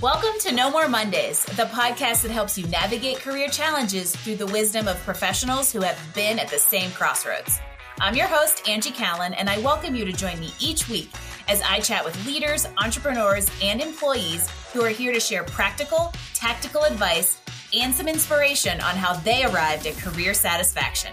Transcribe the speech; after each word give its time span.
Welcome 0.00 0.38
to 0.42 0.54
No 0.54 0.70
More 0.70 0.88
Mondays, 0.88 1.44
the 1.44 1.64
podcast 1.64 2.22
that 2.22 2.30
helps 2.30 2.56
you 2.56 2.64
navigate 2.68 3.18
career 3.18 3.48
challenges 3.48 4.14
through 4.14 4.36
the 4.36 4.46
wisdom 4.46 4.86
of 4.86 4.96
professionals 4.98 5.72
who 5.72 5.80
have 5.80 5.98
been 6.14 6.38
at 6.38 6.46
the 6.46 6.58
same 6.58 6.92
crossroads. 6.92 7.58
I'm 8.00 8.14
your 8.14 8.28
host, 8.28 8.68
Angie 8.68 8.92
Callan, 8.92 9.34
and 9.34 9.50
I 9.50 9.58
welcome 9.58 9.96
you 9.96 10.04
to 10.04 10.12
join 10.12 10.38
me 10.38 10.52
each 10.60 10.88
week 10.88 11.10
as 11.48 11.60
I 11.62 11.80
chat 11.80 12.04
with 12.04 12.24
leaders, 12.26 12.68
entrepreneurs, 12.80 13.50
and 13.60 13.80
employees 13.80 14.48
who 14.72 14.84
are 14.84 14.88
here 14.88 15.12
to 15.12 15.18
share 15.18 15.42
practical, 15.42 16.12
tactical 16.32 16.84
advice 16.84 17.40
and 17.74 17.92
some 17.92 18.06
inspiration 18.06 18.80
on 18.80 18.94
how 18.94 19.14
they 19.14 19.46
arrived 19.46 19.84
at 19.88 19.96
career 19.96 20.32
satisfaction. 20.32 21.12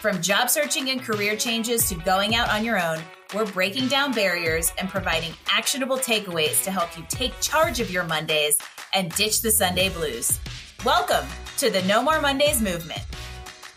From 0.00 0.22
job 0.22 0.50
searching 0.50 0.90
and 0.90 1.02
career 1.02 1.34
changes 1.34 1.88
to 1.88 1.96
going 1.96 2.36
out 2.36 2.48
on 2.48 2.64
your 2.64 2.80
own, 2.80 3.00
we're 3.34 3.46
breaking 3.46 3.86
down 3.86 4.12
barriers 4.12 4.72
and 4.78 4.88
providing 4.88 5.32
actionable 5.48 5.96
takeaways 5.96 6.64
to 6.64 6.70
help 6.70 6.96
you 6.98 7.04
take 7.08 7.38
charge 7.40 7.78
of 7.78 7.90
your 7.90 8.02
Mondays 8.04 8.58
and 8.92 9.12
ditch 9.12 9.40
the 9.40 9.50
Sunday 9.50 9.88
blues. 9.88 10.40
Welcome 10.84 11.28
to 11.58 11.70
the 11.70 11.82
No 11.82 12.02
More 12.02 12.20
Mondays 12.20 12.60
movement. 12.60 13.02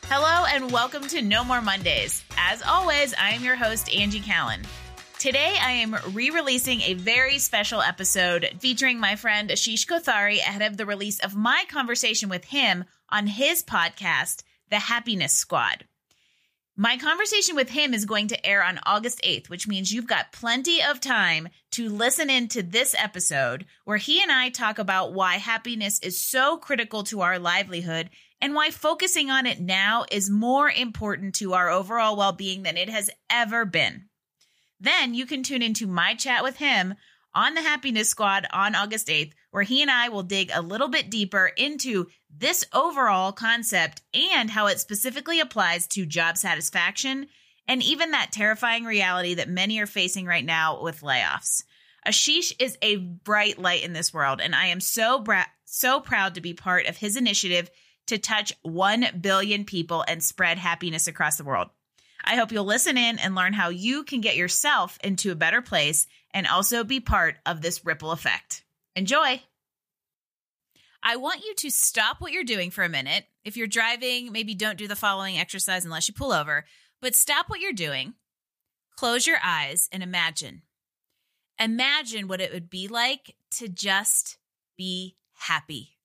Hello, 0.06 0.46
and 0.50 0.72
welcome 0.72 1.04
to 1.08 1.22
No 1.22 1.44
More 1.44 1.62
Mondays. 1.62 2.24
As 2.36 2.64
always, 2.64 3.14
I 3.14 3.32
am 3.32 3.44
your 3.44 3.56
host, 3.56 3.94
Angie 3.94 4.22
Callan. 4.22 4.62
Today, 5.20 5.56
I 5.62 5.72
am 5.72 5.96
re 6.14 6.32
releasing 6.32 6.82
a 6.82 6.96
very 6.96 7.38
special 7.38 7.82
episode 7.82 8.50
featuring 8.60 9.00
my 9.00 9.16
friend 9.16 9.50
Ashish 9.50 9.88
Kothari 9.88 10.40
ahead 10.40 10.64
of 10.64 10.78
the 10.78 10.86
release 10.86 11.20
of 11.20 11.36
my 11.36 11.64
conversation 11.70 12.28
with 12.28 12.46
him 12.46 12.86
on 13.10 13.28
his 13.28 13.64
podcast, 13.64 14.42
The 14.70 14.80
Happiness 14.80 15.34
Squad. 15.34 15.86
My 16.76 16.98
conversation 16.98 17.56
with 17.56 17.70
him 17.70 17.94
is 17.94 18.06
going 18.06 18.30
to 18.30 18.46
air 18.46 18.64
on 18.64 18.80
August 18.84 19.22
8th, 19.24 19.48
which 19.48 19.68
means 19.68 19.92
you've 19.92 20.08
got 20.08 20.32
plenty 20.32 20.82
of 20.82 21.00
time 21.00 21.50
to 21.72 21.88
listen 21.88 22.32
into 22.32 22.64
this 22.64 22.96
episode 22.98 23.68
where 23.86 23.98
he 23.98 24.24
and 24.24 24.32
I 24.32 24.50
talk 24.50 24.80
about 24.80 25.14
why 25.14 25.36
happiness 25.36 26.00
is 26.00 26.20
so 26.20 26.58
critical 26.58 27.04
to 27.04 27.22
our 27.22 27.38
livelihood 27.38 28.10
and 28.42 28.56
why 28.56 28.72
focusing 28.72 29.30
on 29.30 29.46
it 29.46 29.60
now 29.60 30.06
is 30.12 30.32
more 30.32 30.68
important 30.68 31.36
to 31.36 31.54
our 31.54 31.70
overall 31.70 32.16
well 32.16 32.34
being 32.34 32.64
than 32.64 32.76
it 32.76 32.90
has 32.90 33.12
ever 33.30 33.66
been. 33.66 34.06
Then 34.80 35.14
you 35.14 35.28
can 35.28 35.44
tune 35.44 35.62
into 35.62 35.86
my 35.86 36.16
chat 36.16 36.42
with 36.42 36.58
him 36.58 36.96
on 37.36 37.54
the 37.54 37.62
Happiness 37.62 38.10
Squad 38.10 38.48
on 38.52 38.74
August 38.74 39.10
8th, 39.10 39.34
where 39.52 39.64
he 39.64 39.84
and 39.84 39.92
I 39.92 40.10
will 40.10 40.24
dig 40.24 40.50
a 40.52 40.62
little 40.62 40.88
bit 40.88 41.12
deeper 41.12 41.52
into 41.56 42.08
this 42.36 42.66
overall 42.74 43.32
concept 43.32 44.02
and 44.14 44.50
how 44.50 44.68
it 44.68 44.80
specifically 44.80 45.40
applies 45.40 45.88
to 45.88 46.06
job 46.06 46.38
satisfaction 46.38 47.28
and 47.68 47.82
even 47.84 48.12
that 48.12 48.32
terrifying 48.32 48.84
reality 48.84 49.36
that 49.36 49.50
many 49.50 49.80
are 49.80 49.86
facing 49.86 50.26
right 50.26 50.46
now 50.46 50.82
with 50.82 51.02
layoffs. 51.02 51.64
Ashish 52.06 52.54
is 52.60 52.78
a 52.82 52.98
bright 52.98 53.58
light 53.58 53.84
in 53.84 53.94
this 53.94 54.14
world, 54.14 54.42
and 54.42 54.54
I 54.54 54.68
am 54.68 54.82
so 54.82 55.20
bra- 55.20 55.46
so 55.66 56.02
proud 56.02 56.36
to 56.36 56.42
be 56.42 56.54
part 56.54 56.88
of 56.88 56.98
his 56.98 57.16
initiative 57.16 57.70
to 58.08 58.18
touch 58.18 58.52
1 58.64 59.20
billion 59.22 59.64
people 59.64 60.04
and 60.08 60.22
spread 60.22 60.58
happiness 60.58 61.08
across 61.08 61.38
the 61.38 61.46
world. 61.46 61.70
I 62.26 62.36
hope 62.36 62.52
you'll 62.52 62.66
listen 62.66 62.98
in 62.98 63.20
and 63.20 63.36
learn 63.36 63.54
how 63.54 63.70
you 63.70 64.04
can 64.04 64.22
get 64.22 64.36
yourself 64.36 64.98
into 65.04 65.32
a 65.32 65.36
better 65.36 65.62
place 65.62 66.08
and 66.34 66.48
also 66.48 66.84
be 66.84 67.00
part 67.00 67.36
of 67.46 67.62
this 67.62 67.86
ripple 67.86 68.12
effect. 68.12 68.64
Enjoy! 68.96 69.42
I 71.06 71.18
want 71.18 71.44
you 71.44 71.54
to 71.56 71.70
stop 71.70 72.22
what 72.22 72.32
you're 72.32 72.46
doing 72.46 72.72
for 72.72 72.84
a 72.84 72.90
minute. 72.90 73.26
If 73.44 73.58
you're 73.58 73.68
driving, 73.68 74.32
maybe 74.32 74.56
don't 74.56 74.78
do 74.78 74.88
the 74.88 74.96
following 74.96 75.38
exercise 75.38 75.84
unless 75.84 76.08
you 76.08 76.14
pull 76.14 76.32
over, 76.32 76.66
but 77.02 77.14
stop 77.14 77.50
what 77.50 77.60
you're 77.60 77.74
doing, 77.74 78.14
close 78.96 79.28
your 79.28 79.40
eyes, 79.44 79.90
and 79.92 80.02
imagine. 80.02 80.62
Imagine 81.60 82.30
what 82.30 82.40
it 82.40 82.54
would 82.54 82.70
be 82.70 82.88
like 82.88 83.36
to 83.58 83.68
just 83.68 84.38
be 84.78 85.18
happy, 85.34 85.98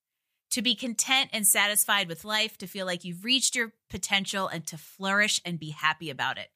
to 0.50 0.62
be 0.62 0.74
content 0.74 1.30
and 1.32 1.46
satisfied 1.46 2.08
with 2.08 2.24
life, 2.24 2.58
to 2.58 2.66
feel 2.66 2.84
like 2.84 3.04
you've 3.04 3.24
reached 3.24 3.54
your 3.54 3.72
potential, 3.88 4.48
and 4.48 4.66
to 4.66 4.76
flourish 4.76 5.40
and 5.44 5.60
be 5.60 5.70
happy 5.70 6.10
about 6.10 6.38
it. 6.38 6.48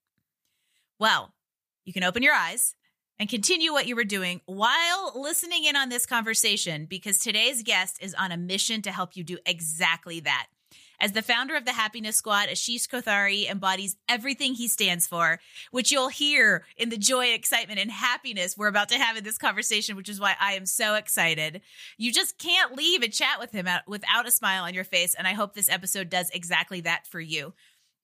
Well, 0.99 1.33
you 1.85 1.93
can 1.93 2.03
open 2.03 2.25
your 2.25 2.35
eyes 2.35 2.75
and 3.23 3.29
continue 3.29 3.73
what 3.73 3.87
you 3.87 3.95
were 3.95 4.03
doing 4.03 4.41
while 4.47 5.13
listening 5.15 5.65
in 5.65 5.77
on 5.77 5.89
this 5.89 6.07
conversation 6.07 6.87
because 6.87 7.21
today's 7.21 7.63
guest 7.63 7.97
is 8.03 8.15
on 8.15 8.33
a 8.33 8.37
mission 8.37 8.83
to 8.83 8.91
help 8.91 9.17
you 9.17 9.23
do 9.23 9.39
exactly 9.47 10.19
that. 10.19 10.49
As 10.99 11.13
the 11.13 11.23
founder 11.23 11.55
of 11.55 11.65
the 11.65 11.73
Happiness 11.73 12.17
Squad, 12.17 12.49
Ashish 12.49 12.89
Kothari 12.89 13.49
embodies 13.49 13.97
everything 14.09 14.55
he 14.55 14.67
stands 14.67 15.07
for, 15.07 15.39
which 15.71 15.93
you'll 15.93 16.09
hear 16.09 16.65
in 16.77 16.89
the 16.89 16.97
joy, 16.97 17.27
excitement, 17.27 17.79
and 17.79 17.93
happiness 17.93 18.59
we're 18.59 18.67
about 18.67 18.89
to 18.89 18.99
have 18.99 19.17
in 19.17 19.23
this 19.23 19.39
conversation, 19.39 19.95
which 19.95 20.09
is 20.09 20.19
why 20.19 20.35
I 20.41 20.55
am 20.55 20.67
so 20.67 20.97
excited. 20.97 21.61
You 21.99 22.13
just 22.13 22.39
can't 22.39 22.77
leave 22.77 23.03
a 23.03 23.09
chat 23.09 23.39
with 23.39 23.53
him 23.53 23.69
without 23.87 24.27
a 24.27 24.33
smile 24.33 24.65
on 24.65 24.75
your 24.75 24.83
face, 24.83 25.15
and 25.15 25.29
I 25.29 25.35
hope 25.35 25.55
this 25.55 25.71
episode 25.71 26.11
does 26.11 26.29
exactly 26.31 26.81
that 26.81 27.07
for 27.07 27.21
you. 27.21 27.53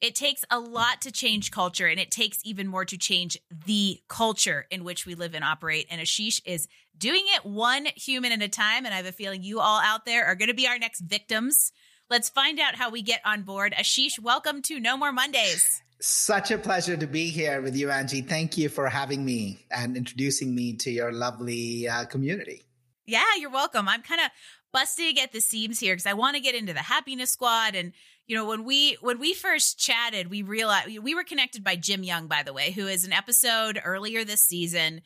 It 0.00 0.14
takes 0.14 0.44
a 0.48 0.60
lot 0.60 1.00
to 1.02 1.12
change 1.12 1.50
culture, 1.50 1.86
and 1.86 1.98
it 1.98 2.12
takes 2.12 2.38
even 2.44 2.68
more 2.68 2.84
to 2.84 2.96
change 2.96 3.36
the 3.66 4.00
culture 4.06 4.66
in 4.70 4.84
which 4.84 5.06
we 5.06 5.16
live 5.16 5.34
and 5.34 5.44
operate. 5.44 5.86
And 5.90 6.00
Ashish 6.00 6.40
is 6.44 6.68
doing 6.96 7.24
it 7.34 7.44
one 7.44 7.86
human 7.96 8.30
at 8.32 8.42
a 8.42 8.48
time. 8.48 8.84
And 8.84 8.94
I 8.94 8.98
have 8.98 9.06
a 9.06 9.12
feeling 9.12 9.42
you 9.42 9.60
all 9.60 9.80
out 9.80 10.04
there 10.04 10.26
are 10.26 10.36
going 10.36 10.48
to 10.48 10.54
be 10.54 10.68
our 10.68 10.78
next 10.78 11.00
victims. 11.00 11.72
Let's 12.10 12.28
find 12.28 12.60
out 12.60 12.76
how 12.76 12.90
we 12.90 13.02
get 13.02 13.20
on 13.24 13.42
board. 13.42 13.74
Ashish, 13.76 14.20
welcome 14.20 14.62
to 14.62 14.78
No 14.78 14.96
More 14.96 15.12
Mondays. 15.12 15.82
Such 16.00 16.52
a 16.52 16.58
pleasure 16.58 16.96
to 16.96 17.06
be 17.08 17.28
here 17.30 17.60
with 17.60 17.76
you, 17.76 17.90
Angie. 17.90 18.22
Thank 18.22 18.56
you 18.56 18.68
for 18.68 18.88
having 18.88 19.24
me 19.24 19.66
and 19.68 19.96
introducing 19.96 20.54
me 20.54 20.74
to 20.74 20.90
your 20.92 21.10
lovely 21.10 21.88
uh, 21.88 22.04
community. 22.04 22.62
Yeah, 23.04 23.24
you're 23.38 23.50
welcome. 23.50 23.88
I'm 23.88 24.02
kind 24.02 24.20
of 24.20 24.30
busting 24.72 25.18
at 25.18 25.32
the 25.32 25.40
seams 25.40 25.80
here 25.80 25.94
because 25.94 26.06
I 26.06 26.12
want 26.12 26.36
to 26.36 26.40
get 26.40 26.54
into 26.54 26.72
the 26.72 26.80
happiness 26.80 27.32
squad 27.32 27.74
and 27.74 27.92
you 28.28 28.36
know 28.36 28.44
when 28.44 28.62
we 28.62 28.96
when 29.00 29.18
we 29.18 29.34
first 29.34 29.78
chatted 29.78 30.30
we 30.30 30.42
realized 30.42 30.96
we 30.98 31.14
were 31.14 31.24
connected 31.24 31.64
by 31.64 31.74
jim 31.74 32.04
young 32.04 32.28
by 32.28 32.42
the 32.44 32.52
way 32.52 32.70
who 32.70 32.86
is 32.86 33.04
an 33.04 33.12
episode 33.12 33.80
earlier 33.84 34.24
this 34.24 34.44
season. 34.44 35.00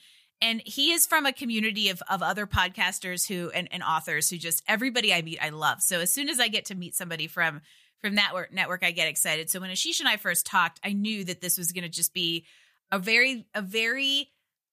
And 0.45 0.61
he 0.67 0.91
is 0.91 1.07
from 1.07 1.25
a 1.25 1.33
community 1.33 1.89
of, 1.89 2.03
of 2.11 2.21
other 2.21 2.49
podcasters 2.49 3.29
who 3.29 3.51
and, 3.51 3.69
and 3.71 3.81
authors 3.81 4.29
who 4.29 4.37
just 4.39 4.63
everybody 4.67 5.15
i 5.15 5.23
meet 5.23 5.39
i 5.41 5.49
love. 5.51 5.81
So 5.81 6.01
as 6.01 6.13
soon 6.13 6.29
as 6.29 6.41
i 6.41 6.49
get 6.49 6.67
to 6.67 6.75
meet 6.75 6.95
somebody 6.95 7.29
from 7.29 7.63
from 8.01 8.17
that 8.17 8.31
network, 8.33 8.53
network 8.53 8.85
i 8.85 8.91
get 8.91 9.09
excited. 9.09 9.49
So 9.49 9.61
when 9.61 9.71
ashish 9.71 10.01
and 10.01 10.09
i 10.09 10.17
first 10.17 10.45
talked 10.45 10.81
i 10.85 10.93
knew 10.93 11.25
that 11.25 11.41
this 11.41 11.57
was 11.57 11.71
going 11.71 11.85
to 11.85 11.89
just 11.89 12.13
be 12.13 12.45
a 12.91 12.99
very 12.99 13.47
a 13.55 13.63
very 13.63 14.33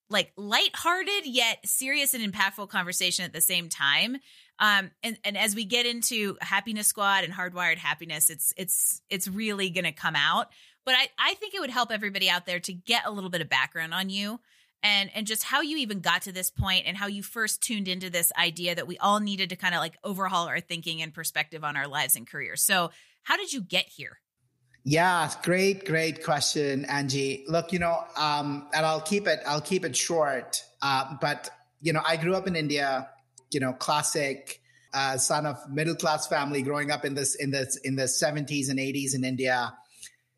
like 0.09 0.31
lighthearted 0.35 1.25
yet 1.25 1.59
serious 1.65 2.15
and 2.15 2.33
impactful 2.33 2.69
conversation 2.69 3.23
at 3.25 3.33
the 3.33 3.41
same 3.41 3.69
time 3.69 4.17
um, 4.59 4.91
and, 5.03 5.17
and 5.23 5.37
as 5.37 5.55
we 5.55 5.65
get 5.65 5.85
into 5.85 6.37
happiness 6.41 6.87
squad 6.87 7.23
and 7.23 7.33
hardwired 7.33 7.77
happiness, 7.77 8.29
it's 8.29 8.53
it's 8.57 9.01
it's 9.09 9.27
really 9.27 9.69
gonna 9.69 9.93
come 9.93 10.15
out. 10.15 10.47
But 10.85 10.95
I, 10.95 11.07
I 11.19 11.33
think 11.35 11.53
it 11.53 11.61
would 11.61 11.69
help 11.69 11.91
everybody 11.91 12.29
out 12.29 12.45
there 12.45 12.59
to 12.59 12.73
get 12.73 13.05
a 13.05 13.11
little 13.11 13.29
bit 13.29 13.41
of 13.41 13.49
background 13.49 13.93
on 13.93 14.09
you 14.09 14.39
and 14.83 15.09
and 15.13 15.27
just 15.27 15.43
how 15.43 15.61
you 15.61 15.77
even 15.77 15.99
got 15.99 16.23
to 16.23 16.31
this 16.31 16.49
point 16.49 16.83
and 16.85 16.97
how 16.97 17.07
you 17.07 17.23
first 17.23 17.61
tuned 17.61 17.87
into 17.87 18.09
this 18.09 18.31
idea 18.37 18.75
that 18.75 18.87
we 18.87 18.97
all 18.97 19.19
needed 19.19 19.49
to 19.49 19.55
kind 19.55 19.75
of 19.75 19.79
like 19.79 19.97
overhaul 20.03 20.47
our 20.47 20.59
thinking 20.59 21.01
and 21.01 21.13
perspective 21.13 21.63
on 21.63 21.75
our 21.75 21.87
lives 21.87 22.15
and 22.15 22.27
careers. 22.27 22.61
So 22.61 22.91
how 23.23 23.37
did 23.37 23.53
you 23.53 23.61
get 23.61 23.87
here? 23.87 24.19
Yeah, 24.85 25.29
great, 25.43 25.85
great 25.85 26.23
question, 26.23 26.85
Angie. 26.85 27.43
Look, 27.47 27.73
you 27.73 27.79
know, 27.79 28.05
um, 28.15 28.67
and 28.73 28.85
I'll 28.85 29.01
keep 29.01 29.27
it, 29.27 29.41
I'll 29.45 29.61
keep 29.61 29.83
it 29.83 29.95
short. 29.95 30.63
Uh, 30.81 31.15
but 31.19 31.49
you 31.81 31.93
know, 31.93 32.01
I 32.05 32.17
grew 32.17 32.35
up 32.35 32.47
in 32.47 32.55
India 32.55 33.09
you 33.51 33.59
know, 33.59 33.73
classic 33.73 34.61
uh, 34.93 35.17
son 35.17 35.45
of 35.45 35.57
middle 35.69 35.95
class 35.95 36.27
family 36.27 36.61
growing 36.61 36.91
up 36.91 37.05
in 37.05 37.13
this 37.13 37.35
in 37.35 37.51
the 37.51 37.67
in 37.83 37.95
the 37.95 38.03
70s 38.03 38.69
and 38.69 38.79
80s 38.79 39.15
in 39.15 39.23
India. 39.23 39.73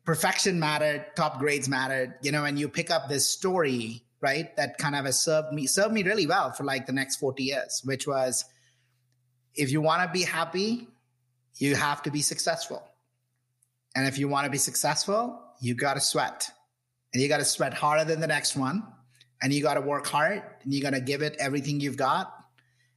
Perfection 0.04 0.58
mattered, 0.58 1.06
top 1.14 1.38
grades 1.38 1.68
mattered, 1.68 2.14
you 2.22 2.32
know, 2.32 2.44
and 2.44 2.58
you 2.58 2.68
pick 2.68 2.90
up 2.90 3.08
this 3.08 3.28
story, 3.28 4.02
right? 4.20 4.54
That 4.56 4.76
kind 4.76 4.96
of 4.96 5.04
has 5.04 5.22
served 5.22 5.52
me 5.52 5.66
served 5.66 5.94
me 5.94 6.02
really 6.02 6.26
well 6.26 6.52
for 6.52 6.64
like 6.64 6.86
the 6.86 6.92
next 6.92 7.16
40 7.16 7.44
years, 7.44 7.82
which 7.84 8.06
was 8.06 8.44
if 9.54 9.70
you 9.70 9.80
want 9.80 10.02
to 10.02 10.12
be 10.12 10.24
happy, 10.24 10.88
you 11.56 11.76
have 11.76 12.02
to 12.02 12.10
be 12.10 12.20
successful. 12.20 12.82
And 13.94 14.06
if 14.06 14.18
you 14.18 14.26
want 14.26 14.46
to 14.46 14.50
be 14.50 14.58
successful, 14.58 15.38
you 15.60 15.74
got 15.74 15.94
to 15.94 16.00
sweat. 16.00 16.50
And 17.12 17.22
you 17.22 17.28
got 17.28 17.38
to 17.38 17.44
sweat 17.44 17.74
harder 17.74 18.04
than 18.04 18.20
the 18.20 18.26
next 18.26 18.56
one. 18.56 18.82
And 19.42 19.52
you 19.52 19.62
got 19.62 19.74
to 19.74 19.82
work 19.82 20.06
hard 20.06 20.42
and 20.62 20.72
you 20.72 20.80
got 20.80 20.94
to 20.94 21.00
give 21.00 21.20
it 21.20 21.36
everything 21.38 21.80
you've 21.80 21.96
got 21.96 22.41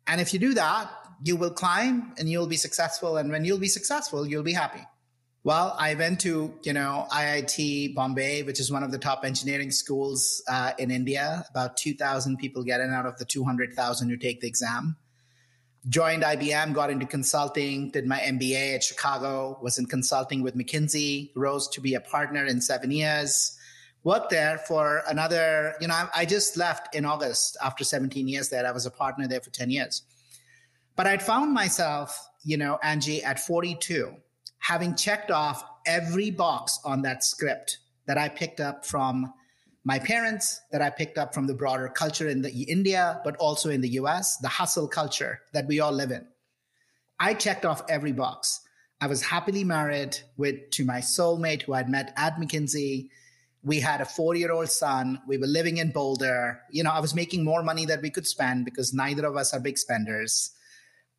and 0.07 0.21
if 0.21 0.33
you 0.33 0.39
do 0.39 0.53
that, 0.53 0.89
you 1.23 1.35
will 1.35 1.51
climb 1.51 2.13
and 2.17 2.29
you'll 2.29 2.47
be 2.47 2.57
successful. 2.57 3.17
And 3.17 3.31
when 3.31 3.45
you'll 3.45 3.59
be 3.59 3.67
successful, 3.67 4.27
you'll 4.27 4.43
be 4.43 4.53
happy. 4.53 4.81
Well, 5.43 5.75
I 5.77 5.93
went 5.93 6.21
to, 6.21 6.53
you 6.63 6.73
know, 6.73 7.07
IIT 7.11 7.93
Bombay, 7.93 8.43
which 8.43 8.59
is 8.59 8.71
one 8.71 8.81
of 8.81 8.91
the 8.91 8.97
top 8.97 9.23
engineering 9.23 9.69
schools 9.71 10.43
uh, 10.49 10.71
in 10.79 10.89
India. 10.89 11.45
About 11.51 11.77
2,000 11.77 12.37
people 12.37 12.63
get 12.63 12.81
in 12.81 12.91
out 12.91 13.05
of 13.05 13.17
the 13.17 13.25
200,000 13.25 14.09
who 14.09 14.17
take 14.17 14.41
the 14.41 14.47
exam. 14.47 14.97
Joined 15.87 16.23
IBM, 16.23 16.73
got 16.73 16.89
into 16.89 17.05
consulting, 17.05 17.91
did 17.91 18.07
my 18.07 18.17
MBA 18.17 18.73
at 18.73 18.83
Chicago, 18.83 19.59
was 19.61 19.77
in 19.77 19.85
consulting 19.85 20.41
with 20.41 20.55
McKinsey, 20.55 21.29
rose 21.35 21.67
to 21.69 21.81
be 21.81 21.93
a 21.93 22.01
partner 22.01 22.43
in 22.43 22.59
seven 22.59 22.89
years 22.89 23.55
worked 24.05 24.29
there 24.29 24.59
for 24.59 25.01
another, 25.09 25.73
you 25.81 25.87
know, 25.87 25.95
I, 25.95 26.21
I, 26.21 26.25
just 26.25 26.55
left 26.55 26.95
in 26.95 27.05
August 27.05 27.57
after 27.61 27.83
17 27.83 28.27
years 28.27 28.49
there. 28.49 28.65
I 28.65 28.71
was 28.71 28.85
a 28.85 28.91
partner 28.91 29.27
there 29.27 29.41
for 29.41 29.49
10 29.49 29.71
years. 29.71 30.03
But 30.95 31.07
I'd 31.07 31.23
found 31.23 31.53
myself, 31.53 32.29
you 32.43 32.55
know, 32.55 32.79
Angie, 32.83 33.23
at 33.23 33.39
42, 33.39 34.13
having 34.59 34.95
checked 34.95 35.31
off 35.31 35.65
every 35.87 36.29
box 36.29 36.79
on 36.85 37.01
that 37.01 37.23
script 37.23 37.79
that 38.05 38.17
I 38.17 38.29
picked 38.29 38.59
up 38.59 38.85
from 38.85 39.33
my 39.83 39.97
parents, 39.97 40.61
that 40.71 40.83
I 40.83 40.91
picked 40.91 41.17
up 41.17 41.33
from 41.33 41.47
the 41.47 41.55
broader 41.55 41.89
culture 41.89 42.29
in 42.29 42.43
the 42.43 42.63
India, 42.63 43.19
but 43.23 43.35
also 43.37 43.69
in 43.71 43.81
the 43.81 43.89
US, 43.89 44.37
the 44.37 44.47
hustle 44.47 44.87
culture 44.87 45.41
that 45.53 45.67
we 45.67 45.79
all 45.79 45.91
live 45.91 46.11
in. 46.11 46.27
I 47.19 47.33
checked 47.33 47.65
off 47.65 47.81
every 47.89 48.11
box. 48.11 48.61
I 49.01 49.07
was 49.07 49.23
happily 49.23 49.63
married 49.63 50.17
with 50.37 50.69
to 50.71 50.85
my 50.85 50.99
soulmate 50.99 51.63
who 51.63 51.73
I'd 51.73 51.89
met 51.89 52.13
at 52.15 52.37
McKinsey. 52.37 53.09
We 53.65 53.79
had 53.79 53.99
a 53.99 54.05
four-year-old 54.05 54.69
son. 54.69 55.19
We 55.27 55.37
were 55.37 55.47
living 55.47 55.77
in 55.77 55.91
Boulder. 55.91 56.61
You 56.69 56.83
know, 56.83 56.91
I 56.91 56.99
was 56.99 57.15
making 57.15 57.43
more 57.43 57.63
money 57.63 57.85
than 57.85 58.01
we 58.01 58.11
could 58.11 58.27
spend 58.27 58.63
because 58.63 58.93
neither 58.93 59.25
of 59.25 59.35
us 59.35 59.53
are 59.53 59.59
big 59.59 59.79
spenders. 59.79 60.51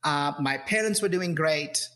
Uh, 0.05 0.33
my 0.41 0.57
parents 0.57 1.03
were 1.03 1.09
doing 1.09 1.35
great. 1.35 1.89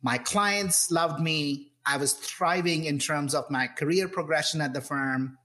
My 0.00 0.16
clients 0.18 0.92
loved 0.92 1.20
me. 1.20 1.72
I 1.84 1.96
was 1.96 2.12
thriving 2.12 2.84
in 2.84 3.00
terms 3.00 3.34
of 3.34 3.50
my 3.50 3.66
career 3.66 4.06
progression 4.06 4.60
at 4.60 4.72
the 4.72 4.80
firm. 4.80 5.36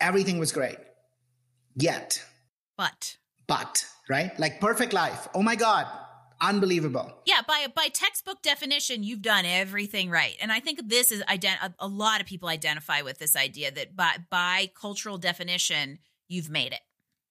Everything 0.00 0.38
was 0.38 0.50
great. 0.50 0.78
Yet, 1.76 2.22
but, 2.76 3.16
but, 3.46 3.84
right? 4.08 4.36
Like 4.40 4.60
perfect 4.60 4.92
life. 4.92 5.28
Oh 5.34 5.42
my 5.42 5.54
God, 5.54 5.86
unbelievable. 6.40 7.12
Yeah, 7.26 7.40
by 7.46 7.66
by 7.74 7.88
textbook 7.88 8.42
definition, 8.42 9.02
you've 9.02 9.22
done 9.22 9.44
everything 9.44 10.10
right, 10.10 10.36
and 10.40 10.52
I 10.52 10.60
think 10.60 10.88
this 10.88 11.12
is 11.12 11.22
ident- 11.22 11.62
a, 11.62 11.74
a 11.78 11.88
lot 11.88 12.20
of 12.20 12.26
people 12.26 12.48
identify 12.48 13.02
with 13.02 13.18
this 13.18 13.36
idea 13.36 13.70
that 13.72 13.96
by 13.96 14.16
by 14.30 14.70
cultural 14.80 15.18
definition, 15.18 15.98
you've 16.28 16.50
made 16.50 16.72
it. 16.72 16.80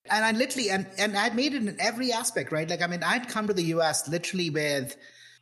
And 0.10 0.26
I 0.26 0.32
literally 0.32 0.70
and 0.70 0.88
and 0.98 1.18
I'd 1.18 1.36
made 1.36 1.54
it 1.54 1.64
in 1.64 1.78
every 1.80 2.12
aspect, 2.12 2.52
right? 2.52 2.70
Like 2.70 2.82
I 2.82 2.88
mean, 2.88 3.04
I'd 3.04 3.30
come 3.30 3.48
to 3.48 3.54
the 3.54 3.64
U.S. 3.66 4.08
literally 4.08 4.50
with. 4.50 4.96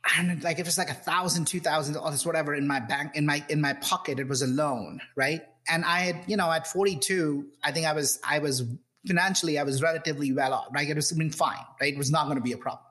I 0.04 0.16
don't 0.16 0.26
know, 0.26 0.36
like 0.42 0.58
if 0.58 0.66
it's 0.66 0.78
like 0.78 0.90
a 0.90 0.94
thousand, 0.94 1.44
two 1.44 1.60
thousand 1.60 1.94
dollars, 1.94 2.26
whatever, 2.26 2.56
in 2.56 2.66
my 2.66 2.80
bank, 2.80 3.12
in 3.14 3.24
my 3.24 3.44
in 3.48 3.60
my 3.60 3.74
pocket, 3.74 4.18
it 4.18 4.26
was 4.26 4.42
a 4.42 4.48
loan, 4.48 5.00
right? 5.14 5.42
And 5.68 5.84
I 5.84 6.00
had, 6.00 6.24
you 6.26 6.36
know, 6.36 6.50
at 6.50 6.66
42, 6.66 7.46
I 7.62 7.70
think 7.70 7.86
I 7.86 7.92
was 7.92 8.18
I 8.28 8.40
was 8.40 8.64
financially, 9.06 9.58
I 9.58 9.62
was 9.62 9.82
relatively 9.82 10.32
well 10.32 10.54
off, 10.54 10.68
right? 10.72 10.88
It 10.88 10.96
was 10.96 11.12
been 11.12 11.30
fine, 11.30 11.64
right? 11.80 11.92
It 11.92 11.98
was 11.98 12.10
not 12.10 12.26
going 12.26 12.36
to 12.36 12.42
be 12.42 12.52
a 12.52 12.56
problem. 12.56 12.84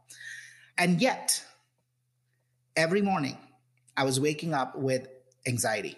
And 0.82 1.00
yet, 1.00 1.46
every 2.76 3.04
morning, 3.04 3.38
I 3.96 4.04
was 4.04 4.20
waking 4.20 4.56
up 4.56 4.76
with 4.76 5.08
anxiety 5.46 5.96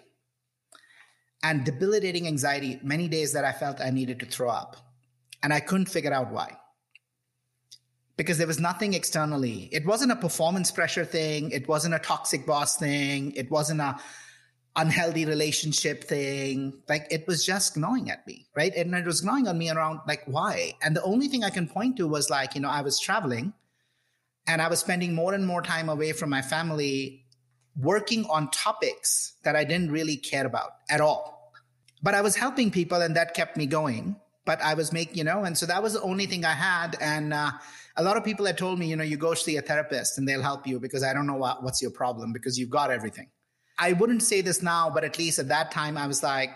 and 1.42 1.64
debilitating 1.64 2.26
anxiety, 2.26 2.78
many 2.82 3.08
days 3.08 3.32
that 3.32 3.46
I 3.46 3.52
felt 3.52 3.80
I 3.80 3.88
needed 3.88 4.20
to 4.20 4.26
throw 4.26 4.50
up. 4.50 4.76
And 5.42 5.54
I 5.54 5.60
couldn't 5.60 5.86
figure 5.86 6.12
out 6.12 6.30
why. 6.30 6.58
Because 8.18 8.36
there 8.36 8.46
was 8.46 8.60
nothing 8.60 8.92
externally. 8.92 9.70
It 9.72 9.86
wasn't 9.86 10.12
a 10.12 10.16
performance 10.16 10.70
pressure 10.70 11.06
thing. 11.06 11.50
It 11.50 11.66
wasn't 11.66 11.94
a 11.94 11.98
toxic 11.98 12.44
boss 12.44 12.76
thing. 12.76 13.32
It 13.32 13.50
wasn't 13.50 13.80
a 13.80 13.96
unhealthy 14.76 15.24
relationship 15.24 16.04
thing. 16.04 16.74
Like 16.90 17.06
it 17.10 17.26
was 17.26 17.46
just 17.46 17.78
gnawing 17.78 18.10
at 18.10 18.26
me, 18.26 18.48
right? 18.54 18.74
And 18.76 18.94
it 18.94 19.06
was 19.06 19.24
gnawing 19.24 19.48
on 19.48 19.56
me 19.56 19.70
around 19.70 20.00
like 20.06 20.24
why. 20.26 20.74
And 20.82 20.94
the 20.94 21.02
only 21.04 21.28
thing 21.28 21.42
I 21.42 21.48
can 21.48 21.68
point 21.68 21.96
to 21.96 22.06
was 22.06 22.28
like, 22.28 22.54
you 22.54 22.60
know, 22.60 22.68
I 22.68 22.82
was 22.82 23.00
traveling 23.00 23.54
and 24.46 24.60
I 24.60 24.68
was 24.68 24.80
spending 24.80 25.14
more 25.14 25.34
and 25.34 25.46
more 25.46 25.62
time 25.62 25.88
away 25.88 26.12
from 26.12 26.30
my 26.30 26.42
family 26.42 27.24
working 27.76 28.24
on 28.26 28.50
topics 28.50 29.34
that 29.42 29.56
I 29.56 29.64
didn't 29.64 29.90
really 29.90 30.16
care 30.16 30.46
about 30.46 30.70
at 30.88 31.00
all. 31.00 31.52
But 32.02 32.14
I 32.14 32.20
was 32.20 32.36
helping 32.36 32.70
people 32.70 33.00
and 33.00 33.16
that 33.16 33.34
kept 33.34 33.56
me 33.56 33.66
going. 33.66 34.16
But 34.44 34.60
I 34.60 34.74
was 34.74 34.92
making, 34.92 35.16
you 35.16 35.24
know, 35.24 35.44
and 35.44 35.56
so 35.56 35.64
that 35.66 35.82
was 35.82 35.94
the 35.94 36.02
only 36.02 36.26
thing 36.26 36.44
I 36.44 36.52
had. 36.52 36.98
And 37.00 37.32
uh, 37.32 37.52
a 37.96 38.02
lot 38.02 38.18
of 38.18 38.24
people 38.24 38.44
had 38.44 38.58
told 38.58 38.78
me, 38.78 38.86
you 38.86 38.94
know, 38.94 39.02
you 39.02 39.16
go 39.16 39.32
see 39.32 39.56
a 39.56 39.62
therapist 39.62 40.18
and 40.18 40.28
they'll 40.28 40.42
help 40.42 40.66
you 40.66 40.78
because 40.78 41.02
I 41.02 41.14
don't 41.14 41.26
know 41.26 41.36
what, 41.36 41.62
what's 41.62 41.80
your 41.80 41.90
problem 41.90 42.32
because 42.34 42.58
you've 42.58 42.68
got 42.68 42.90
everything. 42.90 43.30
I 43.78 43.94
wouldn't 43.94 44.22
say 44.22 44.42
this 44.42 44.62
now, 44.62 44.90
but 44.90 45.02
at 45.02 45.18
least 45.18 45.38
at 45.38 45.48
that 45.48 45.70
time, 45.70 45.96
I 45.96 46.06
was 46.06 46.22
like, 46.22 46.50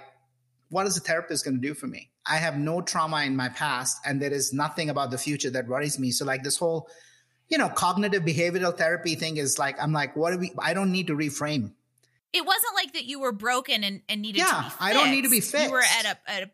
what 0.69 0.87
is 0.87 0.99
a 0.99 1.01
therapist 1.01 1.47
going 1.47 1.61
to 1.61 1.67
do 1.67 1.73
for 1.73 1.87
me? 1.87 2.11
I 2.27 2.37
have 2.37 2.59
no 2.59 2.83
trauma 2.83 3.23
in 3.23 3.35
my 3.35 3.49
past 3.49 3.99
and 4.05 4.21
there 4.21 4.33
is 4.33 4.53
nothing 4.53 4.91
about 4.91 5.11
the 5.11 5.19
future 5.19 5.51
that 5.51 5.67
worries 5.67 5.99
me. 5.99 6.11
So, 6.11 6.27
like, 6.27 6.43
this 6.43 6.59
whole 6.59 6.89
you 7.49 7.59
know, 7.59 7.69
cognitive 7.69 8.23
behavioral 8.23 8.77
therapy 8.77 9.15
thing 9.15 9.37
is 9.37 9.59
like, 9.59 9.81
I'm 9.81 9.93
like, 9.93 10.15
what 10.17 10.33
do 10.33 10.39
we, 10.39 10.53
I 10.59 10.75
don't 10.75 10.93
need 10.93 11.07
to 11.07 11.15
reframe. 11.15 11.73
It 12.33 12.45
wasn't 12.45 12.75
like 12.75 12.93
that 12.93 13.05
you 13.05 13.21
were 13.21 13.33
broken 13.33 13.85
and, 13.85 14.03
and 14.09 14.21
needed 14.21 14.41
yeah, 14.41 14.47
to 14.47 14.57
be 14.57 14.63
fixed. 14.65 14.83
I 14.83 14.93
don't 14.93 15.11
need 15.11 15.23
to 15.23 15.31
be 15.31 15.41
fixed. 15.41 15.67
You 15.67 15.73
were 15.73 15.81
at 15.81 16.05
a, 16.05 16.31
at 16.31 16.43
a 16.45 16.51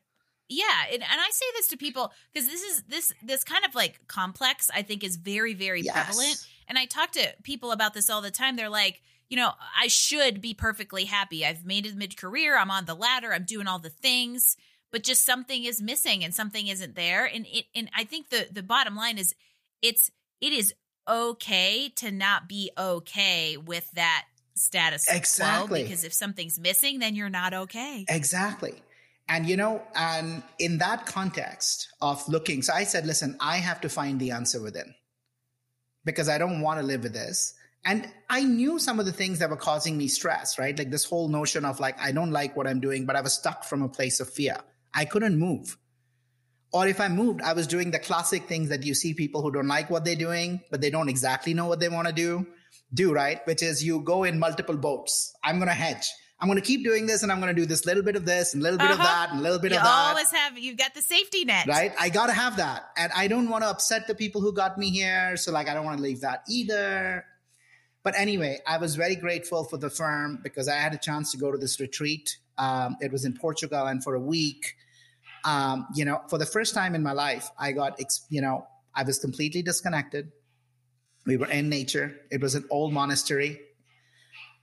yeah. 0.48 0.84
And, 0.92 1.02
and 1.02 1.20
I 1.20 1.30
say 1.30 1.46
this 1.54 1.68
to 1.68 1.76
people 1.76 2.12
because 2.32 2.48
this 2.48 2.62
is, 2.62 2.82
this, 2.84 3.12
this 3.22 3.44
kind 3.44 3.64
of 3.64 3.74
like 3.74 4.06
complex, 4.06 4.70
I 4.72 4.82
think 4.82 5.02
is 5.02 5.16
very, 5.16 5.54
very 5.54 5.80
yes. 5.80 6.04
prevalent. 6.04 6.46
And 6.68 6.78
I 6.78 6.84
talk 6.84 7.12
to 7.12 7.34
people 7.42 7.72
about 7.72 7.92
this 7.92 8.08
all 8.08 8.22
the 8.22 8.30
time. 8.30 8.54
They're 8.54 8.68
like, 8.68 9.02
you 9.28 9.36
know, 9.36 9.52
I 9.80 9.88
should 9.88 10.40
be 10.40 10.54
perfectly 10.54 11.06
happy. 11.06 11.44
I've 11.44 11.64
made 11.64 11.86
it 11.86 11.96
mid 11.96 12.16
career. 12.16 12.56
I'm 12.56 12.70
on 12.70 12.84
the 12.84 12.94
ladder. 12.94 13.32
I'm 13.32 13.44
doing 13.44 13.66
all 13.66 13.78
the 13.78 13.90
things, 13.90 14.56
but 14.92 15.02
just 15.02 15.24
something 15.24 15.64
is 15.64 15.82
missing 15.82 16.22
and 16.22 16.32
something 16.32 16.68
isn't 16.68 16.94
there. 16.94 17.24
And 17.24 17.46
it, 17.50 17.64
and 17.74 17.90
I 17.96 18.04
think 18.04 18.28
the, 18.28 18.46
the 18.52 18.62
bottom 18.62 18.94
line 18.94 19.18
is 19.18 19.34
it's, 19.82 20.10
it 20.40 20.52
is 20.52 20.72
okay 21.08 21.90
to 21.96 22.10
not 22.10 22.48
be 22.48 22.70
okay 22.78 23.56
with 23.56 23.90
that 23.92 24.24
status 24.54 25.06
exactly. 25.08 25.80
quo 25.80 25.88
because 25.88 26.04
if 26.04 26.12
something's 26.12 26.58
missing 26.58 26.98
then 26.98 27.14
you're 27.14 27.30
not 27.30 27.52
okay. 27.52 28.04
Exactly. 28.08 28.74
And 29.28 29.48
you 29.48 29.56
know 29.56 29.82
and 29.94 30.42
in 30.58 30.78
that 30.78 31.06
context 31.06 31.88
of 32.00 32.26
looking 32.28 32.62
so 32.62 32.72
i 32.74 32.84
said 32.84 33.06
listen 33.06 33.36
i 33.40 33.56
have 33.56 33.80
to 33.80 33.88
find 33.88 34.20
the 34.20 34.30
answer 34.30 34.60
within 34.62 34.94
because 36.04 36.28
i 36.28 36.38
don't 36.38 36.60
want 36.60 36.80
to 36.80 36.86
live 36.86 37.02
with 37.02 37.14
this. 37.14 37.54
And 37.84 38.08
i 38.30 38.44
knew 38.44 38.78
some 38.78 39.00
of 39.00 39.06
the 39.06 39.12
things 39.12 39.38
that 39.40 39.50
were 39.50 39.56
causing 39.56 39.98
me 39.98 40.08
stress 40.08 40.58
right? 40.58 40.78
Like 40.78 40.90
this 40.90 41.04
whole 41.04 41.28
notion 41.28 41.64
of 41.64 41.80
like 41.80 41.98
i 42.00 42.12
don't 42.12 42.30
like 42.30 42.56
what 42.56 42.66
i'm 42.66 42.80
doing 42.80 43.06
but 43.06 43.16
i 43.16 43.20
was 43.20 43.34
stuck 43.34 43.64
from 43.64 43.82
a 43.82 43.88
place 43.88 44.20
of 44.20 44.30
fear. 44.30 44.56
I 44.94 45.04
couldn't 45.04 45.38
move 45.38 45.76
or 46.74 46.88
if 46.88 47.00
I 47.00 47.06
moved, 47.06 47.40
I 47.40 47.52
was 47.52 47.68
doing 47.68 47.92
the 47.92 48.00
classic 48.00 48.48
things 48.48 48.68
that 48.70 48.82
you 48.82 48.94
see 48.94 49.14
people 49.14 49.42
who 49.42 49.52
don't 49.52 49.68
like 49.68 49.90
what 49.90 50.04
they're 50.04 50.16
doing, 50.16 50.60
but 50.72 50.80
they 50.80 50.90
don't 50.90 51.08
exactly 51.08 51.54
know 51.54 51.66
what 51.66 51.78
they 51.78 51.88
want 51.88 52.08
to 52.08 52.12
do, 52.12 52.48
do, 52.92 53.12
right? 53.12 53.38
Which 53.46 53.62
is 53.62 53.84
you 53.84 54.00
go 54.00 54.24
in 54.24 54.40
multiple 54.40 54.76
boats. 54.76 55.32
I'm 55.44 55.58
going 55.58 55.68
to 55.68 55.74
hedge. 55.74 56.04
I'm 56.40 56.48
going 56.48 56.60
to 56.60 56.66
keep 56.66 56.82
doing 56.82 57.06
this 57.06 57.22
and 57.22 57.30
I'm 57.30 57.40
going 57.40 57.54
to 57.54 57.60
do 57.60 57.64
this 57.64 57.86
little 57.86 58.02
bit 58.02 58.16
of 58.16 58.24
this 58.24 58.54
and 58.54 58.60
a 58.60 58.64
little 58.64 58.78
bit 58.78 58.90
uh-huh. 58.90 58.94
of 58.94 58.98
that 58.98 59.30
and 59.30 59.38
a 59.38 59.42
little 59.44 59.60
bit 59.60 59.70
you 59.70 59.78
of 59.78 59.84
that. 59.84 59.88
You 59.88 60.08
always 60.08 60.32
have, 60.32 60.58
you've 60.58 60.76
got 60.76 60.94
the 60.94 61.00
safety 61.00 61.44
net. 61.44 61.68
Right? 61.68 61.92
I 61.98 62.08
got 62.08 62.26
to 62.26 62.32
have 62.32 62.56
that. 62.56 62.86
And 62.96 63.12
I 63.14 63.28
don't 63.28 63.48
want 63.48 63.62
to 63.62 63.70
upset 63.70 64.08
the 64.08 64.16
people 64.16 64.40
who 64.40 64.52
got 64.52 64.76
me 64.76 64.90
here. 64.90 65.36
So, 65.36 65.52
like, 65.52 65.68
I 65.68 65.74
don't 65.74 65.84
want 65.84 65.98
to 65.98 66.02
leave 66.02 66.22
that 66.22 66.42
either. 66.50 67.24
But 68.02 68.18
anyway, 68.18 68.58
I 68.66 68.78
was 68.78 68.96
very 68.96 69.14
grateful 69.14 69.62
for 69.62 69.76
the 69.76 69.90
firm 69.90 70.40
because 70.42 70.68
I 70.68 70.74
had 70.74 70.92
a 70.92 70.98
chance 70.98 71.30
to 71.32 71.38
go 71.38 71.52
to 71.52 71.56
this 71.56 71.78
retreat. 71.78 72.36
Um, 72.58 72.96
it 73.00 73.12
was 73.12 73.24
in 73.24 73.34
Portugal 73.34 73.86
and 73.86 74.02
for 74.02 74.16
a 74.16 74.20
week 74.20 74.74
um, 75.44 75.86
you 75.94 76.04
know, 76.04 76.22
for 76.28 76.38
the 76.38 76.46
first 76.46 76.74
time 76.74 76.94
in 76.94 77.02
my 77.02 77.12
life, 77.12 77.50
I 77.58 77.72
got, 77.72 78.00
you 78.30 78.40
know, 78.40 78.66
I 78.94 79.02
was 79.02 79.18
completely 79.18 79.62
disconnected. 79.62 80.32
We 81.26 81.36
were 81.36 81.46
in 81.46 81.68
nature. 81.68 82.16
It 82.30 82.40
was 82.40 82.54
an 82.54 82.64
old 82.70 82.92
monastery. 82.92 83.60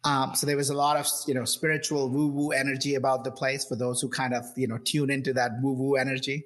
Um, 0.04 0.34
so 0.36 0.48
there 0.48 0.58
was 0.58 0.70
a 0.70 0.74
lot 0.74 0.98
of, 0.98 1.08
you 1.28 1.34
know, 1.34 1.46
spiritual 1.46 2.10
woo 2.10 2.28
woo 2.28 2.52
energy 2.52 2.96
about 2.96 3.24
the 3.24 3.32
place 3.32 3.66
for 3.66 3.76
those 3.76 4.02
who 4.02 4.10
kind 4.10 4.34
of, 4.34 4.46
you 4.56 4.68
know, 4.68 4.80
tune 4.80 5.12
into 5.12 5.34
that 5.34 5.52
woo 5.62 5.74
woo 5.74 5.96
energy. 5.96 6.46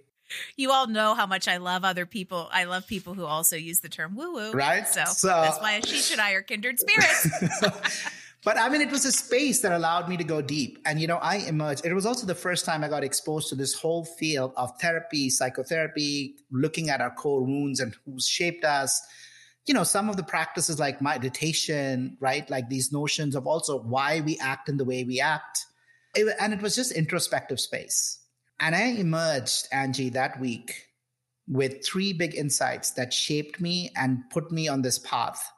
You 0.58 0.72
all 0.72 0.88
know 0.88 1.14
how 1.14 1.26
much 1.26 1.48
I 1.48 1.58
love 1.58 1.86
other 1.86 2.06
people. 2.06 2.50
I 2.52 2.66
love 2.66 2.88
people 2.88 3.14
who 3.14 3.26
also 3.26 3.56
use 3.56 3.80
the 3.80 3.90
term 3.90 4.16
woo 4.16 4.34
woo. 4.34 4.52
Right. 4.52 4.88
So, 4.88 5.04
so 5.06 5.28
that's 5.28 5.60
why 5.60 5.80
Ashish 5.80 6.12
and 6.12 6.20
I 6.20 6.32
are 6.32 6.42
kindred 6.42 6.80
spirits. 6.80 7.30
But 8.46 8.60
I 8.60 8.70
mean, 8.70 8.82
it 8.82 8.92
was 8.92 9.06
a 9.06 9.12
space 9.12 9.62
that 9.62 9.72
allowed 9.72 10.08
me 10.08 10.18
to 10.18 10.24
go 10.24 10.40
deep. 10.40 10.78
And, 10.86 11.02
you 11.02 11.08
know, 11.08 11.18
I 11.18 11.38
emerged. 11.38 11.84
It 11.84 11.96
was 11.96 12.06
also 12.06 12.28
the 12.28 12.36
first 12.36 12.64
time 12.64 12.84
I 12.84 12.88
got 12.88 13.04
exposed 13.04 13.50
to 13.50 13.56
this 13.56 13.74
whole 13.74 14.06
field 14.06 14.54
of 14.56 14.72
therapy, 14.80 15.32
psychotherapy, 15.32 16.36
looking 16.52 16.92
at 16.92 17.02
our 17.02 17.10
core 17.10 17.44
wounds 17.44 17.80
and 17.80 17.96
who's 18.06 18.28
shaped 18.28 18.64
us. 18.64 19.02
You 19.66 19.74
know, 19.74 19.84
some 19.84 20.10
of 20.10 20.16
the 20.16 20.24
practices 20.24 20.80
like 20.80 21.02
meditation, 21.02 22.18
right? 22.20 22.48
Like 22.48 22.70
these 22.70 22.94
notions 22.94 23.36
of 23.36 23.48
also 23.48 23.82
why 23.82 24.22
we 24.22 24.38
act 24.38 24.70
in 24.70 24.78
the 24.78 24.86
way 24.86 25.04
we 25.04 25.20
act. 25.20 25.66
It, 26.14 26.32
and 26.40 26.54
it 26.54 26.62
was 26.62 26.76
just 26.76 26.92
introspective 26.92 27.60
space. 27.60 28.20
And 28.60 28.76
I 28.76 28.90
emerged, 28.92 29.68
Angie, 29.72 30.10
that 30.10 30.40
week 30.40 30.84
with 31.48 31.84
three 31.84 32.14
big 32.14 32.36
insights 32.36 32.92
that 32.92 33.12
shaped 33.12 33.60
me 33.60 33.90
and 33.98 34.20
put 34.30 34.52
me 34.52 34.68
on 34.68 34.84
this 34.84 35.00
path 35.00 35.52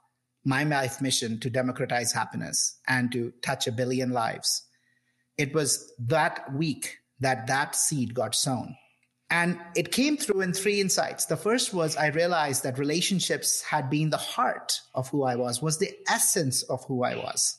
my 0.47 0.63
life 0.63 1.01
mission 1.01 1.37
to 1.41 1.49
democratize 1.49 2.13
happiness 2.13 2.79
and 2.87 3.11
to 3.11 3.33
touch 3.41 3.67
a 3.67 3.71
billion 3.71 4.11
lives. 4.11 4.63
It 5.37 5.53
was 5.53 5.93
that 5.99 6.53
week 6.53 6.99
that 7.19 7.47
that 7.47 7.75
seed 7.75 8.13
got 8.13 8.33
sown. 8.33 8.73
And 9.29 9.59
it 9.75 9.91
came 9.91 10.15
through 10.15 10.39
in 10.39 10.53
three 10.53 10.79
insights. 10.79 11.25
The 11.25 11.35
first 11.35 11.73
was 11.73 11.97
I 11.97 12.07
realized 12.07 12.63
that 12.63 12.79
relationships 12.79 13.61
had 13.61 13.89
been 13.89 14.09
the 14.09 14.15
heart 14.15 14.79
of 14.95 15.09
who 15.09 15.23
I 15.23 15.35
was, 15.35 15.61
was 15.61 15.79
the 15.79 15.91
essence 16.07 16.63
of 16.63 16.85
who 16.85 17.03
I 17.03 17.17
was. 17.17 17.57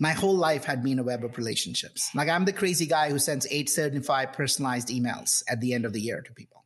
My 0.00 0.10
whole 0.10 0.36
life 0.36 0.64
had 0.64 0.82
been 0.82 0.98
a 0.98 1.04
web 1.04 1.22
of 1.22 1.38
relationships. 1.38 2.10
Like 2.12 2.28
I'm 2.28 2.44
the 2.44 2.52
crazy 2.52 2.86
guy 2.86 3.10
who 3.10 3.20
sends 3.20 3.46
eight 3.52 3.70
certified 3.70 4.32
personalized 4.32 4.88
emails 4.88 5.44
at 5.48 5.60
the 5.60 5.74
end 5.74 5.84
of 5.84 5.92
the 5.92 6.00
year 6.00 6.22
to 6.22 6.32
people. 6.32 6.64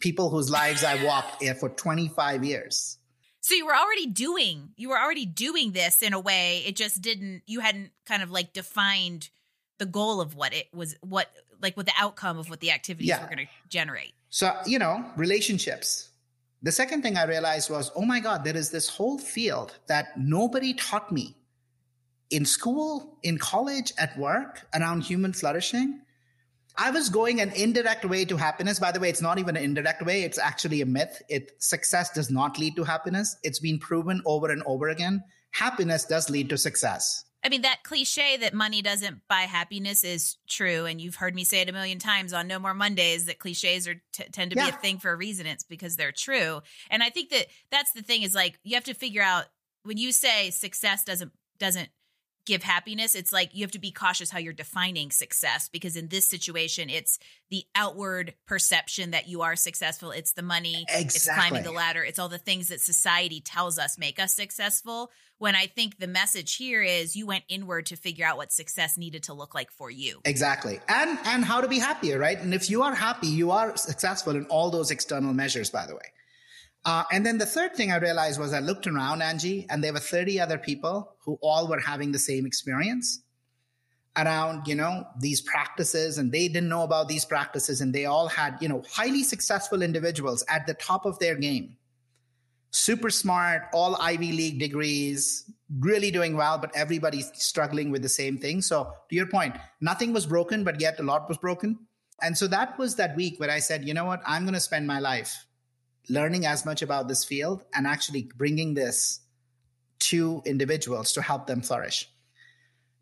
People 0.00 0.28
whose 0.28 0.50
lives 0.50 0.84
I 0.84 1.02
walked 1.02 1.42
for 1.58 1.70
25 1.70 2.44
years 2.44 2.98
So 3.40 3.54
you 3.54 3.66
were 3.66 3.76
already 3.76 4.06
doing 4.06 4.70
you 4.76 4.88
were 4.88 4.98
already 4.98 5.26
doing 5.26 5.72
this 5.72 6.02
in 6.02 6.12
a 6.12 6.20
way 6.20 6.62
it 6.66 6.76
just 6.76 7.00
didn't 7.00 7.42
you 7.46 7.60
hadn't 7.60 7.90
kind 8.06 8.22
of 8.22 8.30
like 8.30 8.52
defined 8.52 9.30
the 9.78 9.86
goal 9.86 10.20
of 10.20 10.34
what 10.34 10.52
it 10.54 10.68
was 10.72 10.94
what 11.00 11.28
like 11.62 11.76
what 11.76 11.86
the 11.86 11.92
outcome 11.98 12.38
of 12.38 12.50
what 12.50 12.60
the 12.60 12.70
activities 12.70 13.08
yeah. 13.08 13.20
were 13.20 13.26
going 13.26 13.46
to 13.46 13.52
generate. 13.68 14.12
So, 14.28 14.54
you 14.66 14.78
know, 14.78 15.04
relationships. 15.16 16.10
The 16.62 16.72
second 16.72 17.02
thing 17.02 17.16
I 17.16 17.24
realized 17.24 17.70
was, 17.70 17.90
oh 17.96 18.04
my 18.04 18.20
God, 18.20 18.44
there 18.44 18.56
is 18.56 18.70
this 18.70 18.88
whole 18.88 19.18
field 19.18 19.74
that 19.86 20.18
nobody 20.18 20.74
taught 20.74 21.10
me 21.10 21.34
in 22.28 22.44
school, 22.44 23.16
in 23.22 23.38
college, 23.38 23.92
at 23.98 24.16
work 24.18 24.66
around 24.74 25.02
human 25.02 25.32
flourishing. 25.32 26.02
I 26.76 26.90
was 26.90 27.08
going 27.08 27.40
an 27.40 27.52
indirect 27.52 28.04
way 28.04 28.24
to 28.24 28.36
happiness. 28.36 28.78
By 28.78 28.92
the 28.92 29.00
way, 29.00 29.08
it's 29.08 29.22
not 29.22 29.38
even 29.38 29.56
an 29.56 29.62
indirect 29.62 30.04
way. 30.04 30.22
It's 30.22 30.38
actually 30.38 30.80
a 30.80 30.86
myth. 30.86 31.22
It 31.28 31.52
success 31.62 32.10
does 32.10 32.30
not 32.30 32.58
lead 32.58 32.76
to 32.76 32.84
happiness. 32.84 33.36
It's 33.42 33.58
been 33.58 33.78
proven 33.78 34.22
over 34.24 34.50
and 34.50 34.62
over 34.64 34.88
again. 34.88 35.22
Happiness 35.52 36.04
does 36.04 36.30
lead 36.30 36.48
to 36.50 36.58
success. 36.58 37.24
I 37.42 37.48
mean, 37.48 37.62
that 37.62 37.84
cliche 37.84 38.36
that 38.36 38.52
money 38.52 38.82
doesn't 38.82 39.22
buy 39.28 39.42
happiness 39.42 40.04
is 40.04 40.36
true. 40.46 40.84
And 40.84 41.00
you've 41.00 41.14
heard 41.14 41.34
me 41.34 41.44
say 41.44 41.62
it 41.62 41.68
a 41.70 41.72
million 41.72 41.98
times 41.98 42.32
on 42.32 42.46
No 42.46 42.58
More 42.58 42.74
Mondays 42.74 43.26
that 43.26 43.38
cliches 43.38 43.88
are 43.88 44.00
t- 44.12 44.24
tend 44.30 44.50
to 44.50 44.56
yeah. 44.58 44.70
be 44.70 44.76
a 44.76 44.78
thing 44.78 44.98
for 44.98 45.10
a 45.10 45.16
reason. 45.16 45.46
It's 45.46 45.64
because 45.64 45.96
they're 45.96 46.12
true. 46.12 46.60
And 46.90 47.02
I 47.02 47.08
think 47.08 47.30
that 47.30 47.46
that's 47.70 47.92
the 47.92 48.02
thing 48.02 48.22
is 48.22 48.34
like, 48.34 48.58
you 48.62 48.74
have 48.74 48.84
to 48.84 48.94
figure 48.94 49.22
out 49.22 49.46
when 49.84 49.96
you 49.96 50.12
say 50.12 50.50
success 50.50 51.02
doesn't, 51.02 51.32
doesn't 51.58 51.88
give 52.46 52.62
happiness 52.62 53.14
it's 53.14 53.32
like 53.32 53.54
you 53.54 53.62
have 53.62 53.70
to 53.70 53.78
be 53.78 53.90
cautious 53.90 54.30
how 54.30 54.38
you're 54.38 54.52
defining 54.52 55.10
success 55.10 55.68
because 55.68 55.96
in 55.96 56.08
this 56.08 56.26
situation 56.26 56.88
it's 56.90 57.18
the 57.50 57.64
outward 57.74 58.34
perception 58.46 59.10
that 59.10 59.28
you 59.28 59.42
are 59.42 59.56
successful. 59.56 60.12
It's 60.12 60.32
the 60.32 60.42
money 60.42 60.86
exactly. 60.88 61.04
it's 61.04 61.28
climbing 61.28 61.62
the 61.64 61.72
ladder 61.72 62.02
it's 62.02 62.18
all 62.18 62.28
the 62.28 62.38
things 62.38 62.68
that 62.68 62.80
society 62.80 63.40
tells 63.40 63.78
us 63.78 63.98
make 63.98 64.18
us 64.18 64.32
successful. 64.32 65.10
When 65.38 65.54
i 65.54 65.66
think 65.66 65.98
the 65.98 66.06
message 66.06 66.56
here 66.56 66.82
is 66.82 67.16
you 67.16 67.26
went 67.26 67.44
inward 67.48 67.86
to 67.86 67.96
figure 67.96 68.26
out 68.26 68.36
what 68.36 68.52
success 68.52 68.96
needed 68.96 69.24
to 69.24 69.34
look 69.34 69.54
like 69.54 69.70
for 69.70 69.90
you. 69.90 70.20
Exactly. 70.24 70.80
And 70.88 71.18
and 71.24 71.44
how 71.44 71.60
to 71.60 71.68
be 71.68 71.78
happier 71.78 72.18
right? 72.18 72.40
And 72.40 72.54
if 72.54 72.70
you 72.70 72.82
are 72.82 72.94
happy 72.94 73.28
you 73.28 73.50
are 73.50 73.76
successful 73.76 74.36
in 74.36 74.46
all 74.46 74.70
those 74.70 74.90
external 74.90 75.32
measures 75.32 75.70
by 75.70 75.86
the 75.86 75.94
way 75.94 76.12
uh, 76.84 77.04
and 77.12 77.26
then 77.26 77.38
the 77.38 77.46
third 77.46 77.74
thing 77.74 77.92
I 77.92 77.98
realized 77.98 78.40
was 78.40 78.52
I 78.52 78.60
looked 78.60 78.86
around, 78.86 79.22
Angie, 79.22 79.66
and 79.68 79.84
there 79.84 79.92
were 79.92 80.00
30 80.00 80.40
other 80.40 80.56
people 80.56 81.14
who 81.24 81.38
all 81.42 81.68
were 81.68 81.80
having 81.80 82.12
the 82.12 82.18
same 82.18 82.46
experience 82.46 83.22
around, 84.16 84.66
you 84.66 84.74
know, 84.74 85.04
these 85.18 85.42
practices. 85.42 86.16
And 86.16 86.32
they 86.32 86.48
didn't 86.48 86.70
know 86.70 86.82
about 86.82 87.08
these 87.08 87.24
practices. 87.24 87.82
And 87.82 87.94
they 87.94 88.06
all 88.06 88.28
had, 88.28 88.56
you 88.60 88.68
know, 88.68 88.82
highly 88.90 89.22
successful 89.22 89.82
individuals 89.82 90.42
at 90.48 90.66
the 90.66 90.74
top 90.74 91.04
of 91.04 91.18
their 91.18 91.34
game. 91.34 91.76
Super 92.70 93.10
smart, 93.10 93.64
all 93.74 93.96
Ivy 93.96 94.32
League 94.32 94.58
degrees, 94.58 95.50
really 95.80 96.10
doing 96.10 96.36
well, 96.36 96.56
but 96.56 96.74
everybody's 96.74 97.30
struggling 97.34 97.90
with 97.90 98.00
the 98.00 98.08
same 98.08 98.38
thing. 98.38 98.62
So, 98.62 98.92
to 99.08 99.16
your 99.16 99.26
point, 99.26 99.56
nothing 99.80 100.12
was 100.12 100.24
broken, 100.24 100.62
but 100.62 100.80
yet 100.80 100.98
a 101.00 101.02
lot 101.02 101.28
was 101.28 101.36
broken. 101.36 101.78
And 102.22 102.38
so 102.38 102.46
that 102.46 102.78
was 102.78 102.94
that 102.96 103.16
week 103.16 103.40
where 103.40 103.50
I 103.50 103.58
said, 103.58 103.86
you 103.86 103.92
know 103.92 104.04
what, 104.04 104.22
I'm 104.24 104.44
going 104.44 104.54
to 104.54 104.60
spend 104.60 104.86
my 104.86 105.00
life 105.00 105.46
learning 106.08 106.46
as 106.46 106.64
much 106.64 106.82
about 106.82 107.08
this 107.08 107.24
field 107.24 107.64
and 107.74 107.86
actually 107.86 108.28
bringing 108.36 108.74
this 108.74 109.20
to 109.98 110.42
individuals 110.44 111.12
to 111.12 111.22
help 111.22 111.46
them 111.46 111.60
flourish. 111.60 112.08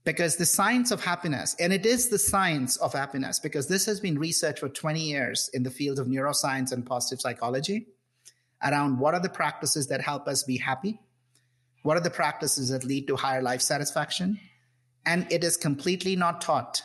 Because 0.04 0.36
the 0.36 0.46
science 0.46 0.90
of 0.90 1.04
happiness, 1.04 1.54
and 1.60 1.72
it 1.72 1.84
is 1.84 2.08
the 2.08 2.18
science 2.18 2.76
of 2.76 2.92
happiness, 2.92 3.38
because 3.38 3.68
this 3.68 3.84
has 3.86 4.00
been 4.00 4.18
researched 4.18 4.58
for 4.58 4.68
20 4.68 5.00
years 5.00 5.50
in 5.52 5.62
the 5.62 5.70
field 5.70 5.98
of 5.98 6.06
neuroscience 6.06 6.72
and 6.72 6.86
positive 6.86 7.20
psychology 7.20 7.88
around 8.62 8.98
what 8.98 9.14
are 9.14 9.20
the 9.20 9.28
practices 9.28 9.88
that 9.88 10.00
help 10.00 10.26
us 10.26 10.42
be 10.42 10.56
happy? 10.56 10.98
What 11.82 11.96
are 11.96 12.02
the 12.02 12.10
practices 12.10 12.70
that 12.70 12.84
lead 12.84 13.06
to 13.08 13.16
higher 13.16 13.42
life 13.42 13.60
satisfaction? 13.60 14.40
And 15.06 15.30
it 15.30 15.44
is 15.44 15.56
completely 15.56 16.16
not 16.16 16.40
taught 16.40 16.82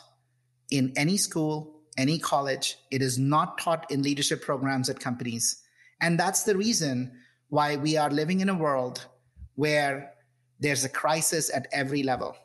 in 0.70 0.92
any 0.96 1.16
school, 1.16 1.80
any 1.96 2.18
college. 2.18 2.76
It 2.90 3.02
is 3.02 3.18
not 3.18 3.58
taught 3.58 3.90
in 3.90 4.02
leadership 4.02 4.42
programs 4.42 4.88
at 4.88 5.00
companies. 5.00 5.63
And 6.04 6.20
that's 6.20 6.42
the 6.42 6.54
reason 6.54 7.12
why 7.48 7.76
we 7.76 7.96
are 7.96 8.10
living 8.10 8.40
in 8.40 8.50
a 8.50 8.54
world 8.54 9.06
where 9.54 10.12
there's 10.60 10.84
a 10.84 10.88
crisis 10.90 11.50
at 11.54 11.66
every 11.72 12.02
level. 12.02 12.36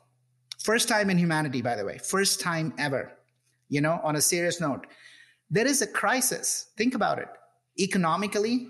First 0.58 0.88
time 0.88 1.10
in 1.10 1.18
humanity, 1.18 1.60
by 1.60 1.76
the 1.76 1.84
way, 1.84 1.98
first 1.98 2.40
time 2.40 2.72
ever. 2.78 3.12
You 3.68 3.82
know, 3.82 4.00
on 4.02 4.16
a 4.16 4.22
serious 4.22 4.62
note, 4.62 4.86
there 5.50 5.66
is 5.66 5.82
a 5.82 5.86
crisis. 5.86 6.70
Think 6.78 6.94
about 6.94 7.18
it. 7.18 7.28
Economically, 7.78 8.66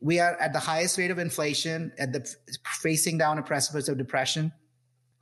we 0.00 0.20
are 0.20 0.36
at 0.36 0.52
the 0.52 0.60
highest 0.60 0.98
rate 0.98 1.10
of 1.10 1.18
inflation, 1.18 1.90
at 1.98 2.12
the 2.12 2.22
facing 2.64 3.18
down 3.18 3.38
a 3.38 3.42
precipice 3.42 3.88
of 3.88 3.98
depression, 3.98 4.52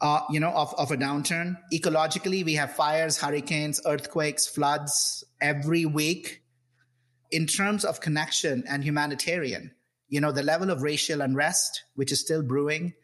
uh, 0.02 0.20
you 0.28 0.40
know, 0.40 0.50
of, 0.50 0.74
of 0.76 0.90
a 0.90 0.96
downturn. 0.96 1.56
Ecologically, 1.72 2.44
we 2.44 2.52
have 2.52 2.76
fires, 2.76 3.16
hurricanes, 3.16 3.80
earthquakes, 3.86 4.46
floods 4.46 5.24
every 5.40 5.86
week 5.86 6.42
in 7.36 7.46
terms 7.46 7.84
of 7.84 8.00
connection 8.00 8.64
and 8.66 8.82
humanitarian, 8.82 9.70
you 10.08 10.22
know, 10.22 10.32
the 10.32 10.42
level 10.42 10.70
of 10.70 10.80
racial 10.80 11.20
unrest, 11.20 11.82
which 11.94 12.10
is 12.10 12.18
still 12.18 12.42
brewing, 12.42 12.94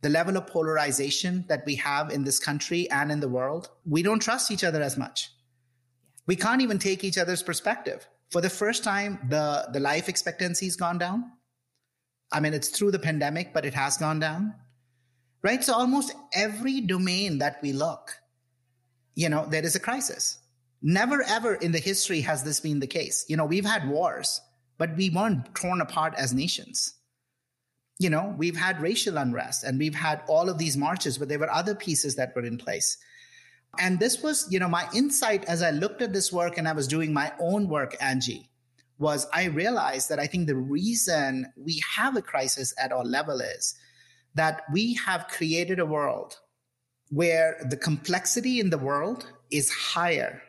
the 0.00 0.08
level 0.08 0.38
of 0.38 0.46
polarization 0.46 1.44
that 1.48 1.62
we 1.66 1.74
have 1.74 2.10
in 2.10 2.24
this 2.24 2.38
country 2.38 2.88
and 2.90 3.12
in 3.12 3.20
the 3.20 3.28
world, 3.28 3.68
we 3.84 4.02
don't 4.02 4.22
trust 4.22 4.50
each 4.50 4.64
other 4.64 4.80
as 4.80 4.96
much. 4.96 5.30
We 6.26 6.36
can't 6.36 6.62
even 6.62 6.78
take 6.78 7.04
each 7.04 7.18
other's 7.18 7.42
perspective. 7.42 8.08
For 8.30 8.40
the 8.40 8.48
first 8.48 8.82
time, 8.82 9.18
the, 9.28 9.68
the 9.70 9.80
life 9.80 10.08
expectancy 10.08 10.64
has 10.64 10.76
gone 10.76 10.96
down. 10.96 11.30
I 12.32 12.40
mean, 12.40 12.54
it's 12.54 12.70
through 12.70 12.92
the 12.92 12.98
pandemic, 12.98 13.52
but 13.52 13.66
it 13.66 13.74
has 13.74 13.98
gone 13.98 14.20
down. 14.20 14.54
Right? 15.42 15.62
So 15.62 15.74
almost 15.74 16.14
every 16.32 16.80
domain 16.80 17.40
that 17.40 17.58
we 17.60 17.74
look, 17.74 18.14
you 19.14 19.28
know, 19.28 19.44
there 19.44 19.66
is 19.66 19.76
a 19.76 19.80
crisis. 19.80 20.38
Never 20.88 21.24
ever 21.24 21.56
in 21.56 21.72
the 21.72 21.80
history 21.80 22.20
has 22.20 22.44
this 22.44 22.60
been 22.60 22.78
the 22.78 22.86
case. 22.86 23.24
You 23.28 23.36
know, 23.36 23.44
we've 23.44 23.64
had 23.64 23.88
wars, 23.88 24.40
but 24.78 24.96
we 24.96 25.10
weren't 25.10 25.52
torn 25.56 25.80
apart 25.80 26.14
as 26.16 26.32
nations. 26.32 26.94
You 27.98 28.08
know, 28.08 28.32
we've 28.38 28.56
had 28.56 28.80
racial 28.80 29.16
unrest 29.16 29.64
and 29.64 29.80
we've 29.80 29.96
had 29.96 30.22
all 30.28 30.48
of 30.48 30.58
these 30.58 30.76
marches, 30.76 31.18
but 31.18 31.28
there 31.28 31.40
were 31.40 31.50
other 31.50 31.74
pieces 31.74 32.14
that 32.14 32.36
were 32.36 32.44
in 32.44 32.56
place. 32.56 32.98
And 33.80 33.98
this 33.98 34.22
was, 34.22 34.46
you 34.48 34.60
know, 34.60 34.68
my 34.68 34.88
insight 34.94 35.44
as 35.46 35.60
I 35.60 35.72
looked 35.72 36.02
at 36.02 36.12
this 36.12 36.32
work 36.32 36.56
and 36.56 36.68
I 36.68 36.72
was 36.72 36.86
doing 36.86 37.12
my 37.12 37.32
own 37.40 37.66
work, 37.66 37.96
Angie, 38.00 38.48
was 38.96 39.26
I 39.34 39.46
realized 39.46 40.08
that 40.10 40.20
I 40.20 40.28
think 40.28 40.46
the 40.46 40.54
reason 40.54 41.52
we 41.56 41.82
have 41.96 42.16
a 42.16 42.22
crisis 42.22 42.72
at 42.78 42.92
our 42.92 43.04
level 43.04 43.40
is 43.40 43.74
that 44.36 44.62
we 44.72 44.94
have 44.94 45.26
created 45.26 45.80
a 45.80 45.84
world 45.84 46.38
where 47.10 47.56
the 47.68 47.76
complexity 47.76 48.60
in 48.60 48.70
the 48.70 48.78
world 48.78 49.26
is 49.50 49.68
higher 49.72 50.42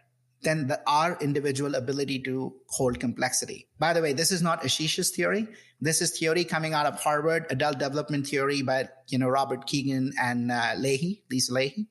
than 0.44 0.68
the, 0.68 0.80
our 0.88 1.18
individual 1.20 1.76
ability 1.76 2.20
to 2.20 2.54
hold 2.68 3.00
complexity. 3.00 3.68
By 3.80 3.94
the 3.94 4.02
way, 4.02 4.14
this 4.14 4.32
is 4.32 4.42
not 4.42 4.62
Ashish's 4.62 5.10
theory. 5.10 5.48
This 5.82 6.02
is 6.02 6.18
theory 6.18 6.44
coming 6.44 6.74
out 6.74 6.86
of 6.86 7.00
Harvard, 7.00 7.46
adult 7.50 7.80
development 7.80 8.28
theory 8.28 8.62
by, 8.62 8.90
you 9.08 9.18
know, 9.18 9.28
Robert 9.28 9.66
Keegan 9.66 10.14
and 10.22 10.52
uh, 10.52 10.76
Lahey, 10.78 11.22
Lisa 11.32 11.52
Lahey. 11.52 11.88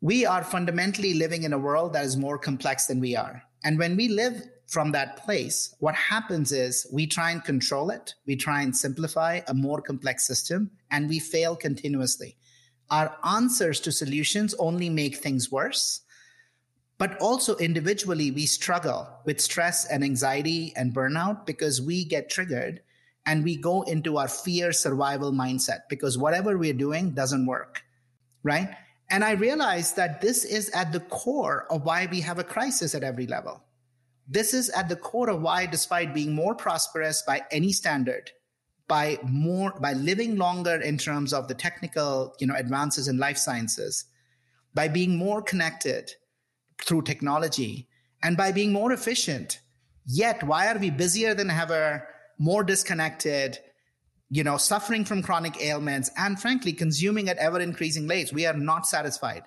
We 0.00 0.24
are 0.24 0.44
fundamentally 0.44 1.14
living 1.14 1.42
in 1.42 1.52
a 1.52 1.58
world 1.58 1.92
that 1.92 2.04
is 2.04 2.16
more 2.16 2.38
complex 2.38 2.86
than 2.86 3.00
we 3.00 3.16
are. 3.16 3.42
And 3.64 3.78
when 3.78 3.96
we 3.96 4.08
live 4.08 4.42
from 4.68 4.92
that 4.92 5.16
place, 5.16 5.74
what 5.80 5.94
happens 5.94 6.52
is 6.52 6.86
we 6.92 7.06
try 7.06 7.30
and 7.30 7.42
control 7.42 7.90
it. 7.90 8.14
We 8.26 8.36
try 8.36 8.62
and 8.62 8.76
simplify 8.76 9.40
a 9.48 9.54
more 9.54 9.80
complex 9.80 10.26
system 10.26 10.70
and 10.90 11.08
we 11.08 11.18
fail 11.18 11.56
continuously. 11.56 12.36
Our 12.90 13.16
answers 13.24 13.80
to 13.80 13.92
solutions 13.92 14.54
only 14.58 14.88
make 14.88 15.16
things 15.16 15.50
worse 15.50 16.02
but 16.98 17.16
also 17.18 17.56
individually, 17.56 18.32
we 18.32 18.44
struggle 18.44 19.08
with 19.24 19.40
stress 19.40 19.86
and 19.86 20.02
anxiety 20.02 20.72
and 20.76 20.92
burnout 20.92 21.46
because 21.46 21.80
we 21.80 22.04
get 22.04 22.28
triggered 22.28 22.82
and 23.24 23.44
we 23.44 23.56
go 23.56 23.82
into 23.82 24.16
our 24.18 24.26
fear 24.26 24.72
survival 24.72 25.32
mindset 25.32 25.80
because 25.88 26.18
whatever 26.18 26.58
we're 26.58 26.72
doing 26.72 27.12
doesn't 27.12 27.46
work. 27.46 27.82
Right. 28.42 28.74
And 29.10 29.24
I 29.24 29.32
realized 29.32 29.96
that 29.96 30.20
this 30.20 30.44
is 30.44 30.70
at 30.70 30.92
the 30.92 31.00
core 31.00 31.66
of 31.70 31.84
why 31.84 32.08
we 32.10 32.20
have 32.20 32.38
a 32.38 32.44
crisis 32.44 32.94
at 32.94 33.04
every 33.04 33.26
level. 33.26 33.62
This 34.26 34.52
is 34.52 34.68
at 34.70 34.88
the 34.88 34.96
core 34.96 35.30
of 35.30 35.40
why, 35.40 35.66
despite 35.66 36.12
being 36.12 36.34
more 36.34 36.54
prosperous 36.54 37.22
by 37.22 37.42
any 37.50 37.72
standard, 37.72 38.30
by 38.86 39.18
more, 39.22 39.72
by 39.80 39.94
living 39.94 40.36
longer 40.36 40.74
in 40.80 40.98
terms 40.98 41.32
of 41.32 41.48
the 41.48 41.54
technical, 41.54 42.34
you 42.38 42.46
know, 42.46 42.54
advances 42.54 43.08
in 43.08 43.18
life 43.18 43.38
sciences, 43.38 44.04
by 44.74 44.88
being 44.88 45.16
more 45.16 45.40
connected, 45.40 46.12
through 46.84 47.02
technology 47.02 47.88
and 48.22 48.36
by 48.36 48.52
being 48.52 48.72
more 48.72 48.92
efficient. 48.92 49.60
Yet, 50.06 50.42
why 50.42 50.68
are 50.68 50.78
we 50.78 50.90
busier 50.90 51.34
than 51.34 51.50
ever, 51.50 52.08
more 52.38 52.64
disconnected, 52.64 53.58
you 54.30 54.42
know, 54.42 54.56
suffering 54.56 55.04
from 55.04 55.22
chronic 55.22 55.62
ailments, 55.62 56.10
and 56.16 56.40
frankly, 56.40 56.72
consuming 56.72 57.28
at 57.28 57.36
ever 57.36 57.60
increasing 57.60 58.08
rates? 58.08 58.32
We 58.32 58.46
are 58.46 58.54
not 58.54 58.86
satisfied. 58.86 59.42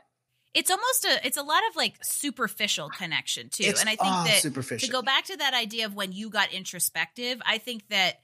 It's 0.53 0.69
almost 0.69 1.05
a 1.05 1.25
it's 1.25 1.37
a 1.37 1.43
lot 1.43 1.61
of 1.69 1.75
like 1.75 1.95
superficial 2.03 2.89
connection 2.89 3.49
too. 3.49 3.63
It's, 3.63 3.79
and 3.79 3.89
I 3.89 3.95
think 3.95 4.27
that 4.27 4.41
superficial. 4.41 4.85
to 4.85 4.91
go 4.91 5.01
back 5.01 5.25
to 5.25 5.37
that 5.37 5.53
idea 5.53 5.85
of 5.85 5.95
when 5.95 6.11
you 6.11 6.29
got 6.29 6.51
introspective, 6.51 7.41
I 7.45 7.57
think 7.57 7.87
that 7.87 8.19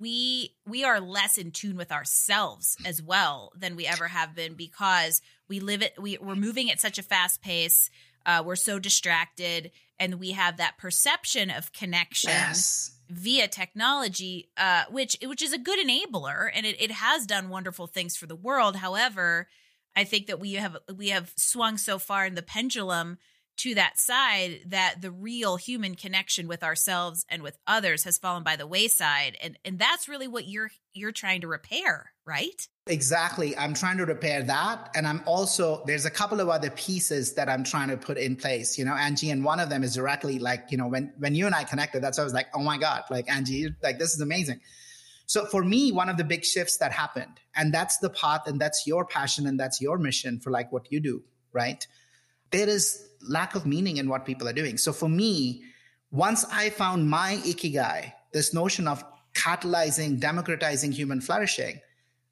we 0.00 0.54
we 0.66 0.84
are 0.84 1.00
less 1.00 1.38
in 1.38 1.52
tune 1.52 1.76
with 1.76 1.92
ourselves 1.92 2.76
as 2.84 3.00
well 3.00 3.52
than 3.56 3.76
we 3.76 3.86
ever 3.86 4.08
have 4.08 4.34
been 4.34 4.54
because 4.54 5.22
we 5.48 5.60
live 5.60 5.82
it 5.82 5.94
we, 6.00 6.18
we're 6.18 6.34
moving 6.34 6.70
at 6.70 6.80
such 6.80 6.98
a 6.98 7.02
fast 7.02 7.42
pace 7.42 7.90
uh, 8.28 8.42
we're 8.46 8.54
so 8.56 8.78
distracted 8.78 9.72
and 9.98 10.20
we 10.20 10.30
have 10.30 10.58
that 10.58 10.78
perception 10.78 11.50
of 11.50 11.72
connection 11.72 12.30
Yes. 12.30 12.92
via 13.10 13.48
technology 13.48 14.50
uh, 14.56 14.84
which 14.90 15.16
which 15.24 15.42
is 15.42 15.52
a 15.52 15.58
good 15.58 15.78
enabler 15.84 16.48
and 16.54 16.64
it, 16.66 16.80
it 16.80 16.90
has 16.92 17.26
done 17.26 17.48
wonderful 17.48 17.86
things 17.88 18.16
for 18.16 18.26
the 18.26 18.36
world 18.36 18.76
however 18.76 19.48
i 19.96 20.04
think 20.04 20.26
that 20.28 20.38
we 20.38 20.52
have 20.52 20.76
we 20.94 21.08
have 21.08 21.32
swung 21.36 21.76
so 21.78 21.98
far 21.98 22.26
in 22.26 22.34
the 22.36 22.42
pendulum 22.42 23.18
to 23.58 23.74
that 23.74 23.98
side 23.98 24.60
that 24.66 24.96
the 25.00 25.10
real 25.10 25.56
human 25.56 25.94
connection 25.94 26.48
with 26.48 26.62
ourselves 26.62 27.24
and 27.28 27.42
with 27.42 27.58
others 27.66 28.04
has 28.04 28.18
fallen 28.18 28.42
by 28.42 28.56
the 28.56 28.66
wayside 28.66 29.36
and 29.42 29.58
and 29.64 29.78
that's 29.78 30.08
really 30.08 30.28
what 30.28 30.48
you're 30.48 30.70
you're 30.94 31.12
trying 31.12 31.40
to 31.40 31.48
repair 31.48 32.12
right 32.24 32.68
Exactly. 32.88 33.56
I'm 33.56 33.74
trying 33.74 33.98
to 33.98 34.06
repair 34.06 34.42
that. 34.44 34.90
And 34.94 35.06
I'm 35.06 35.22
also, 35.26 35.82
there's 35.86 36.06
a 36.06 36.10
couple 36.10 36.40
of 36.40 36.48
other 36.48 36.70
pieces 36.70 37.34
that 37.34 37.48
I'm 37.48 37.62
trying 37.62 37.88
to 37.88 37.96
put 37.96 38.16
in 38.16 38.34
place, 38.34 38.78
you 38.78 38.84
know, 38.84 38.94
Angie. 38.94 39.30
And 39.30 39.44
one 39.44 39.60
of 39.60 39.68
them 39.68 39.84
is 39.84 39.94
directly 39.94 40.38
like, 40.38 40.68
you 40.70 40.78
know, 40.78 40.88
when, 40.88 41.12
when 41.18 41.34
you 41.34 41.44
and 41.44 41.54
I 41.54 41.64
connected, 41.64 42.02
that's 42.02 42.16
why 42.16 42.22
I 42.22 42.24
was 42.24 42.32
like, 42.32 42.46
oh 42.54 42.62
my 42.62 42.78
God, 42.78 43.02
like 43.10 43.30
Angie, 43.30 43.68
like 43.82 43.98
this 43.98 44.14
is 44.14 44.20
amazing. 44.20 44.60
So 45.26 45.44
for 45.44 45.62
me, 45.62 45.92
one 45.92 46.08
of 46.08 46.16
the 46.16 46.24
big 46.24 46.42
shifts 46.42 46.78
that 46.78 46.90
happened, 46.90 47.38
and 47.54 47.72
that's 47.72 47.98
the 47.98 48.08
path, 48.08 48.46
and 48.46 48.58
that's 48.58 48.86
your 48.86 49.04
passion, 49.04 49.46
and 49.46 49.60
that's 49.60 49.78
your 49.78 49.98
mission 49.98 50.40
for 50.40 50.50
like 50.50 50.72
what 50.72 50.90
you 50.90 51.00
do, 51.00 51.22
right? 51.52 51.86
There 52.50 52.66
is 52.66 53.06
lack 53.22 53.54
of 53.54 53.66
meaning 53.66 53.96
in 53.96 54.08
what 54.08 54.24
people 54.24 54.48
are 54.48 54.52
doing. 54.52 54.78
So 54.78 54.92
for 54.92 55.08
me, 55.08 55.62
once 56.10 56.44
I 56.52 56.70
found 56.70 57.08
my 57.08 57.36
ikigai, 57.44 58.12
this 58.32 58.52
notion 58.54 58.88
of 58.88 59.04
catalyzing, 59.34 60.20
democratizing 60.20 60.92
human 60.92 61.20
flourishing, 61.20 61.80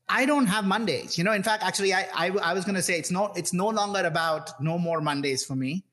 I 0.08 0.24
don't 0.26 0.46
have 0.46 0.64
Mondays. 0.64 1.18
You 1.18 1.24
know, 1.24 1.32
in 1.32 1.42
fact, 1.42 1.62
actually, 1.64 1.92
I 1.92 2.06
I, 2.14 2.26
I 2.30 2.52
was 2.54 2.64
going 2.64 2.76
to 2.76 2.82
say 2.82 2.98
it's 2.98 3.10
no 3.10 3.32
it's 3.34 3.52
no 3.52 3.68
longer 3.68 4.00
about 4.06 4.60
no 4.60 4.78
more 4.78 5.00
Mondays 5.00 5.44
for 5.44 5.56
me. 5.56 5.84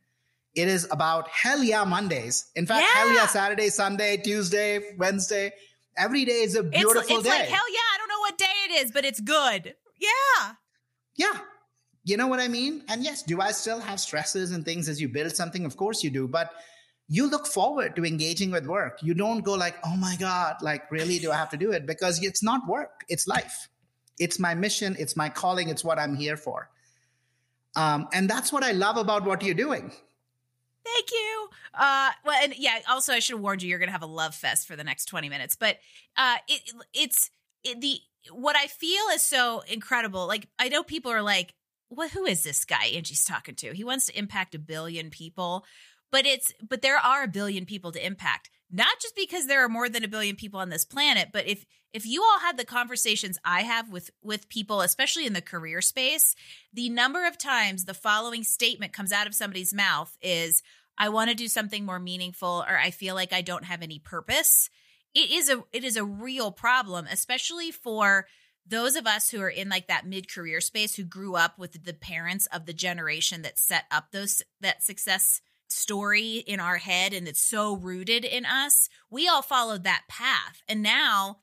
It 0.56 0.68
is 0.68 0.88
about 0.92 1.28
hell 1.30 1.64
yeah 1.64 1.84
Mondays. 1.84 2.52
In 2.56 2.66
fact, 2.68 2.82
Yeah. 2.86 2.94
hell 3.00 3.14
yeah 3.14 3.26
Saturday, 3.28 3.70
Sunday, 3.70 4.18
Tuesday, 4.18 4.96
Wednesday. 4.98 5.52
Every 5.98 6.26
day 6.26 6.42
is 6.44 6.56
a 6.56 6.60
it's, 6.62 6.70
beautiful 6.70 7.00
it's 7.02 7.08
day. 7.10 7.16
It's 7.16 7.28
like 7.28 7.50
hell 7.50 7.70
yeah 7.72 7.90
i 7.94 7.98
don't 8.00 8.08
know 8.10 8.20
what 8.20 8.36
day 8.38 8.56
it 8.68 8.72
is 8.86 8.92
but 8.92 9.06
it's 9.06 9.20
good 9.20 9.76
yeah 10.00 10.54
Yeah. 11.16 11.40
You 12.04 12.18
know 12.18 12.28
what 12.28 12.40
I 12.40 12.48
mean? 12.48 12.84
And 12.90 13.04
yes, 13.04 13.24
do 13.24 13.40
I 13.40 13.52
still 13.52 13.80
have 13.80 14.00
stresses 14.00 14.52
and 14.52 14.66
things 14.66 14.90
as 14.90 15.00
you 15.00 15.08
build 15.08 15.36
something? 15.36 15.66
Of 15.66 15.78
course 15.78 16.04
you 16.04 16.10
do. 16.10 16.28
But 16.28 16.52
you 17.08 17.30
look 17.30 17.48
forward 17.48 17.96
to 17.96 18.06
engaging 18.06 18.52
with 18.52 18.66
work. 18.66 19.00
You 19.02 19.14
don't 19.14 19.42
go 19.42 19.54
like, 19.54 19.76
oh 19.86 19.96
my 19.96 20.16
God, 20.20 20.58
like, 20.62 20.90
really, 20.92 21.20
do 21.20 21.32
I 21.32 21.36
have 21.36 21.50
to 21.50 21.58
do 21.58 21.72
it? 21.72 21.86
Because 21.86 22.24
it's 22.24 22.44
not 22.44 22.68
work, 22.68 23.04
it's 23.08 23.28
life. 23.28 23.70
It's 24.20 24.40
my 24.40 24.54
mission, 24.54 24.96
it's 25.00 25.16
my 25.16 25.30
calling, 25.30 25.70
it's 25.70 25.84
what 25.84 26.00
I'm 26.00 26.16
here 26.16 26.38
for. 26.38 26.70
Um, 27.76 28.08
and 28.14 28.30
that's 28.30 28.54
what 28.54 28.64
I 28.64 28.72
love 28.72 28.98
about 28.98 29.26
what 29.26 29.44
you're 29.44 29.56
doing. 29.56 29.92
Thank 30.86 31.12
you. 31.12 31.50
Uh, 31.74 32.12
well, 32.26 32.40
and 32.44 32.54
yeah. 32.58 32.80
Also, 32.90 33.14
I 33.14 33.20
should 33.20 33.36
have 33.36 33.42
warned 33.42 33.64
you. 33.64 33.70
You're 33.70 33.80
going 33.80 33.88
to 33.88 33.94
have 33.94 34.04
a 34.04 34.08
love 34.08 34.36
fest 34.36 34.68
for 34.68 34.76
the 34.76 34.84
next 34.84 35.06
20 35.06 35.30
minutes. 35.30 35.56
But 35.56 35.78
uh, 36.18 36.36
it 36.48 36.74
it's 36.94 37.32
it, 37.64 37.80
the 37.80 38.00
what 38.32 38.56
I 38.56 38.68
feel 38.68 39.04
is 39.14 39.22
so 39.22 39.64
incredible. 39.68 40.28
Like 40.28 40.48
I 40.60 40.68
know 40.70 40.84
people 40.84 41.12
are 41.12 41.22
like, 41.22 41.54
"What? 41.94 42.12
Who 42.12 42.26
is 42.26 42.44
this 42.44 42.66
guy?" 42.66 42.86
Angie's 42.86 43.26
talking 43.26 43.56
to. 43.56 43.74
He 43.74 43.84
wants 43.84 44.08
to 44.08 44.18
impact 44.18 44.56
a 44.56 44.60
billion 44.60 45.10
people, 45.10 45.66
but 46.12 46.26
it's 46.26 46.54
but 46.62 46.82
there 46.82 46.98
are 46.98 47.24
a 47.24 47.28
billion 47.28 47.66
people 47.66 47.92
to 47.92 48.06
impact. 48.06 48.50
Not 48.72 49.00
just 49.00 49.16
because 49.16 49.46
there 49.46 49.64
are 49.64 49.70
more 49.70 49.88
than 49.88 50.04
a 50.04 50.08
billion 50.08 50.36
people 50.36 50.60
on 50.60 50.70
this 50.70 50.86
planet, 50.86 51.30
but 51.32 51.48
if 51.48 51.66
if 51.94 52.08
you 52.08 52.24
all 52.24 52.40
had 52.40 52.58
the 52.58 52.66
conversations 52.66 53.38
I 53.46 53.62
have 53.62 53.92
with 53.92 54.10
with 54.24 54.50
people, 54.50 54.82
especially 54.82 55.28
in 55.28 55.34
the 55.34 55.42
career 55.42 55.80
space, 55.80 56.36
the 56.74 56.90
number 56.90 57.26
of 57.28 57.38
times 57.38 57.86
the 57.86 57.94
following 57.94 58.44
statement 58.44 58.94
comes 58.94 59.12
out 59.12 59.28
of 59.28 59.36
somebody's 59.36 59.74
mouth 59.74 60.18
is 60.22 60.64
I 60.98 61.10
want 61.10 61.30
to 61.30 61.36
do 61.36 61.48
something 61.48 61.86
more 61.86 62.00
meaningful 62.00 62.66
or 62.68 62.78
I 62.78 62.92
feel 62.92 63.16
like 63.16 63.32
I 63.32 63.42
don't 63.42 63.66
have 63.66 63.82
any 63.82 64.00
purpose. 64.00 64.70
It 65.14 65.30
is 65.32 65.50
a 65.50 65.64
it 65.72 65.84
is 65.84 65.96
a 65.96 66.04
real 66.04 66.52
problem, 66.52 67.08
especially 67.12 67.72
for 67.72 68.26
those 68.66 68.96
of 68.96 69.06
us 69.06 69.30
who 69.30 69.42
are 69.42 69.50
in 69.50 69.70
like 69.70 69.88
that 69.88 70.06
mid-career 70.06 70.62
space 70.62 70.96
who 70.96 71.04
grew 71.04 71.36
up 71.36 71.60
with 71.60 71.84
the 71.84 71.94
parents 71.94 72.46
of 72.48 72.66
the 72.66 72.74
generation 72.74 73.42
that 73.42 73.60
set 73.60 73.86
up 73.92 74.12
those 74.12 74.42
that 74.62 74.82
success 74.82 75.42
story 75.70 76.38
in 76.38 76.60
our 76.60 76.78
head 76.78 77.14
and 77.14 77.28
it's 77.28 77.42
so 77.42 77.76
rooted 77.76 78.24
in 78.24 78.46
us. 78.46 78.90
We 79.10 79.28
all 79.28 79.42
followed 79.42 79.84
that 79.84 80.04
path. 80.08 80.62
And 80.68 80.84
now 80.84 81.40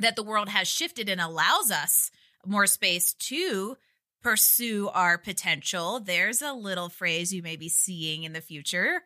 that 0.00 0.16
the 0.16 0.22
world 0.22 0.48
has 0.48 0.68
shifted 0.68 1.08
and 1.08 1.20
allows 1.20 1.70
us 1.70 2.10
more 2.44 2.66
space 2.66 3.14
to 3.14 3.76
pursue 4.22 4.88
our 4.88 5.18
potential. 5.18 6.00
There's 6.00 6.42
a 6.42 6.52
little 6.52 6.88
phrase 6.88 7.32
you 7.32 7.42
may 7.42 7.56
be 7.56 7.68
seeing 7.68 8.24
in 8.24 8.32
the 8.32 8.40
future 8.40 9.02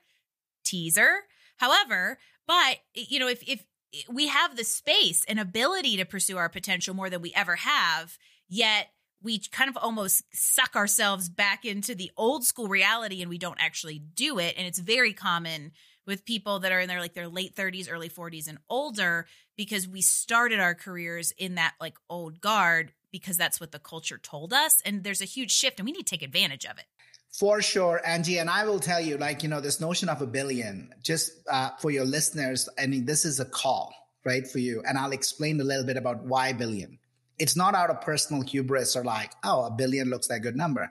teaser. 0.64 1.24
However, 1.56 2.18
but 2.46 2.78
you 2.94 3.18
know, 3.18 3.28
if 3.28 3.46
if 3.48 3.64
we 4.08 4.28
have 4.28 4.56
the 4.56 4.64
space 4.64 5.24
and 5.28 5.40
ability 5.40 5.96
to 5.96 6.04
pursue 6.04 6.36
our 6.36 6.48
potential 6.48 6.94
more 6.94 7.10
than 7.10 7.22
we 7.22 7.32
ever 7.34 7.56
have, 7.56 8.18
yet 8.48 8.88
we 9.22 9.40
kind 9.50 9.68
of 9.68 9.76
almost 9.76 10.22
suck 10.32 10.76
ourselves 10.76 11.28
back 11.28 11.64
into 11.64 11.94
the 11.94 12.10
old 12.16 12.44
school 12.44 12.68
reality 12.68 13.20
and 13.20 13.28
we 13.28 13.38
don't 13.38 13.60
actually 13.60 13.98
do 13.98 14.38
it. 14.38 14.54
And 14.56 14.66
it's 14.66 14.78
very 14.78 15.12
common 15.12 15.72
with 16.06 16.24
people 16.24 16.60
that 16.60 16.72
are 16.72 16.80
in 16.80 16.88
their 16.88 17.00
like 17.00 17.14
their 17.14 17.28
late 17.28 17.54
30s, 17.54 17.88
early 17.90 18.08
40s 18.08 18.48
and 18.48 18.58
older 18.70 19.26
because 19.56 19.88
we 19.88 20.00
started 20.00 20.60
our 20.60 20.74
careers 20.74 21.32
in 21.36 21.56
that 21.56 21.74
like 21.80 21.96
old 22.08 22.40
guard 22.40 22.92
because 23.10 23.36
that's 23.36 23.60
what 23.60 23.72
the 23.72 23.78
culture 23.78 24.18
told 24.18 24.52
us. 24.52 24.80
And 24.84 25.02
there's 25.02 25.20
a 25.20 25.26
huge 25.26 25.50
shift 25.50 25.80
and 25.80 25.86
we 25.86 25.92
need 25.92 26.06
to 26.06 26.16
take 26.16 26.22
advantage 26.22 26.64
of 26.64 26.78
it. 26.78 26.86
For 27.32 27.60
sure, 27.60 28.00
Angie. 28.04 28.38
And 28.38 28.48
I 28.48 28.64
will 28.64 28.80
tell 28.80 29.00
you, 29.00 29.16
like, 29.16 29.42
you 29.42 29.48
know, 29.48 29.60
this 29.60 29.80
notion 29.80 30.08
of 30.08 30.22
a 30.22 30.26
billion, 30.26 30.92
just 31.02 31.32
uh, 31.50 31.70
for 31.78 31.90
your 31.90 32.04
listeners, 32.04 32.68
I 32.78 32.86
mean, 32.86 33.04
this 33.04 33.24
is 33.24 33.38
a 33.38 33.44
call, 33.44 33.94
right, 34.24 34.46
for 34.46 34.58
you. 34.58 34.82
And 34.88 34.98
I'll 34.98 35.12
explain 35.12 35.60
a 35.60 35.64
little 35.64 35.84
bit 35.84 35.96
about 35.96 36.24
why 36.24 36.52
billion. 36.52 36.98
It's 37.38 37.54
not 37.54 37.74
out 37.74 37.90
of 37.90 38.00
personal 38.00 38.42
hubris 38.42 38.96
or 38.96 39.04
like, 39.04 39.32
oh, 39.44 39.64
a 39.66 39.70
billion 39.70 40.10
looks 40.10 40.28
like 40.28 40.38
a 40.38 40.42
good 40.42 40.56
number. 40.56 40.90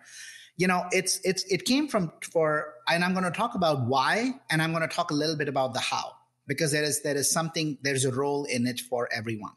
You 0.55 0.67
know, 0.67 0.85
it's 0.91 1.19
it's 1.23 1.43
it 1.51 1.65
came 1.65 1.87
from 1.87 2.13
for, 2.31 2.73
and 2.87 3.03
I'm 3.03 3.13
going 3.13 3.25
to 3.25 3.31
talk 3.31 3.53
about 3.53 3.85
why, 3.85 4.31
and 4.49 4.61
I'm 4.61 4.71
going 4.71 4.87
to 4.87 4.95
talk 4.95 5.11
a 5.11 5.13
little 5.13 5.35
bit 5.35 5.49
about 5.49 5.73
the 5.73 5.79
how, 5.79 6.13
because 6.47 6.71
there 6.71 6.83
is 6.83 7.01
there 7.01 7.15
is 7.15 7.29
something, 7.29 7.77
there's 7.81 8.05
a 8.05 8.11
role 8.11 8.45
in 8.45 8.65
it 8.65 8.79
for 8.79 9.09
everyone. 9.11 9.51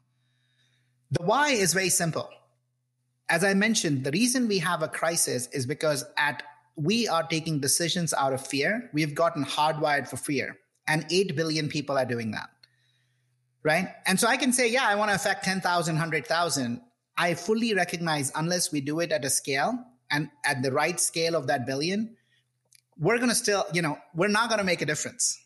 The 1.13 1.23
why 1.23 1.51
is 1.51 1.73
very 1.73 1.89
simple. 1.89 2.29
As 3.29 3.45
I 3.45 3.55
mentioned, 3.55 4.05
the 4.05 4.11
reason 4.11 4.49
we 4.49 4.59
have 4.59 4.83
a 4.83 4.89
crisis 4.89 5.47
is 5.53 5.65
because 5.65 6.05
at 6.19 6.43
we 6.81 7.07
are 7.07 7.23
taking 7.23 7.61
decisions 7.61 8.15
out 8.15 8.33
of 8.33 8.47
fear. 8.47 8.91
We've 8.95 9.15
gotten 9.15 9.45
hardwired 9.45 10.09
for 10.09 10.17
fear, 10.17 10.59
and 10.89 11.05
8 11.11 11.37
billion 11.37 11.69
people 11.69 11.99
are 11.99 12.07
doing 12.07 12.31
that. 12.31 12.49
Right. 13.63 13.89
And 14.07 14.19
so 14.19 14.27
I 14.27 14.39
can 14.39 14.55
say, 14.55 14.71
yeah, 14.71 14.87
I 14.87 14.95
want 14.95 15.11
to 15.11 15.15
affect 15.15 15.45
10,000, 15.45 15.95
100,000. 15.95 16.81
I 17.19 17.35
fully 17.35 17.75
recognize 17.75 18.33
unless 18.35 18.73
we 18.73 18.81
do 18.81 19.01
it 19.01 19.13
at 19.13 19.23
a 19.23 19.29
scale 19.29 19.79
and 20.11 20.31
at 20.47 20.63
the 20.63 20.73
right 20.73 20.99
scale 20.99 21.35
of 21.35 21.49
that 21.49 21.67
billion, 21.67 22.17
we're 22.99 23.19
going 23.19 23.29
to 23.29 23.35
still, 23.35 23.67
you 23.75 23.83
know, 23.83 23.99
we're 24.15 24.29
not 24.29 24.49
going 24.49 24.61
to 24.61 24.65
make 24.65 24.81
a 24.81 24.87
difference. 24.87 25.39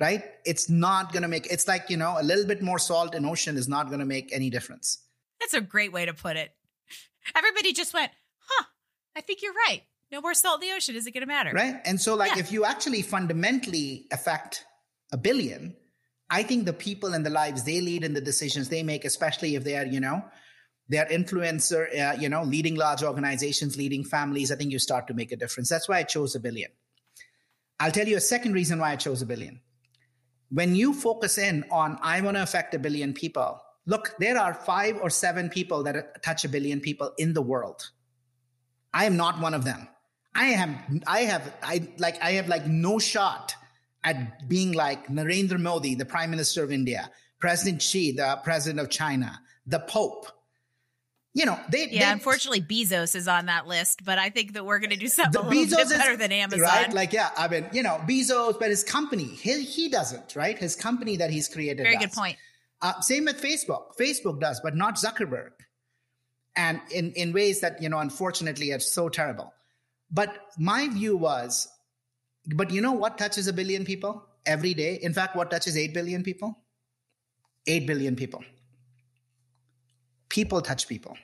Right. 0.00 0.24
It's 0.44 0.68
not 0.68 1.12
going 1.12 1.22
to 1.22 1.28
make, 1.28 1.46
it's 1.46 1.68
like, 1.68 1.88
you 1.88 1.96
know, 1.96 2.16
a 2.18 2.24
little 2.24 2.44
bit 2.44 2.60
more 2.60 2.78
salt 2.80 3.14
in 3.14 3.24
ocean 3.24 3.56
is 3.56 3.68
not 3.68 3.86
going 3.86 4.00
to 4.00 4.04
make 4.04 4.30
any 4.32 4.50
difference. 4.50 4.98
That's 5.38 5.54
a 5.54 5.60
great 5.60 5.92
way 5.92 6.04
to 6.04 6.12
put 6.12 6.36
it. 6.36 6.50
Everybody 7.36 7.72
just 7.72 7.94
went, 7.94 8.10
huh, 8.40 8.64
I 9.14 9.20
think 9.20 9.42
you're 9.42 9.54
right. 9.54 9.82
No 10.12 10.20
more 10.20 10.34
salt 10.34 10.62
in 10.62 10.68
the 10.68 10.74
ocean. 10.74 10.94
Is 10.94 11.06
it 11.06 11.12
going 11.12 11.22
to 11.22 11.26
matter? 11.26 11.50
Right. 11.52 11.80
And 11.84 12.00
so, 12.00 12.14
like, 12.14 12.36
Yeah. 12.36 12.40
if 12.40 12.52
you 12.52 12.64
actually 12.64 13.02
fundamentally 13.02 14.06
affect 14.12 14.64
a 15.12 15.16
billion, 15.16 15.76
I 16.30 16.42
think 16.42 16.64
the 16.64 16.72
people 16.72 17.14
and 17.14 17.24
the 17.24 17.30
lives 17.30 17.64
they 17.64 17.80
lead 17.80 18.04
and 18.04 18.14
the 18.14 18.20
decisions 18.20 18.68
they 18.68 18.82
make, 18.82 19.04
especially 19.04 19.54
if 19.54 19.64
they 19.64 19.76
are, 19.76 19.86
you 19.86 20.00
know, 20.00 20.24
they're 20.88 21.06
influencer, 21.06 21.88
uh, 21.98 22.16
you 22.18 22.28
know, 22.28 22.42
leading 22.44 22.76
large 22.76 23.02
organizations, 23.02 23.76
leading 23.76 24.04
families, 24.04 24.52
I 24.52 24.56
think 24.56 24.70
you 24.70 24.78
start 24.78 25.08
to 25.08 25.14
make 25.14 25.32
a 25.32 25.36
difference. 25.36 25.68
That's 25.68 25.88
why 25.88 25.98
I 25.98 26.02
chose 26.04 26.34
a 26.36 26.40
billion. 26.40 26.70
I'll 27.80 27.92
tell 27.92 28.06
you 28.06 28.16
a 28.16 28.20
second 28.20 28.52
reason 28.54 28.78
why 28.78 28.92
I 28.92 28.96
chose 28.96 29.22
a 29.22 29.26
billion. 29.26 29.60
When 30.50 30.76
you 30.76 30.94
focus 30.94 31.38
in 31.38 31.64
on, 31.70 31.98
I 32.02 32.20
want 32.20 32.36
to 32.36 32.42
affect 32.42 32.74
a 32.74 32.78
billion 32.78 33.12
people, 33.12 33.60
look, 33.84 34.14
there 34.20 34.38
are 34.38 34.54
five 34.54 34.96
or 35.02 35.10
seven 35.10 35.48
people 35.48 35.82
that 35.82 36.22
touch 36.22 36.44
a 36.44 36.48
billion 36.48 36.80
people 36.80 37.12
in 37.18 37.34
the 37.34 37.42
world. 37.42 37.90
I 38.94 39.04
am 39.04 39.16
not 39.16 39.40
one 39.40 39.54
of 39.54 39.64
them. 39.64 39.88
I 40.36 40.46
am, 40.48 41.02
I 41.06 41.20
have, 41.20 41.52
I 41.62 41.88
like, 41.98 42.22
I 42.22 42.32
have 42.32 42.48
like 42.48 42.66
no 42.66 42.98
shot 42.98 43.54
at 44.04 44.48
being 44.48 44.72
like 44.72 45.08
Narendra 45.08 45.58
Modi, 45.58 45.94
the 45.94 46.04
Prime 46.04 46.30
Minister 46.30 46.62
of 46.62 46.70
India, 46.70 47.10
President 47.40 47.80
Xi, 47.80 48.12
the 48.12 48.38
President 48.44 48.80
of 48.80 48.90
China, 48.90 49.40
the 49.66 49.80
Pope. 49.80 50.26
You 51.32 51.44
know, 51.44 51.58
they, 51.70 51.88
Yeah, 51.88 52.06
they, 52.06 52.12
unfortunately, 52.12 52.62
Bezos 52.62 53.14
is 53.14 53.28
on 53.28 53.46
that 53.46 53.66
list, 53.66 54.04
but 54.04 54.18
I 54.18 54.30
think 54.30 54.52
that 54.54 54.64
we're 54.64 54.78
going 54.78 54.90
to 54.90 54.96
do 54.96 55.08
something 55.08 55.40
a 55.40 55.44
little 55.44 55.64
Bezos 55.64 55.76
bit 55.76 55.86
is 55.86 55.92
better 55.92 56.16
than 56.16 56.32
Amazon. 56.32 56.60
right? 56.60 56.92
Like, 56.92 57.12
yeah, 57.12 57.30
I 57.36 57.48
mean, 57.48 57.66
you 57.72 57.82
know, 57.82 58.00
Bezos, 58.06 58.58
but 58.58 58.68
his 58.68 58.84
company, 58.84 59.24
he, 59.24 59.62
he 59.62 59.88
doesn't, 59.88 60.36
right? 60.36 60.56
His 60.56 60.76
company 60.76 61.16
that 61.16 61.30
he's 61.30 61.48
created. 61.48 61.82
Very 61.82 61.96
does. 61.96 62.06
good 62.06 62.12
point. 62.12 62.36
Uh, 62.82 63.00
same 63.00 63.24
with 63.24 63.40
Facebook. 63.40 63.96
Facebook 63.98 64.40
does, 64.40 64.60
but 64.60 64.76
not 64.76 64.96
Zuckerberg. 64.96 65.50
And 66.56 66.80
in, 66.90 67.12
in 67.12 67.32
ways 67.32 67.60
that, 67.60 67.82
you 67.82 67.88
know, 67.88 67.98
unfortunately 67.98 68.72
are 68.72 68.78
so 68.78 69.08
terrible. 69.08 69.52
But 70.10 70.36
my 70.58 70.88
view 70.88 71.16
was, 71.16 71.68
but 72.54 72.70
you 72.70 72.80
know 72.80 72.92
what 72.92 73.18
touches 73.18 73.48
a 73.48 73.52
billion 73.52 73.84
people 73.84 74.26
every 74.44 74.74
day? 74.74 74.98
In 75.02 75.12
fact, 75.12 75.36
what 75.36 75.50
touches 75.50 75.76
8 75.76 75.92
billion 75.92 76.22
people? 76.22 76.58
8 77.66 77.86
billion 77.86 78.14
people. 78.14 78.44
People 80.28 80.60
touch 80.60 80.86
people. 80.88 81.16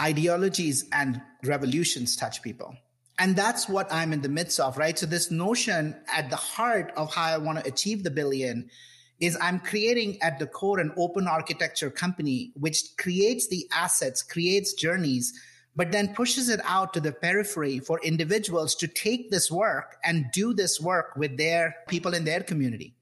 Ideologies 0.00 0.88
and 0.92 1.20
revolutions 1.44 2.16
touch 2.16 2.42
people. 2.42 2.76
And 3.18 3.34
that's 3.34 3.68
what 3.68 3.92
I'm 3.92 4.12
in 4.12 4.20
the 4.20 4.28
midst 4.28 4.60
of, 4.60 4.78
right? 4.78 4.96
So 4.96 5.06
this 5.06 5.30
notion 5.30 5.96
at 6.12 6.30
the 6.30 6.36
heart 6.36 6.92
of 6.96 7.12
how 7.12 7.24
I 7.24 7.38
want 7.38 7.58
to 7.58 7.66
achieve 7.66 8.04
the 8.04 8.10
billion 8.10 8.70
is 9.18 9.36
I'm 9.40 9.58
creating 9.58 10.22
at 10.22 10.38
the 10.38 10.46
core 10.46 10.78
an 10.78 10.92
open 10.96 11.26
architecture 11.26 11.90
company, 11.90 12.52
which 12.54 12.96
creates 12.96 13.48
the 13.48 13.66
assets, 13.72 14.22
creates 14.22 14.74
journeys, 14.74 15.32
but 15.78 15.92
then 15.92 16.12
pushes 16.12 16.48
it 16.48 16.60
out 16.64 16.92
to 16.92 17.00
the 17.00 17.12
periphery 17.12 17.78
for 17.78 18.00
individuals 18.00 18.74
to 18.74 18.88
take 18.88 19.30
this 19.30 19.48
work 19.48 19.96
and 20.02 20.26
do 20.32 20.52
this 20.52 20.80
work 20.80 21.12
with 21.16 21.36
their 21.36 21.76
people 21.86 22.14
in 22.14 22.24
their 22.24 22.40
community. 22.40 22.96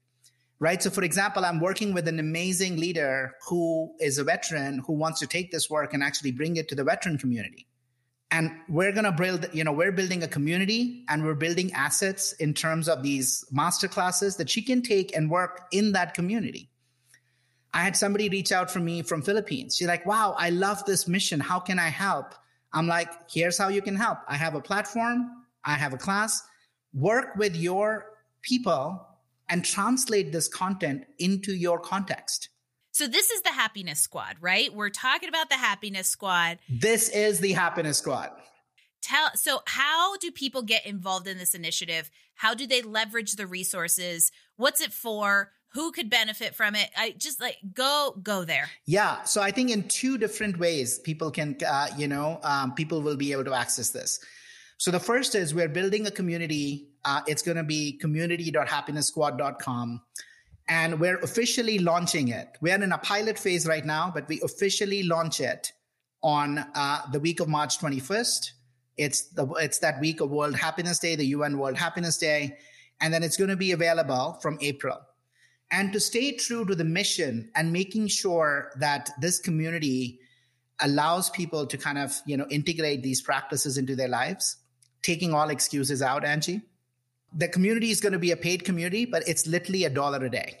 Right. 0.59 0.81
So, 0.81 0.91
for 0.91 1.03
example, 1.03 1.43
I'm 1.43 1.59
working 1.59 1.93
with 1.93 2.07
an 2.07 2.19
amazing 2.19 2.77
leader 2.77 3.35
who 3.47 3.93
is 3.99 4.19
a 4.19 4.23
veteran 4.23 4.83
who 4.85 4.93
wants 4.93 5.19
to 5.21 5.27
take 5.27 5.51
this 5.51 5.71
work 5.71 5.95
and 5.95 6.03
actually 6.03 6.31
bring 6.31 6.55
it 6.55 6.67
to 6.69 6.75
the 6.75 6.83
veteran 6.83 7.17
community 7.17 7.65
and 8.29 8.51
we're 8.67 8.91
going 8.91 9.05
to 9.05 9.11
build 9.11 9.47
you 9.53 9.63
know 9.63 9.71
we're 9.71 9.91
building 9.91 10.21
a 10.21 10.27
community 10.27 11.05
and 11.09 11.23
we're 11.23 11.35
building 11.35 11.71
assets 11.73 12.33
in 12.33 12.53
terms 12.53 12.89
of 12.89 13.01
these 13.01 13.45
master 13.51 13.87
classes 13.87 14.37
that 14.37 14.49
she 14.49 14.61
can 14.61 14.81
take 14.81 15.15
and 15.15 15.29
work 15.29 15.67
in 15.71 15.93
that 15.93 16.13
community 16.13 16.69
i 17.73 17.83
had 17.83 17.95
somebody 17.95 18.27
reach 18.27 18.51
out 18.51 18.69
for 18.69 18.79
me 18.79 19.01
from 19.01 19.21
philippines 19.21 19.77
she's 19.77 19.87
like 19.87 20.05
wow 20.05 20.35
i 20.37 20.49
love 20.49 20.83
this 20.85 21.07
mission 21.07 21.39
how 21.39 21.59
can 21.59 21.79
i 21.79 21.87
help 21.87 22.33
i'm 22.73 22.87
like 22.87 23.09
here's 23.29 23.57
how 23.57 23.69
you 23.69 23.81
can 23.81 23.95
help 23.95 24.19
i 24.27 24.35
have 24.35 24.55
a 24.55 24.61
platform 24.61 25.29
i 25.63 25.73
have 25.73 25.93
a 25.93 25.97
class 25.97 26.43
work 26.93 27.35
with 27.35 27.55
your 27.55 28.05
people 28.41 29.05
and 29.49 29.63
translate 29.63 30.31
this 30.31 30.47
content 30.47 31.05
into 31.19 31.53
your 31.53 31.79
context 31.79 32.49
so 32.97 33.05
this 33.05 33.29
is 33.29 33.43
the 33.43 33.51
happiness 33.51 33.99
squad, 33.99 34.37
right? 34.41 34.73
We're 34.73 34.89
talking 34.89 35.29
about 35.29 35.49
the 35.49 35.55
happiness 35.55 36.07
squad. 36.07 36.57
This 36.67 37.09
is 37.09 37.39
the 37.39 37.51
happiness 37.51 37.99
squad. 37.99 38.31
Tell 39.03 39.29
so 39.35 39.59
how 39.67 40.17
do 40.17 40.31
people 40.31 40.63
get 40.63 40.83
involved 40.83 41.27
in 41.27 41.37
this 41.37 41.53
initiative? 41.53 42.09
How 42.33 42.55
do 42.55 42.65
they 42.65 42.81
leverage 42.81 43.33
the 43.33 43.45
resources? 43.45 44.31
What's 44.55 44.81
it 44.81 44.91
for? 44.91 45.51
Who 45.77 45.91
could 45.91 46.09
benefit 46.09 46.55
from 46.55 46.73
it? 46.73 46.89
I 46.97 47.13
just 47.19 47.39
like 47.39 47.57
go 47.71 48.19
go 48.23 48.43
there. 48.43 48.67
Yeah, 48.87 49.21
so 49.25 49.43
I 49.43 49.51
think 49.51 49.69
in 49.69 49.87
two 49.87 50.17
different 50.17 50.57
ways 50.57 50.97
people 50.97 51.29
can 51.29 51.55
uh, 51.63 51.89
you 51.95 52.07
know 52.07 52.39
um, 52.41 52.73
people 52.73 53.03
will 53.03 53.15
be 53.15 53.31
able 53.31 53.43
to 53.43 53.53
access 53.53 53.91
this. 53.91 54.19
So 54.77 54.89
the 54.89 54.99
first 54.99 55.35
is 55.35 55.53
we're 55.53 55.69
building 55.69 56.07
a 56.07 56.11
community. 56.11 56.87
Uh, 57.05 57.21
it's 57.27 57.43
going 57.43 57.57
to 57.57 57.63
be 57.63 57.91
community.happiness.squad.com 57.99 60.01
and 60.67 60.99
we're 60.99 61.19
officially 61.19 61.77
launching 61.77 62.29
it. 62.29 62.57
We're 62.59 62.81
in 62.81 62.91
a 62.91 62.97
pilot 62.97 63.37
phase 63.37 63.67
right 63.67 63.85
now, 63.85 64.11
but 64.11 64.27
we 64.27 64.41
officially 64.41 65.03
launch 65.03 65.41
it 65.41 65.73
on 66.23 66.65
uh, 66.73 67.01
the 67.11 67.19
week 67.19 67.39
of 67.39 67.49
March 67.49 67.77
21st. 67.77 68.49
It's 68.97 69.29
the 69.29 69.45
it's 69.59 69.77
that 69.79 70.01
week 70.01 70.21
of 70.21 70.31
World 70.31 70.55
Happiness 70.55 70.97
Day, 70.97 71.15
the 71.15 71.27
UN 71.37 71.59
World 71.59 71.77
Happiness 71.77 72.17
Day, 72.17 72.57
and 72.99 73.13
then 73.13 73.21
it's 73.21 73.37
going 73.37 73.51
to 73.51 73.55
be 73.55 73.73
available 73.73 74.39
from 74.41 74.57
April. 74.59 74.97
And 75.69 75.91
to 75.93 75.99
stay 75.99 76.31
true 76.31 76.65
to 76.65 76.75
the 76.75 76.85
mission 76.85 77.49
and 77.55 77.73
making 77.73 78.07
sure 78.07 78.71
that 78.79 79.09
this 79.19 79.39
community 79.39 80.19
allows 80.79 81.29
people 81.29 81.65
to 81.65 81.77
kind 81.77 81.97
of 81.97 82.13
you 82.25 82.37
know 82.37 82.47
integrate 82.49 83.03
these 83.03 83.21
practices 83.21 83.77
into 83.77 83.95
their 83.95 84.07
lives, 84.07 84.57
taking 85.01 85.33
all 85.33 85.49
excuses 85.49 86.01
out, 86.01 86.23
Angie 86.23 86.61
the 87.33 87.47
community 87.47 87.91
is 87.91 87.99
going 87.99 88.13
to 88.13 88.19
be 88.19 88.31
a 88.31 88.37
paid 88.37 88.63
community, 88.63 89.05
but 89.05 89.27
it's 89.27 89.47
literally 89.47 89.83
a 89.83 89.89
dollar 89.89 90.23
a 90.23 90.29
day. 90.29 90.57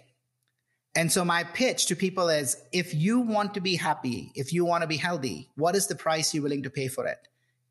And 0.95 1.11
so 1.11 1.23
my 1.23 1.43
pitch 1.43 1.85
to 1.87 1.95
people 1.95 2.27
is 2.29 2.57
if 2.71 2.93
you 2.93 3.19
want 3.19 3.53
to 3.53 3.61
be 3.61 3.75
happy, 3.75 4.31
if 4.35 4.51
you 4.51 4.65
want 4.65 4.81
to 4.81 4.87
be 4.87 4.97
healthy, 4.97 5.49
what 5.55 5.75
is 5.75 5.87
the 5.87 5.95
price 5.95 6.33
you're 6.33 6.43
willing 6.43 6.63
to 6.63 6.69
pay 6.69 6.87
for 6.87 7.05
it? 7.05 7.19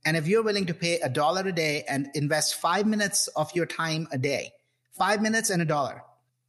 And 0.05 0.17
if 0.17 0.29
you're 0.29 0.45
willing 0.45 0.67
to 0.67 0.75
pay 0.75 1.01
a 1.01 1.09
dollar 1.09 1.43
a 1.43 1.53
day 1.53 1.85
and 1.89 2.09
invest 2.15 2.55
five 2.57 2.87
minutes 2.87 3.27
of 3.29 3.51
your 3.55 3.67
time 3.67 4.07
a 4.13 4.19
day, 4.19 4.53
five 4.93 5.21
minutes 5.21 5.51
and 5.51 5.61
a 5.61 5.65
dollar, 5.65 6.03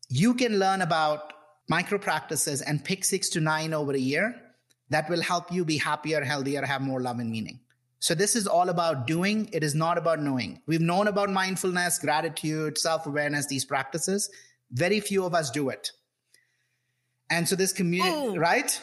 you 0.09 0.33
can 0.33 0.59
learn 0.59 0.81
about 0.81 1.33
micro 1.69 1.97
practices 1.97 2.61
and 2.61 2.83
pick 2.83 3.03
six 3.03 3.29
to 3.29 3.39
nine 3.39 3.73
over 3.73 3.93
a 3.93 3.99
year 3.99 4.35
that 4.89 5.09
will 5.09 5.21
help 5.21 5.51
you 5.51 5.65
be 5.65 5.77
happier, 5.77 6.23
healthier, 6.23 6.65
have 6.65 6.81
more 6.81 7.01
love 7.01 7.19
and 7.19 7.29
meaning. 7.29 7.59
So 7.99 8.13
this 8.15 8.35
is 8.35 8.47
all 8.47 8.69
about 8.69 9.07
doing. 9.07 9.49
It 9.51 9.63
is 9.63 9.75
not 9.75 9.97
about 9.97 10.21
knowing. 10.21 10.61
We've 10.67 10.79
known 10.79 11.07
about 11.07 11.29
mindfulness, 11.31 11.99
gratitude, 11.99 12.77
self-awareness, 12.77 13.47
these 13.47 13.65
practices. 13.65 14.29
Very 14.71 14.99
few 14.99 15.25
of 15.25 15.33
us 15.33 15.49
do 15.49 15.69
it. 15.69 15.91
And 17.29 17.49
so 17.49 17.55
this 17.55 17.73
community, 17.73 18.37
right? 18.37 18.81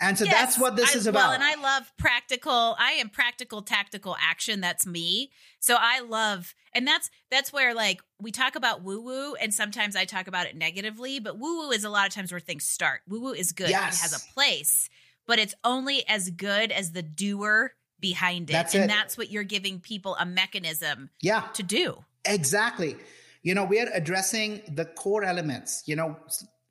And 0.00 0.18
so 0.18 0.24
yes, 0.24 0.34
that's 0.34 0.58
what 0.58 0.74
this 0.74 0.94
I, 0.94 0.98
is 0.98 1.06
about. 1.06 1.20
Well, 1.20 1.32
and 1.32 1.44
I 1.44 1.54
love 1.62 1.92
practical. 1.96 2.76
I 2.78 2.92
am 2.92 3.08
practical, 3.08 3.62
tactical 3.62 4.16
action. 4.20 4.60
That's 4.60 4.86
me. 4.86 5.30
So 5.60 5.76
I 5.78 6.00
love, 6.00 6.54
and 6.74 6.86
that's 6.86 7.10
that's 7.30 7.52
where 7.52 7.74
like 7.74 8.00
we 8.20 8.30
talk 8.32 8.56
about 8.56 8.82
woo 8.82 9.00
woo, 9.00 9.34
and 9.34 9.52
sometimes 9.52 9.96
I 9.96 10.04
talk 10.04 10.26
about 10.26 10.46
it 10.46 10.56
negatively. 10.56 11.20
But 11.20 11.38
woo 11.38 11.58
woo 11.58 11.70
is 11.70 11.84
a 11.84 11.90
lot 11.90 12.06
of 12.06 12.14
times 12.14 12.32
where 12.32 12.40
things 12.40 12.64
start. 12.64 13.02
Woo 13.08 13.20
woo 13.20 13.32
is 13.32 13.52
good. 13.52 13.70
Yes. 13.70 13.98
It 13.98 14.02
has 14.02 14.22
a 14.22 14.32
place, 14.32 14.88
but 15.26 15.38
it's 15.38 15.54
only 15.64 16.06
as 16.08 16.30
good 16.30 16.72
as 16.72 16.92
the 16.92 17.02
doer 17.02 17.72
behind 18.00 18.50
it. 18.50 18.52
That's 18.52 18.74
and 18.74 18.84
it. 18.84 18.88
that's 18.88 19.16
what 19.16 19.30
you're 19.30 19.44
giving 19.44 19.80
people 19.80 20.16
a 20.18 20.26
mechanism 20.26 21.10
yeah. 21.20 21.42
to 21.54 21.62
do. 21.62 22.04
Exactly. 22.24 22.96
You 23.42 23.54
know, 23.54 23.64
we're 23.64 23.90
addressing 23.92 24.62
the 24.68 24.84
core 24.84 25.24
elements. 25.24 25.82
You 25.86 25.96
know, 25.96 26.16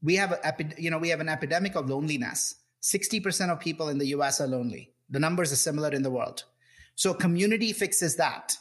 we 0.01 0.15
have 0.15 0.31
a, 0.31 0.53
you 0.77 0.91
know, 0.91 0.97
we 0.97 1.10
have 1.10 1.19
an 1.19 1.29
epidemic 1.29 1.75
of 1.75 1.89
loneliness. 1.89 2.55
60% 2.81 3.49
of 3.49 3.60
people 3.60 3.89
in 3.89 3.97
the 3.97 4.08
US 4.08 4.41
are 4.41 4.47
lonely. 4.47 4.91
The 5.10 5.19
numbers 5.19 5.51
are 5.51 5.58
similar 5.58 5.89
in 5.89 6.03
the 6.03 6.12
world. 6.12 6.43
So 6.95 7.13
community 7.13 7.73
fixes 7.73 8.15
that. 8.17 8.58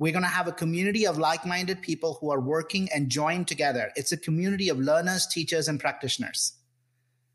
We're 0.00 0.12
going 0.12 0.24
to 0.24 0.30
have 0.30 0.48
a 0.48 0.52
community 0.52 1.06
of 1.06 1.18
like-minded 1.18 1.82
people 1.82 2.16
who 2.20 2.30
are 2.30 2.40
working 2.40 2.88
and 2.94 3.10
joined 3.10 3.46
together. 3.48 3.92
It's 3.96 4.12
a 4.12 4.16
community 4.16 4.70
of 4.70 4.78
learners, 4.80 5.26
teachers, 5.26 5.68
and 5.68 5.78
practitioners. 5.78 6.54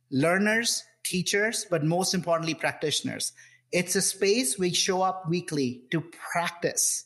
Learners, 0.10 0.84
teachers, 1.04 1.68
but 1.70 1.84
most 1.84 2.16
importantly, 2.16 2.56
practitioners. 2.56 3.34
It's 3.72 3.96
a 3.96 4.02
space 4.02 4.58
we 4.58 4.74
show 4.74 5.04
up 5.04 5.30
weekly 5.30 5.84
to 5.92 6.02
practice, 6.32 7.06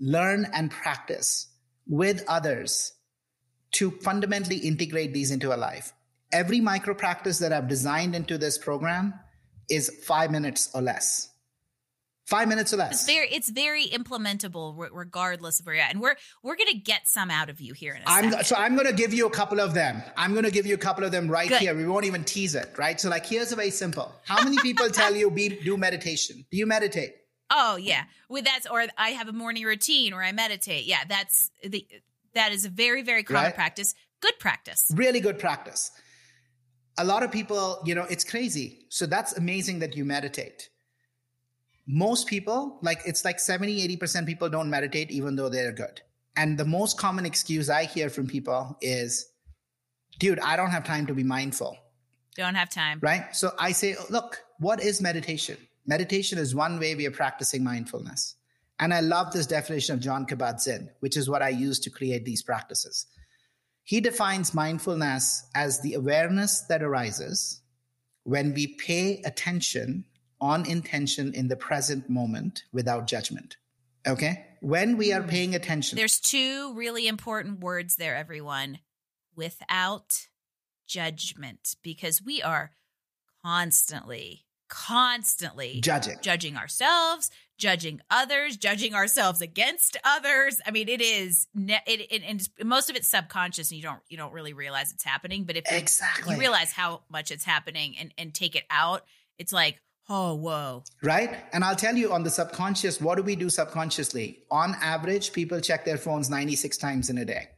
learn 0.00 0.46
and 0.54 0.70
practice 0.70 1.48
with 1.86 2.24
others 2.26 2.94
to 3.72 3.90
fundamentally 3.90 4.56
integrate 4.56 5.12
these 5.12 5.30
into 5.30 5.50
our 5.50 5.58
life. 5.58 5.92
Every 6.32 6.62
micro 6.62 6.94
practice 6.94 7.40
that 7.40 7.52
I've 7.52 7.68
designed 7.68 8.14
into 8.14 8.38
this 8.38 8.56
program 8.56 9.12
is 9.68 9.90
five 10.06 10.30
minutes 10.30 10.70
or 10.72 10.80
less. 10.80 11.29
Five 12.30 12.46
minutes 12.46 12.72
or 12.72 12.76
less. 12.76 12.92
It's 12.92 13.06
very, 13.06 13.28
it's 13.28 13.50
very 13.50 13.86
implementable, 13.86 14.88
regardless 14.92 15.58
of 15.58 15.66
where 15.66 15.74
you're 15.74 15.82
at. 15.82 15.90
And 15.90 16.00
we're 16.00 16.14
we're 16.44 16.54
gonna 16.54 16.78
get 16.78 17.08
some 17.08 17.28
out 17.28 17.50
of 17.50 17.60
you 17.60 17.74
here 17.74 17.92
in 17.92 18.02
a 18.02 18.04
I'm, 18.06 18.30
second. 18.30 18.46
So 18.46 18.54
I'm 18.54 18.76
gonna 18.76 18.92
give 18.92 19.12
you 19.12 19.26
a 19.26 19.30
couple 19.30 19.58
of 19.58 19.74
them. 19.74 20.00
I'm 20.16 20.32
gonna 20.32 20.52
give 20.52 20.64
you 20.64 20.74
a 20.74 20.78
couple 20.78 21.02
of 21.02 21.10
them 21.10 21.28
right 21.28 21.48
Good. 21.48 21.58
here. 21.58 21.74
We 21.74 21.88
won't 21.88 22.04
even 22.04 22.22
tease 22.22 22.54
it, 22.54 22.70
right? 22.78 23.00
So 23.00 23.08
like, 23.08 23.26
here's 23.26 23.50
a 23.50 23.56
very 23.56 23.72
simple. 23.72 24.14
How 24.24 24.44
many 24.44 24.58
people 24.58 24.88
tell 24.90 25.12
you 25.12 25.28
be 25.28 25.48
do 25.48 25.76
meditation? 25.76 26.46
Do 26.52 26.56
you 26.56 26.66
meditate? 26.66 27.14
Oh 27.50 27.74
yeah, 27.74 28.04
with 28.28 28.44
that's 28.44 28.64
or 28.68 28.86
I 28.96 29.08
have 29.08 29.26
a 29.26 29.32
morning 29.32 29.64
routine 29.64 30.12
or 30.12 30.22
I 30.22 30.30
meditate. 30.30 30.84
Yeah, 30.86 31.00
that's 31.08 31.50
the 31.64 31.84
that 32.34 32.52
is 32.52 32.64
a 32.64 32.68
very 32.68 33.02
very 33.02 33.24
common 33.24 33.46
right? 33.46 33.54
practice. 33.56 33.96
Good 34.20 34.38
practice. 34.38 34.88
Really 34.94 35.18
good 35.18 35.40
practice. 35.40 35.90
A 36.96 37.04
lot 37.04 37.24
of 37.24 37.32
people, 37.32 37.82
you 37.84 37.96
know, 37.96 38.04
it's 38.08 38.22
crazy. 38.22 38.86
So 38.88 39.06
that's 39.06 39.36
amazing 39.36 39.80
that 39.80 39.96
you 39.96 40.04
meditate 40.04 40.69
most 41.90 42.28
people, 42.28 42.78
like 42.82 43.00
it's 43.04 43.24
like 43.24 43.40
70, 43.40 43.96
80% 43.96 44.24
people 44.26 44.48
don't 44.48 44.70
meditate 44.70 45.10
even 45.10 45.34
though 45.34 45.48
they're 45.48 45.72
good. 45.72 46.00
And 46.36 46.56
the 46.56 46.64
most 46.64 46.96
common 46.96 47.26
excuse 47.26 47.68
I 47.68 47.84
hear 47.84 48.08
from 48.08 48.28
people 48.28 48.78
is, 48.80 49.28
dude, 50.18 50.38
I 50.38 50.56
don't 50.56 50.70
have 50.70 50.84
time 50.84 51.06
to 51.06 51.14
be 51.14 51.24
mindful. 51.24 51.76
Don't 52.36 52.54
have 52.54 52.70
time. 52.70 53.00
Right. 53.02 53.34
So 53.34 53.50
I 53.58 53.72
say, 53.72 53.96
look, 54.08 54.40
what 54.60 54.80
is 54.80 55.00
meditation? 55.00 55.56
Meditation 55.84 56.38
is 56.38 56.54
one 56.54 56.78
way 56.78 56.94
we 56.94 57.06
are 57.06 57.10
practicing 57.10 57.64
mindfulness. 57.64 58.36
And 58.78 58.94
I 58.94 59.00
love 59.00 59.32
this 59.32 59.46
definition 59.46 59.94
of 59.94 60.00
Jon 60.00 60.26
Kabat-Zinn, 60.26 60.90
which 61.00 61.16
is 61.16 61.28
what 61.28 61.42
I 61.42 61.48
use 61.48 61.80
to 61.80 61.90
create 61.90 62.24
these 62.24 62.42
practices. 62.42 63.06
He 63.82 64.00
defines 64.00 64.54
mindfulness 64.54 65.44
as 65.56 65.80
the 65.80 65.94
awareness 65.94 66.60
that 66.68 66.82
arises 66.82 67.62
when 68.22 68.54
we 68.54 68.68
pay 68.68 69.20
attention 69.24 70.04
on 70.40 70.66
intention 70.66 71.34
in 71.34 71.48
the 71.48 71.56
present 71.56 72.08
moment 72.08 72.64
without 72.72 73.06
judgment. 73.06 73.56
Okay? 74.06 74.46
When 74.60 74.96
we 74.96 75.12
are 75.12 75.22
hmm. 75.22 75.28
paying 75.28 75.54
attention. 75.54 75.96
There's 75.96 76.20
two 76.20 76.74
really 76.74 77.06
important 77.06 77.60
words 77.60 77.96
there, 77.96 78.16
everyone 78.16 78.78
without 79.36 80.28
judgment 80.86 81.76
because 81.82 82.20
we 82.20 82.42
are 82.42 82.72
constantly 83.44 84.44
constantly 84.68 85.80
judging 85.80 86.16
judging 86.20 86.56
ourselves 86.56 87.30
judging 87.58 88.00
others 88.08 88.56
judging 88.56 88.94
ourselves 88.94 89.40
against 89.40 89.96
others 90.04 90.60
i 90.64 90.70
mean 90.70 90.88
it 90.88 91.00
is 91.00 91.48
it, 91.56 92.06
it 92.10 92.22
and 92.24 92.48
most 92.62 92.88
of 92.88 92.94
it's 92.94 93.08
subconscious 93.08 93.70
and 93.70 93.78
you 93.78 93.82
don't 93.82 94.00
you 94.08 94.16
don't 94.16 94.32
really 94.32 94.52
realize 94.52 94.92
it's 94.92 95.02
happening 95.02 95.42
but 95.42 95.56
if 95.56 95.64
exactly. 95.70 96.34
you 96.34 96.40
realize 96.40 96.70
how 96.70 97.02
much 97.10 97.32
it's 97.32 97.44
happening 97.44 97.96
and 97.98 98.14
and 98.16 98.32
take 98.32 98.54
it 98.54 98.64
out 98.70 99.04
it's 99.38 99.52
like 99.52 99.80
oh 100.10 100.34
whoa 100.34 100.82
right 101.02 101.38
and 101.52 101.64
i'll 101.64 101.76
tell 101.76 101.96
you 101.96 102.12
on 102.12 102.22
the 102.22 102.30
subconscious 102.30 103.00
what 103.00 103.16
do 103.16 103.22
we 103.22 103.34
do 103.34 103.48
subconsciously 103.48 104.40
on 104.50 104.74
average 104.82 105.32
people 105.32 105.60
check 105.60 105.84
their 105.84 105.96
phones 105.96 106.28
96 106.28 106.76
times 106.76 107.08
in 107.08 107.18
a 107.18 107.24
day 107.24 107.48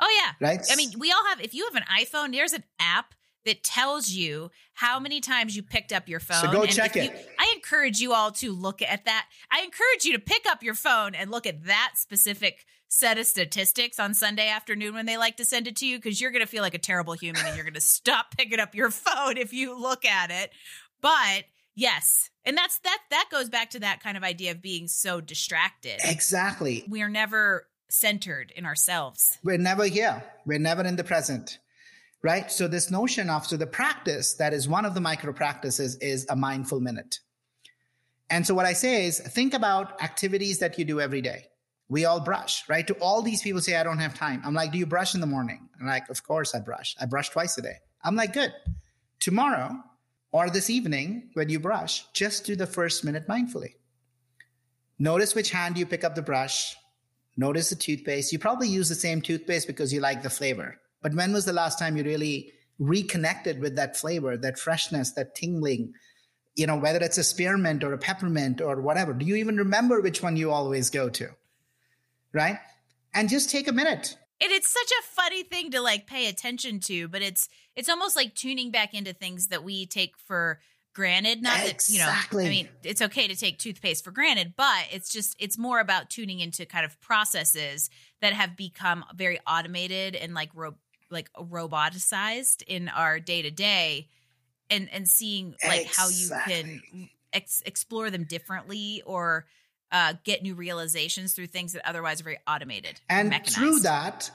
oh 0.00 0.22
yeah 0.22 0.46
right 0.46 0.60
i 0.70 0.76
mean 0.76 0.90
we 0.98 1.10
all 1.10 1.26
have 1.28 1.40
if 1.40 1.54
you 1.54 1.64
have 1.64 1.74
an 1.74 1.84
iphone 1.98 2.32
there's 2.32 2.52
an 2.52 2.62
app 2.78 3.14
that 3.46 3.62
tells 3.62 4.10
you 4.10 4.50
how 4.74 5.00
many 5.00 5.20
times 5.20 5.56
you 5.56 5.62
picked 5.62 5.92
up 5.92 6.08
your 6.08 6.20
phone. 6.20 6.42
So 6.42 6.52
go 6.52 6.62
and 6.62 6.70
check 6.70 6.96
it. 6.96 7.04
You, 7.04 7.18
I 7.38 7.52
encourage 7.54 8.00
you 8.00 8.12
all 8.12 8.32
to 8.32 8.52
look 8.52 8.82
at 8.82 9.06
that. 9.06 9.26
I 9.50 9.62
encourage 9.62 10.04
you 10.04 10.12
to 10.12 10.18
pick 10.18 10.44
up 10.50 10.62
your 10.62 10.74
phone 10.74 11.14
and 11.14 11.30
look 11.30 11.46
at 11.46 11.64
that 11.64 11.92
specific 11.94 12.66
set 12.88 13.18
of 13.18 13.26
statistics 13.26 13.98
on 13.98 14.14
Sunday 14.14 14.48
afternoon 14.48 14.94
when 14.94 15.06
they 15.06 15.16
like 15.16 15.36
to 15.36 15.44
send 15.44 15.66
it 15.66 15.76
to 15.76 15.86
you 15.86 15.98
because 15.98 16.20
you're 16.20 16.30
going 16.30 16.44
to 16.44 16.50
feel 16.50 16.62
like 16.62 16.74
a 16.74 16.78
terrible 16.78 17.14
human 17.14 17.44
and 17.44 17.56
you're 17.56 17.64
going 17.64 17.74
to 17.74 17.80
stop 17.80 18.36
picking 18.36 18.60
up 18.60 18.74
your 18.74 18.90
phone 18.90 19.36
if 19.36 19.52
you 19.52 19.78
look 19.78 20.04
at 20.04 20.30
it. 20.30 20.50
But 21.00 21.44
yes, 21.74 22.30
and 22.44 22.56
that's 22.56 22.78
that 22.80 22.98
that 23.10 23.28
goes 23.30 23.48
back 23.48 23.70
to 23.70 23.80
that 23.80 24.02
kind 24.02 24.16
of 24.16 24.22
idea 24.22 24.52
of 24.52 24.62
being 24.62 24.88
so 24.88 25.20
distracted. 25.20 26.00
Exactly. 26.04 26.84
We 26.88 27.02
are 27.02 27.08
never 27.08 27.66
centered 27.88 28.52
in 28.56 28.66
ourselves. 28.66 29.38
We're 29.44 29.58
never 29.58 29.84
here. 29.84 30.24
We're 30.44 30.58
never 30.58 30.82
in 30.82 30.96
the 30.96 31.04
present 31.04 31.58
right? 32.26 32.50
So 32.50 32.66
this 32.66 32.90
notion 32.90 33.30
of, 33.30 33.46
so 33.46 33.56
the 33.56 33.68
practice 33.68 34.34
that 34.34 34.52
is 34.52 34.68
one 34.68 34.84
of 34.84 34.94
the 34.94 35.00
micro 35.00 35.32
practices 35.32 35.94
is 35.96 36.26
a 36.28 36.34
mindful 36.34 36.80
minute. 36.80 37.20
And 38.28 38.44
so 38.44 38.52
what 38.52 38.66
I 38.66 38.72
say 38.72 39.06
is 39.06 39.20
think 39.20 39.54
about 39.54 40.02
activities 40.02 40.58
that 40.58 40.76
you 40.76 40.84
do 40.84 41.00
every 41.00 41.20
day. 41.20 41.46
We 41.88 42.04
all 42.04 42.20
brush, 42.20 42.68
right? 42.68 42.86
To 42.86 42.94
all 42.94 43.22
these 43.22 43.42
people 43.42 43.60
say, 43.60 43.76
I 43.76 43.84
don't 43.84 43.98
have 43.98 44.14
time. 44.14 44.42
I'm 44.44 44.54
like, 44.54 44.72
do 44.72 44.78
you 44.78 44.86
brush 44.86 45.14
in 45.14 45.20
the 45.20 45.26
morning? 45.26 45.68
I'm 45.80 45.86
like, 45.86 46.08
of 46.08 46.22
course 46.24 46.54
I 46.54 46.60
brush. 46.60 46.96
I 47.00 47.06
brush 47.06 47.30
twice 47.30 47.56
a 47.58 47.62
day. 47.62 47.76
I'm 48.02 48.16
like, 48.16 48.32
good. 48.32 48.52
Tomorrow 49.20 49.76
or 50.32 50.50
this 50.50 50.68
evening, 50.68 51.30
when 51.34 51.48
you 51.48 51.60
brush, 51.60 52.04
just 52.12 52.44
do 52.44 52.56
the 52.56 52.66
first 52.66 53.04
minute 53.04 53.28
mindfully. 53.28 53.74
Notice 54.98 55.34
which 55.34 55.50
hand 55.50 55.78
you 55.78 55.86
pick 55.86 56.04
up 56.04 56.14
the 56.14 56.22
brush. 56.22 56.74
Notice 57.36 57.70
the 57.70 57.76
toothpaste. 57.76 58.32
You 58.32 58.38
probably 58.38 58.68
use 58.68 58.88
the 58.88 58.94
same 58.94 59.20
toothpaste 59.20 59.66
because 59.66 59.92
you 59.92 60.00
like 60.00 60.22
the 60.22 60.30
flavor. 60.30 60.80
But 61.02 61.14
when 61.14 61.32
was 61.32 61.44
the 61.44 61.52
last 61.52 61.78
time 61.78 61.96
you 61.96 62.02
really 62.02 62.52
reconnected 62.78 63.60
with 63.60 63.76
that 63.76 63.96
flavor, 63.96 64.36
that 64.36 64.58
freshness, 64.58 65.12
that 65.12 65.34
tingling? 65.34 65.92
You 66.54 66.66
know, 66.66 66.76
whether 66.76 66.98
it's 66.98 67.18
a 67.18 67.24
spearmint 67.24 67.84
or 67.84 67.92
a 67.92 67.98
peppermint 67.98 68.60
or 68.62 68.80
whatever. 68.80 69.12
Do 69.12 69.26
you 69.26 69.36
even 69.36 69.58
remember 69.58 70.00
which 70.00 70.22
one 70.22 70.36
you 70.36 70.50
always 70.50 70.88
go 70.88 71.10
to? 71.10 71.28
Right? 72.36 72.58
And 73.14 73.28
just 73.28 73.50
take 73.50 73.66
a 73.66 73.72
minute. 73.72 74.16
And 74.40 74.52
it's 74.52 74.68
such 74.68 74.90
a 75.00 75.02
funny 75.14 75.42
thing 75.42 75.70
to 75.70 75.80
like 75.80 76.06
pay 76.06 76.28
attention 76.28 76.80
to, 76.80 77.08
but 77.08 77.22
it's 77.22 77.48
it's 77.74 77.88
almost 77.88 78.14
like 78.14 78.34
tuning 78.34 78.70
back 78.70 78.92
into 78.92 79.14
things 79.14 79.48
that 79.48 79.64
we 79.64 79.86
take 79.86 80.18
for 80.18 80.60
granted. 80.94 81.42
Not 81.42 81.66
exactly. 81.66 81.98
that, 81.98 82.32
you 82.32 82.42
know, 82.42 82.46
I 82.46 82.50
mean, 82.50 82.68
it's 82.82 83.02
okay 83.02 83.28
to 83.28 83.36
take 83.36 83.58
toothpaste 83.58 84.04
for 84.04 84.10
granted, 84.10 84.54
but 84.56 84.86
it's 84.90 85.12
just, 85.12 85.36
it's 85.38 85.58
more 85.58 85.78
about 85.78 86.08
tuning 86.08 86.40
into 86.40 86.64
kind 86.64 86.86
of 86.86 86.98
processes 87.02 87.90
that 88.22 88.32
have 88.32 88.56
become 88.56 89.04
very 89.14 89.38
automated 89.46 90.16
and 90.16 90.34
like 90.34 90.50
ro- 90.54 90.76
like 91.10 91.30
roboticized 91.34 92.62
in 92.66 92.88
our 92.88 93.20
day 93.20 93.42
to 93.42 93.50
day 93.50 94.08
and 94.68 94.88
and 94.92 95.06
seeing 95.06 95.54
like 95.66 95.86
exactly. 95.86 95.92
how 95.96 96.08
you 96.08 96.28
can 96.46 97.08
ex- 97.32 97.62
explore 97.64 98.10
them 98.10 98.24
differently 98.24 99.02
or 99.06 99.46
uh, 99.96 100.12
get 100.24 100.42
new 100.42 100.54
realizations 100.54 101.32
through 101.32 101.46
things 101.46 101.72
that 101.72 101.88
otherwise 101.88 102.20
are 102.20 102.24
very 102.24 102.38
automated 102.46 103.00
and 103.08 103.34
through 103.46 103.78
that 103.80 104.30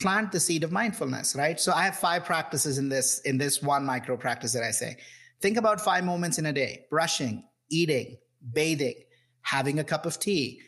plant 0.00 0.32
the 0.32 0.40
seed 0.40 0.64
of 0.64 0.72
mindfulness 0.72 1.36
right? 1.36 1.60
So 1.60 1.72
i 1.72 1.82
have 1.82 1.96
five 1.96 2.24
practices 2.24 2.78
in 2.78 2.88
this 2.88 3.20
in 3.20 3.38
this 3.38 3.62
one 3.62 3.84
micro 3.84 4.16
practice 4.16 4.52
that 4.52 4.64
i 4.64 4.72
say. 4.72 4.96
Think 5.40 5.58
about 5.58 5.80
five 5.80 6.02
moments 6.02 6.38
in 6.38 6.46
a 6.46 6.52
day. 6.52 6.86
Brushing 6.90 7.44
eating 7.68 8.16
bathing 8.52 8.98
having 9.42 9.78
a 9.78 9.84
cup 9.84 10.06
of 10.06 10.18
tea 10.18 10.60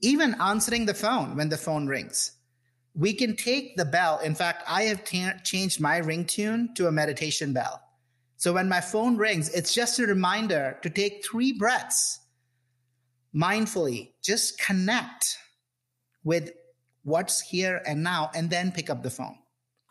even 0.00 0.34
answering 0.40 0.84
the 0.86 0.94
phone 0.94 1.36
when 1.36 1.48
the 1.48 1.56
phone 1.56 1.86
rings. 1.86 2.32
We 2.94 3.12
can 3.14 3.36
take 3.36 3.76
the 3.76 3.84
bell. 3.84 4.18
In 4.18 4.34
fact, 4.34 4.62
I 4.66 4.84
have 4.84 5.04
t- 5.04 5.28
changed 5.44 5.80
my 5.80 6.00
ringtone 6.00 6.74
to 6.74 6.88
a 6.88 6.92
meditation 6.92 7.52
bell. 7.52 7.80
So 8.36 8.54
when 8.54 8.68
my 8.68 8.80
phone 8.80 9.16
rings, 9.16 9.50
it's 9.50 9.74
just 9.74 9.98
a 9.98 10.06
reminder 10.06 10.78
to 10.82 10.90
take 10.90 11.24
three 11.24 11.52
breaths 11.52 12.20
mindfully, 13.34 14.12
just 14.22 14.60
connect 14.60 15.38
with 16.24 16.52
what's 17.02 17.40
here 17.40 17.82
and 17.86 18.02
now, 18.02 18.30
and 18.34 18.50
then 18.50 18.72
pick 18.72 18.90
up 18.90 19.02
the 19.02 19.10
phone. 19.10 19.38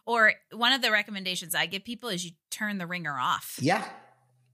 Or 0.06 0.34
one 0.52 0.74
of 0.74 0.82
the 0.82 0.92
recommendations 0.92 1.54
I 1.56 1.66
give 1.66 1.84
people 1.84 2.10
is 2.10 2.26
you 2.26 2.32
turn 2.50 2.78
the 2.78 2.88
ringer 2.88 3.18
off. 3.18 3.58
Yeah. 3.62 3.84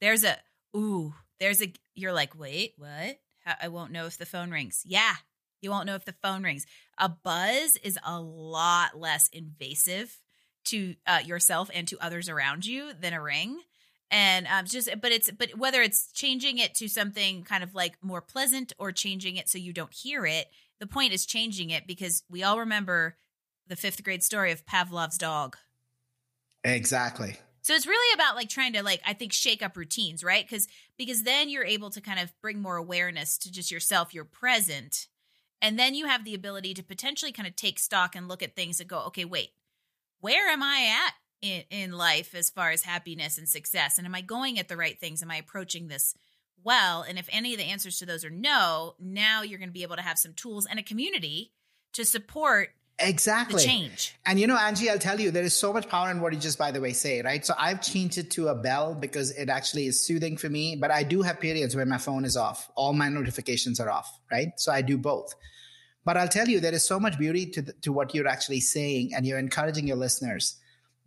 There's 0.02 0.24
a, 0.24 0.38
ooh, 0.76 1.14
there's 1.40 1.62
a, 1.62 1.74
you're 1.94 2.14
like, 2.14 2.38
wait, 2.38 2.74
what? 2.78 3.18
I 3.62 3.68
won't 3.68 3.92
know 3.92 4.06
if 4.06 4.18
the 4.18 4.26
phone 4.26 4.52
rings. 4.52 4.82
Yeah, 4.86 5.14
you 5.62 5.70
won't 5.70 5.86
know 5.86 5.96
if 5.96 6.06
the 6.06 6.16
phone 6.24 6.44
rings. 6.44 6.66
A 6.98 7.10
buzz 7.10 7.78
is 7.84 8.00
a 8.06 8.20
lot 8.20 9.00
less 9.00 9.30
invasive 9.32 10.20
to 10.66 10.96
uh, 11.06 11.20
yourself 11.24 11.70
and 11.74 11.88
to 11.88 11.98
others 12.00 12.28
around 12.28 12.66
you 12.66 12.92
than 13.00 13.14
a 13.14 13.22
ring. 13.22 13.60
And 14.12 14.48
um, 14.48 14.66
just, 14.66 14.90
but 15.02 15.12
it's, 15.12 15.32
but 15.32 15.58
whether 15.58 15.82
it's 15.82 16.12
changing 16.12 16.58
it 16.58 16.76
to 16.76 16.88
something 16.88 17.44
kind 17.44 17.64
of 17.64 17.74
like 17.74 17.98
more 18.02 18.22
pleasant 18.22 18.72
or 18.78 18.92
changing 18.92 19.36
it 19.36 19.50
so 19.50 19.58
you 19.58 19.74
don't 19.74 19.94
hear 19.94 20.26
it, 20.26 20.48
the 20.80 20.88
point 20.88 21.14
is 21.14 21.26
changing 21.26 21.70
it 21.70 21.88
because 21.88 22.24
we 22.30 22.44
all 22.44 22.60
remember 22.60 23.18
the 23.68 23.76
fifth 23.76 24.04
grade 24.04 24.24
story 24.24 24.52
of 24.52 24.66
Pavlov's 24.66 25.18
dog. 25.18 25.58
Exactly. 26.64 27.38
So 27.62 27.74
it's 27.74 27.88
really 27.88 28.14
about 28.14 28.36
like 28.36 28.50
trying 28.50 28.74
to 28.74 28.84
like 28.84 29.02
I 29.06 29.14
think 29.14 29.34
shake 29.34 29.64
up 29.64 29.76
routines, 29.76 30.24
right? 30.24 30.46
Because 30.48 30.68
because 30.98 31.24
then 31.24 31.50
you're 31.50 31.66
able 31.66 31.90
to 31.90 32.02
kind 32.02 32.20
of 32.20 32.32
bring 32.42 32.62
more 32.62 32.78
awareness 32.78 33.40
to 33.40 33.52
just 33.52 33.72
yourself, 33.72 34.14
you're 34.14 34.24
present, 34.24 35.08
and 35.62 35.80
then 35.80 35.96
you 35.96 36.06
have 36.06 36.26
the 36.26 36.36
ability 36.36 36.76
to 36.76 36.84
potentially 36.84 37.32
kind 37.32 37.48
of 37.48 37.56
take 37.56 37.80
stock 37.80 38.16
and 38.16 38.28
look 38.28 38.44
at 38.44 38.56
things 38.56 38.80
and 38.80 38.88
go, 38.88 39.00
okay, 39.08 39.26
wait, 39.26 39.50
where 40.20 40.48
am 40.48 40.62
I 40.62 40.94
at 41.08 41.14
in, 41.46 41.64
in 41.70 41.92
life 41.92 42.34
as 42.34 42.50
far 42.50 42.72
as 42.72 42.82
happiness 42.82 43.38
and 43.38 43.48
success? 43.48 43.98
And 43.98 44.08
am 44.08 44.16
I 44.16 44.22
going 44.22 44.60
at 44.60 44.68
the 44.68 44.78
right 44.78 45.00
things? 45.00 45.22
Am 45.22 45.32
I 45.32 45.38
approaching 45.38 45.88
this 45.88 46.16
well? 46.64 47.04
And 47.04 47.18
if 47.18 47.30
any 47.32 47.54
of 47.54 47.60
the 47.60 47.66
answers 47.66 48.00
to 48.00 48.06
those 48.06 48.26
are 48.26 48.30
no, 48.30 48.96
now 49.00 49.44
you're 49.44 49.60
going 49.60 49.70
to 49.70 49.74
be 49.74 49.84
able 49.84 49.96
to 49.98 50.02
have 50.02 50.18
some 50.18 50.34
tools 50.34 50.66
and 50.66 50.80
a 50.80 50.84
community 50.84 51.52
to 51.94 52.04
support 52.04 52.70
exactly 53.00 53.62
change 53.62 54.16
and 54.26 54.40
you 54.40 54.48
know 54.48 54.58
angie 54.58 54.90
i'll 54.90 54.98
tell 54.98 55.20
you 55.20 55.30
there 55.30 55.44
is 55.44 55.54
so 55.54 55.74
much 55.74 55.90
power 55.90 56.10
in 56.10 56.22
what 56.22 56.32
you 56.32 56.40
just 56.40 56.58
by 56.58 56.72
the 56.72 56.80
way 56.80 56.94
say 56.94 57.22
right 57.22 57.46
so 57.46 57.54
i've 57.60 57.82
changed 57.82 58.18
it 58.18 58.32
to 58.32 58.48
a 58.48 58.56
bell 58.56 58.96
because 58.96 59.32
it 59.32 59.50
actually 59.50 59.86
is 59.86 60.02
soothing 60.02 60.38
for 60.38 60.48
me 60.48 60.78
but 60.78 60.92
i 60.92 61.04
do 61.04 61.22
have 61.22 61.38
periods 61.42 61.76
where 61.76 61.86
my 61.86 61.98
phone 61.98 62.24
is 62.24 62.38
off 62.38 62.72
all 62.76 62.94
my 62.94 63.10
notifications 63.10 63.82
are 63.82 63.90
off 63.90 64.18
right 64.32 64.54
so 64.56 64.72
i 64.72 64.82
do 64.82 64.98
both 64.98 65.36
but 66.06 66.16
i'll 66.16 66.28
tell 66.30 66.48
you 66.48 66.62
there 66.62 66.74
is 66.74 66.88
so 66.88 66.98
much 66.98 67.20
beauty 67.20 67.46
to, 67.46 67.62
the, 67.62 67.74
to 67.74 67.92
what 67.92 68.16
you're 68.16 68.30
actually 68.30 68.62
saying 68.62 69.12
and 69.14 69.26
you're 69.26 69.40
encouraging 69.40 69.86
your 69.86 69.98
listeners 69.98 70.56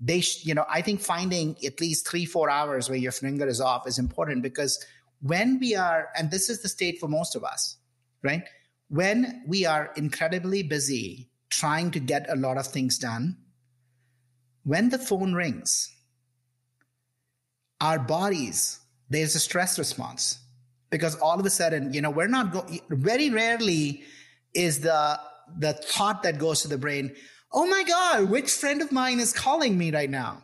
they 0.00 0.20
sh- 0.20 0.44
you 0.44 0.54
know 0.54 0.64
i 0.70 0.80
think 0.80 1.00
finding 1.00 1.56
at 1.64 1.80
least 1.80 2.06
three 2.06 2.24
four 2.24 2.48
hours 2.50 2.88
where 2.88 2.98
your 2.98 3.12
finger 3.12 3.46
is 3.46 3.60
off 3.60 3.86
is 3.86 3.98
important 3.98 4.42
because 4.42 4.84
when 5.20 5.58
we 5.58 5.74
are 5.74 6.08
and 6.16 6.30
this 6.30 6.48
is 6.48 6.62
the 6.62 6.68
state 6.68 7.00
for 7.00 7.08
most 7.08 7.34
of 7.34 7.42
us 7.44 7.78
right? 8.22 8.42
When 8.88 9.42
we 9.46 9.66
are 9.66 9.92
incredibly 9.96 10.62
busy 10.62 11.28
trying 11.50 11.90
to 11.92 12.00
get 12.00 12.26
a 12.30 12.36
lot 12.36 12.56
of 12.56 12.66
things 12.66 12.98
done, 12.98 13.36
when 14.64 14.88
the 14.88 14.98
phone 14.98 15.34
rings, 15.34 15.94
our 17.80 17.98
bodies, 17.98 18.80
there's 19.08 19.34
a 19.34 19.40
stress 19.40 19.78
response 19.78 20.38
because 20.90 21.14
all 21.16 21.38
of 21.38 21.46
a 21.46 21.50
sudden, 21.50 21.92
you 21.92 22.00
know, 22.00 22.10
we're 22.10 22.28
not 22.28 22.52
go- 22.52 22.66
very 22.90 23.30
rarely 23.30 24.02
is 24.54 24.80
the 24.80 25.20
the 25.56 25.72
thought 25.72 26.22
that 26.24 26.38
goes 26.38 26.60
to 26.60 26.68
the 26.68 26.76
brain, 26.76 27.14
oh 27.52 27.66
my 27.66 27.82
God, 27.84 28.28
which 28.30 28.50
friend 28.50 28.82
of 28.82 28.92
mine 28.92 29.20
is 29.20 29.32
calling 29.32 29.76
me 29.78 29.90
right 29.90 30.10
now? 30.10 30.42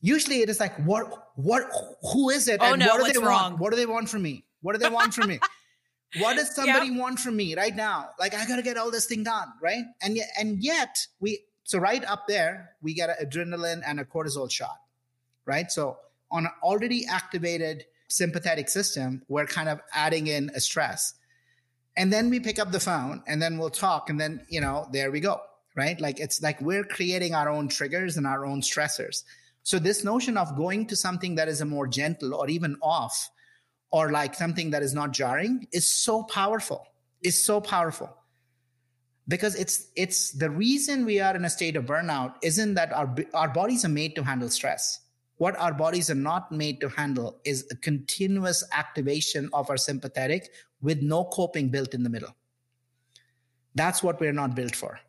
Usually 0.00 0.40
it 0.42 0.50
is 0.50 0.60
like, 0.60 0.76
what, 0.84 1.30
what, 1.36 1.62
who 2.12 2.30
is 2.30 2.48
it? 2.48 2.60
Oh, 2.62 2.72
and 2.72 2.80
no, 2.80 2.96
what 2.96 3.06
do 3.06 3.12
they 3.12 3.18
wrong? 3.26 3.52
want? 3.52 3.58
What 3.60 3.70
do 3.70 3.76
they 3.76 3.86
want 3.86 4.08
from 4.08 4.22
me? 4.22 4.44
What 4.60 4.72
do 4.74 4.78
they 4.78 4.90
want 4.90 5.14
from 5.14 5.28
me? 5.28 5.40
what 6.18 6.36
does 6.36 6.54
somebody 6.54 6.88
Yep. 6.90 6.98
want 7.00 7.18
from 7.18 7.36
me 7.36 7.56
right 7.56 7.74
now 7.74 8.10
like 8.20 8.34
i 8.34 8.46
gotta 8.46 8.62
get 8.62 8.76
all 8.76 8.88
this 8.88 9.06
thing 9.06 9.24
done 9.24 9.48
right 9.60 9.82
and 10.00 10.16
yet 10.16 10.28
and 10.38 10.62
yet 10.62 10.96
we 11.18 11.40
so 11.64 11.76
right 11.76 12.04
up 12.04 12.28
there 12.28 12.70
we 12.82 12.94
get 12.94 13.10
an 13.10 13.16
adrenaline 13.26 13.82
and 13.84 13.98
a 13.98 14.04
cortisol 14.04 14.48
shot 14.48 14.76
right 15.44 15.72
so 15.72 15.96
on 16.30 16.44
an 16.44 16.52
already 16.62 17.04
activated 17.06 17.84
sympathetic 18.06 18.68
system 18.68 19.22
we're 19.26 19.44
kind 19.44 19.68
of 19.68 19.80
adding 19.92 20.28
in 20.28 20.52
a 20.54 20.60
stress 20.60 21.14
and 21.96 22.12
then 22.12 22.30
we 22.30 22.38
pick 22.38 22.60
up 22.60 22.70
the 22.70 22.78
phone 22.78 23.20
and 23.26 23.42
then 23.42 23.58
we'll 23.58 23.68
talk 23.68 24.08
and 24.08 24.20
then 24.20 24.40
you 24.48 24.60
know 24.60 24.88
there 24.92 25.10
we 25.10 25.18
go 25.18 25.40
right? 25.76 26.00
Like 26.00 26.20
it's 26.20 26.42
like 26.42 26.60
we're 26.60 26.84
creating 26.84 27.34
our 27.34 27.48
own 27.48 27.68
triggers 27.68 28.16
and 28.16 28.26
our 28.26 28.44
own 28.46 28.60
stressors. 28.60 29.24
So 29.62 29.78
this 29.78 30.04
notion 30.04 30.36
of 30.36 30.56
going 30.56 30.86
to 30.86 30.96
something 30.96 31.34
that 31.36 31.48
is 31.48 31.60
a 31.60 31.64
more 31.64 31.86
gentle 31.86 32.34
or 32.34 32.48
even 32.48 32.76
off 32.82 33.30
or 33.90 34.12
like 34.12 34.34
something 34.34 34.70
that 34.70 34.82
is 34.82 34.94
not 34.94 35.12
jarring 35.12 35.66
is 35.72 35.92
so 35.92 36.22
powerful. 36.22 36.86
Is 37.22 37.42
so 37.42 37.60
powerful. 37.60 38.14
Because 39.26 39.54
it's 39.54 39.88
it's 39.96 40.32
the 40.32 40.50
reason 40.50 41.06
we 41.06 41.18
are 41.20 41.34
in 41.34 41.46
a 41.46 41.50
state 41.50 41.76
of 41.76 41.86
burnout 41.86 42.34
isn't 42.42 42.74
that 42.74 42.92
our 42.92 43.14
our 43.32 43.48
bodies 43.48 43.84
are 43.84 43.88
made 43.88 44.14
to 44.16 44.22
handle 44.22 44.50
stress. 44.50 45.00
What 45.38 45.56
our 45.58 45.72
bodies 45.72 46.10
are 46.10 46.14
not 46.14 46.52
made 46.52 46.80
to 46.82 46.88
handle 46.90 47.40
is 47.44 47.66
a 47.70 47.76
continuous 47.76 48.62
activation 48.72 49.48
of 49.52 49.70
our 49.70 49.78
sympathetic 49.78 50.50
with 50.82 51.00
no 51.00 51.24
coping 51.24 51.70
built 51.70 51.94
in 51.94 52.02
the 52.02 52.10
middle. 52.10 52.36
That's 53.74 54.02
what 54.02 54.20
we're 54.20 54.32
not 54.32 54.54
built 54.54 54.76
for 54.76 55.00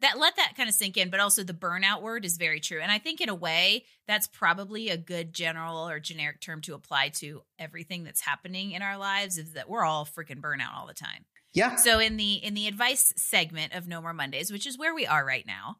that 0.00 0.18
let 0.18 0.36
that 0.36 0.54
kind 0.56 0.68
of 0.68 0.74
sink 0.74 0.96
in 0.96 1.10
but 1.10 1.20
also 1.20 1.42
the 1.42 1.52
burnout 1.52 2.02
word 2.02 2.24
is 2.24 2.36
very 2.36 2.60
true 2.60 2.80
and 2.80 2.92
i 2.92 2.98
think 2.98 3.20
in 3.20 3.28
a 3.28 3.34
way 3.34 3.84
that's 4.06 4.26
probably 4.26 4.90
a 4.90 4.96
good 4.96 5.32
general 5.32 5.88
or 5.88 5.98
generic 5.98 6.40
term 6.40 6.60
to 6.62 6.74
apply 6.74 7.08
to 7.08 7.42
everything 7.58 8.04
that's 8.04 8.20
happening 8.20 8.72
in 8.72 8.82
our 8.82 8.98
lives 8.98 9.38
is 9.38 9.52
that 9.52 9.68
we're 9.68 9.84
all 9.84 10.04
freaking 10.04 10.40
burnout 10.40 10.76
all 10.76 10.86
the 10.86 10.94
time. 10.94 11.24
Yeah. 11.52 11.76
So 11.76 12.00
in 12.00 12.16
the 12.16 12.34
in 12.34 12.54
the 12.54 12.66
advice 12.66 13.12
segment 13.16 13.74
of 13.74 13.86
no 13.86 14.00
more 14.00 14.12
mondays 14.12 14.50
which 14.50 14.66
is 14.66 14.78
where 14.78 14.94
we 14.94 15.06
are 15.06 15.24
right 15.24 15.46
now 15.46 15.76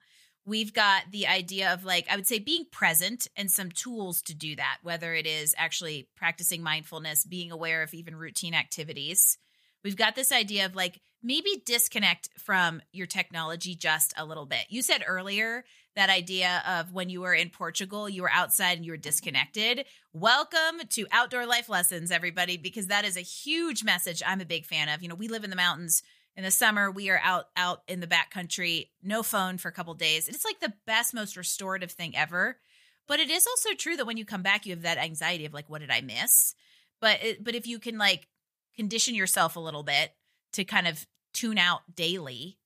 we've 0.47 0.73
got 0.73 1.05
the 1.11 1.27
idea 1.27 1.73
of 1.73 1.85
like 1.85 2.07
i 2.11 2.17
would 2.17 2.29
say 2.29 2.39
being 2.39 2.65
present 2.71 3.27
and 3.37 3.51
some 3.51 3.71
tools 3.71 4.23
to 4.23 4.35
do 4.35 4.55
that 4.55 4.79
whether 4.83 5.15
it 5.15 5.27
is 5.27 5.55
actually 5.59 6.09
practicing 6.17 6.63
mindfulness 6.63 7.25
being 7.25 7.51
aware 7.51 7.83
of 7.83 7.95
even 7.95 8.15
routine 8.15 8.55
activities 8.55 9.39
we've 9.85 9.97
got 9.97 10.17
this 10.17 10.33
idea 10.33 10.67
of 10.67 10.75
like 10.75 11.01
maybe 11.23 11.63
disconnect 11.65 12.29
from 12.39 12.83
your 12.93 13.07
technology 13.07 13.75
just 13.75 14.13
a 14.17 14.25
little 14.25 14.47
bit. 14.47 14.65
You 14.69 14.83
said 14.83 15.05
earlier 15.07 15.65
that 15.95 16.11
idea 16.11 16.63
of 16.67 16.93
when 16.93 17.09
you 17.09 17.21
were 17.21 17.35
in 17.35 17.51
Portugal, 17.51 18.09
you 18.09 18.23
were 18.23 18.31
outside 18.31 18.77
and 18.77 18.85
you 18.85 18.93
were 18.93 18.97
disconnected. 18.97 19.85
Welcome 20.13 20.81
to 20.91 21.07
Outdoor 21.13 21.47
Life 21.47 21.69
Lessons, 21.69 22.11
everybody, 22.11 22.57
because 22.57 22.89
that 22.89 23.05
is 23.05 23.17
a 23.17 23.21
huge 23.21 23.85
message 23.85 24.23
I'm 24.27 24.41
a 24.41 24.47
big 24.47 24.67
fan 24.67 24.89
of. 24.89 25.03
You 25.03 25.09
know, 25.09 25.15
we 25.15 25.29
live 25.29 25.45
in 25.45 25.51
the 25.51 25.57
mountains. 25.57 26.03
In 26.37 26.43
the 26.43 26.51
summer, 26.51 26.91
we 26.91 27.11
are 27.11 27.21
out 27.23 27.45
out 27.57 27.83
in 27.87 28.01
the 28.01 28.09
back 28.09 28.33
country, 28.33 28.91
no 29.05 29.23
phone 29.23 29.57
for 29.57 29.69
a 29.69 29.73
couple 29.73 29.95
days. 29.95 30.27
It's 30.27 30.45
like 30.45 30.59
the 30.59 30.73
best, 30.85 31.15
most 31.15 31.37
restorative 31.37 31.93
thing 31.93 32.17
ever. 32.17 32.59
But 33.07 33.21
it 33.21 33.31
is 33.31 33.47
also 33.47 33.75
true 33.75 33.97
that 33.97 34.07
when 34.07 34.17
you 34.17 34.25
come 34.25 34.43
back, 34.43 34.67
you 34.67 34.73
have 34.73 34.83
that 34.83 34.99
anxiety 34.99 35.47
of 35.47 35.55
like, 35.55 35.71
what 35.71 35.81
did 35.81 35.91
I 35.91 36.01
miss? 36.01 36.57
But 37.01 37.23
it, 37.23 37.45
but 37.45 37.55
if 37.55 37.69
you 37.69 37.79
can 37.79 37.99
like 37.99 38.27
condition 38.77 39.15
yourself 39.15 39.57
a 39.57 39.61
little 39.61 39.83
bit 39.83 40.13
to 40.53 40.65
kind 40.65 40.87
of 40.87 41.07
tune 41.33 41.59
out 41.59 41.83
daily, 41.95 42.59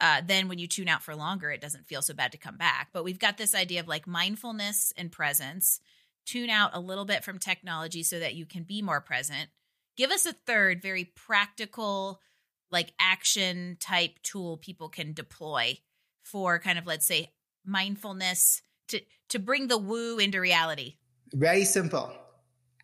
uh, 0.00 0.22
then 0.24 0.48
when 0.48 0.58
you 0.58 0.66
tune 0.66 0.88
out 0.88 1.02
for 1.02 1.14
longer, 1.14 1.50
it 1.50 1.60
doesn't 1.60 1.86
feel 1.86 2.02
so 2.02 2.14
bad 2.14 2.32
to 2.32 2.38
come 2.38 2.56
back. 2.56 2.88
But 2.92 3.04
we've 3.04 3.18
got 3.18 3.38
this 3.38 3.54
idea 3.54 3.80
of 3.80 3.88
like 3.88 4.06
mindfulness 4.06 4.92
and 4.96 5.12
presence. 5.12 5.80
Tune 6.26 6.50
out 6.50 6.70
a 6.74 6.80
little 6.80 7.04
bit 7.04 7.24
from 7.24 7.38
technology 7.38 8.02
so 8.02 8.18
that 8.18 8.34
you 8.34 8.46
can 8.46 8.64
be 8.64 8.82
more 8.82 9.00
present. 9.00 9.48
Give 9.96 10.10
us 10.10 10.26
a 10.26 10.32
third, 10.32 10.82
very 10.82 11.04
practical, 11.04 12.20
like 12.70 12.92
action 12.98 13.76
type 13.80 14.18
tool 14.22 14.56
people 14.56 14.88
can 14.88 15.12
deploy 15.12 15.78
for 16.22 16.58
kind 16.58 16.78
of, 16.78 16.86
let's 16.86 17.06
say, 17.06 17.32
mindfulness 17.64 18.62
to 18.88 19.00
to 19.28 19.38
bring 19.38 19.68
the 19.68 19.78
woo 19.78 20.18
into 20.18 20.40
reality. 20.40 20.96
Very 21.32 21.64
simple, 21.64 22.12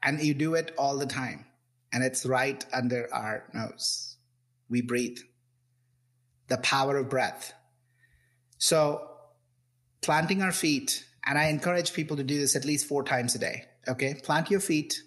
and 0.03 0.21
you 0.21 0.35
do 0.35 0.55
it 0.55 0.73
all 0.79 0.97
the 0.97 1.07
time, 1.07 1.45
and 1.93 2.03
it's 2.03 2.25
right 2.25 2.65
under 2.73 3.09
our 3.13 3.45
nose 3.53 4.13
we 4.73 4.81
breathe. 4.81 5.19
The 6.49 6.57
power 6.59 6.97
of 6.97 7.09
breath. 7.09 7.53
So, 8.59 9.07
planting 10.01 10.43
our 10.43 10.51
feet, 10.51 11.05
and 11.25 11.39
I 11.39 11.45
encourage 11.45 11.93
people 11.93 12.17
to 12.17 12.25
do 12.25 12.39
this 12.41 12.57
at 12.57 12.65
least 12.65 12.87
four 12.87 13.05
times 13.05 13.35
a 13.37 13.39
day. 13.39 13.65
Okay, 13.87 14.15
plant 14.15 14.51
your 14.51 14.61
feet, 14.61 15.01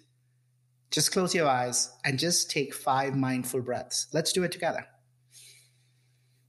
just 0.90 1.12
close 1.12 1.34
your 1.34 1.48
eyes, 1.48 1.90
and 2.04 2.18
just 2.18 2.50
take 2.50 2.72
five 2.72 3.14
mindful 3.14 3.60
breaths. 3.60 4.06
Let's 4.12 4.32
do 4.32 4.44
it 4.44 4.52
together. 4.52 4.86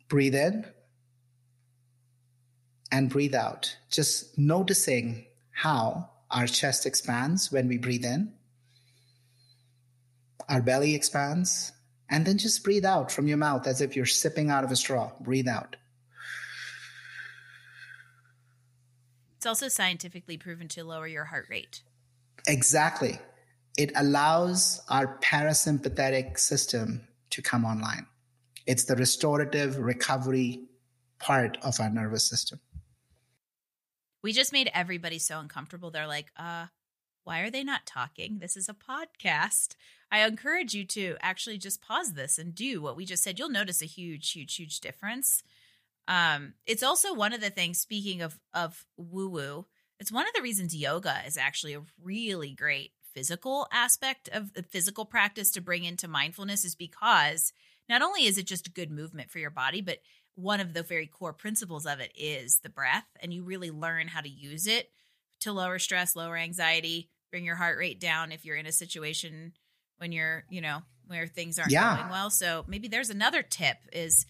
Breathe 0.08 0.36
in 0.36 0.66
and 2.92 3.10
breathe 3.10 3.36
out, 3.36 3.76
just 3.90 4.38
noticing 4.38 5.26
how 5.52 6.10
our 6.32 6.48
chest 6.48 6.86
expands 6.86 7.52
when 7.52 7.68
we 7.68 7.78
breathe 7.78 8.06
in, 8.06 8.34
our 10.50 10.62
belly 10.62 10.96
expands, 10.96 11.72
and 12.10 12.26
then 12.26 12.38
just 12.38 12.64
breathe 12.64 12.86
out 12.86 13.12
from 13.12 13.28
your 13.28 13.38
mouth 13.38 13.68
as 13.68 13.82
if 13.82 13.96
you're 13.96 14.06
sipping 14.06 14.50
out 14.50 14.64
of 14.64 14.72
a 14.72 14.76
straw. 14.76 15.12
Breathe 15.20 15.48
out. 15.48 15.76
It's 19.38 19.46
also 19.46 19.68
scientifically 19.68 20.38
proven 20.38 20.68
to 20.70 20.84
lower 20.84 21.08
your 21.08 21.26
heart 21.26 21.48
rate. 21.50 21.82
Exactly. 22.48 23.20
It 23.78 23.92
allows 23.96 24.82
our 24.90 25.20
parasympathetic 25.20 26.40
system 26.40 27.08
to 27.30 27.42
come 27.42 27.66
online. 27.66 28.08
It's 28.66 28.86
the 28.86 28.96
restorative 28.96 29.78
recovery 29.78 30.64
part 31.20 31.58
of 31.62 31.80
our 31.80 31.90
nervous 31.90 32.28
system. 32.28 32.60
We 34.24 34.34
just 34.34 34.52
made 34.52 34.72
everybody 34.74 35.20
so 35.20 35.40
uncomfortable. 35.40 35.92
They're 35.92 36.08
like, 36.08 36.32
uh, 36.38 36.68
why 37.28 37.42
are 37.42 37.52
they 37.52 37.64
not 37.64 37.86
talking? 37.86 38.40
This 38.40 38.56
is 38.56 38.70
a 38.70 38.74
podcast. 38.74 39.76
I 40.10 40.26
encourage 40.26 40.74
you 40.74 40.86
to 40.86 41.18
actually 41.22 41.58
just 41.58 41.82
pause 41.82 42.14
this 42.14 42.40
and 42.40 42.56
do 42.56 42.82
what 42.82 42.96
we 42.96 43.04
just 43.04 43.22
said. 43.22 43.38
You'll 43.38 43.50
notice 43.50 43.82
a 43.82 43.86
huge, 43.86 44.32
huge, 44.32 44.56
huge 44.56 44.80
difference. 44.80 45.44
Um, 46.08 46.54
it's 46.66 46.84
also 46.84 47.14
one 47.14 47.34
of 47.34 47.42
the 47.42 47.50
things, 47.50 47.80
speaking 47.80 48.22
of 48.22 48.40
of 48.54 48.86
woo 48.96 49.28
woo, 49.28 49.66
it's 50.00 50.10
one 50.12 50.26
of 50.26 50.34
the 50.34 50.42
reasons 50.42 50.74
yoga 50.74 51.18
is 51.28 51.36
actually 51.36 51.74
a 51.74 51.84
really 52.02 52.54
great 52.54 52.92
physical 53.14 53.68
aspect 53.74 54.30
of 54.32 54.54
the 54.54 54.64
physical 54.64 55.04
practice 55.04 55.52
to 55.52 55.62
bring 55.62 55.84
into 55.84 56.08
mindfulness 56.08 56.64
is 56.64 56.76
because 56.76 57.52
not 57.90 58.02
only 58.02 58.26
is 58.26 58.38
it 58.38 58.48
just 58.48 58.74
good 58.74 58.90
movement 58.90 59.30
for 59.30 59.40
your 59.40 59.50
body, 59.50 59.82
but 59.82 59.98
one 60.36 60.62
of 60.62 60.74
the 60.74 60.84
very 60.84 61.08
core 61.08 61.34
principles 61.34 61.86
of 61.86 62.00
it 62.00 62.14
is 62.16 62.60
the 62.60 62.70
breath, 62.70 63.08
and 63.20 63.34
you 63.34 63.44
really 63.44 63.72
learn 63.72 64.08
how 64.08 64.22
to 64.22 64.30
use 64.30 64.66
it 64.66 64.92
to 65.42 65.52
lower 65.52 65.80
stress, 65.80 66.16
lower 66.16 66.38
anxiety, 66.38 67.10
bring 67.32 67.46
your 67.46 67.56
heart 67.56 67.78
rate 67.78 68.00
down 68.00 68.32
if 68.32 68.46
you're 68.46 68.56
in 68.56 68.66
a 68.66 68.72
situation 68.72 69.54
when 69.98 70.12
you're, 70.12 70.46
you 70.50 70.62
know, 70.62 70.82
where 71.08 71.28
things 71.28 71.58
aren't 71.60 71.72
yeah. 71.72 71.98
going 71.98 72.10
well. 72.10 72.30
So 72.30 72.66
maybe 72.68 72.88
there's 72.88 73.10
another 73.10 73.42
tip 73.42 73.78
is 73.92 74.26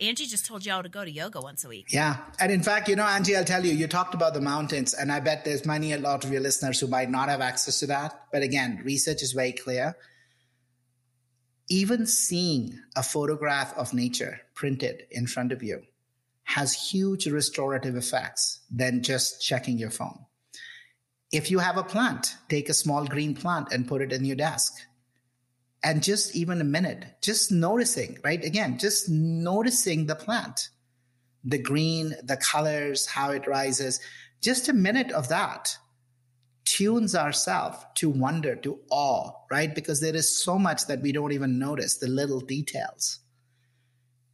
Angie 0.00 0.26
just 0.26 0.46
told 0.46 0.64
y'all 0.64 0.82
to 0.82 0.88
go 0.88 1.04
to 1.04 1.10
yoga 1.10 1.40
once 1.40 1.64
a 1.64 1.68
week. 1.68 1.92
Yeah. 1.92 2.18
And 2.38 2.52
in 2.52 2.62
fact, 2.62 2.88
you 2.88 2.94
know, 2.94 3.04
Angie, 3.04 3.36
I'll 3.36 3.44
tell 3.44 3.64
you, 3.64 3.72
you 3.72 3.88
talked 3.88 4.14
about 4.14 4.32
the 4.32 4.40
mountains, 4.40 4.94
and 4.94 5.10
I 5.10 5.18
bet 5.18 5.44
there's 5.44 5.66
many, 5.66 5.92
a 5.92 5.98
lot 5.98 6.24
of 6.24 6.30
your 6.30 6.40
listeners 6.40 6.78
who 6.78 6.86
might 6.86 7.10
not 7.10 7.28
have 7.28 7.40
access 7.40 7.80
to 7.80 7.86
that. 7.86 8.28
But 8.30 8.42
again, 8.42 8.80
research 8.84 9.22
is 9.22 9.32
very 9.32 9.52
clear. 9.52 9.96
Even 11.68 12.06
seeing 12.06 12.78
a 12.94 13.02
photograph 13.02 13.76
of 13.76 13.92
nature 13.92 14.40
printed 14.54 15.04
in 15.10 15.26
front 15.26 15.50
of 15.50 15.62
you 15.62 15.82
has 16.44 16.74
huge 16.74 17.26
restorative 17.26 17.96
effects 17.96 18.60
than 18.70 19.02
just 19.02 19.42
checking 19.42 19.78
your 19.78 19.90
phone. 19.90 20.26
If 21.32 21.50
you 21.50 21.58
have 21.60 21.78
a 21.78 21.82
plant, 21.82 22.36
take 22.50 22.68
a 22.68 22.74
small 22.74 23.06
green 23.06 23.34
plant 23.34 23.72
and 23.72 23.88
put 23.88 24.02
it 24.02 24.12
in 24.12 24.24
your 24.26 24.36
desk. 24.36 24.74
And 25.82 26.02
just 26.02 26.36
even 26.36 26.60
a 26.60 26.64
minute, 26.64 27.06
just 27.22 27.50
noticing, 27.50 28.18
right? 28.22 28.44
Again, 28.44 28.78
just 28.78 29.08
noticing 29.08 30.06
the 30.06 30.14
plant, 30.14 30.68
the 31.42 31.58
green, 31.58 32.14
the 32.22 32.36
colors, 32.36 33.06
how 33.06 33.30
it 33.30 33.48
rises. 33.48 33.98
Just 34.42 34.68
a 34.68 34.74
minute 34.74 35.10
of 35.10 35.28
that 35.28 35.76
tunes 36.64 37.14
ourselves 37.14 37.78
to 37.94 38.08
wonder, 38.08 38.54
to 38.56 38.78
awe, 38.90 39.32
right? 39.50 39.74
Because 39.74 40.00
there 40.00 40.14
is 40.14 40.44
so 40.44 40.58
much 40.58 40.86
that 40.86 41.00
we 41.00 41.12
don't 41.12 41.32
even 41.32 41.58
notice, 41.58 41.96
the 41.96 42.06
little 42.06 42.40
details. 42.40 43.20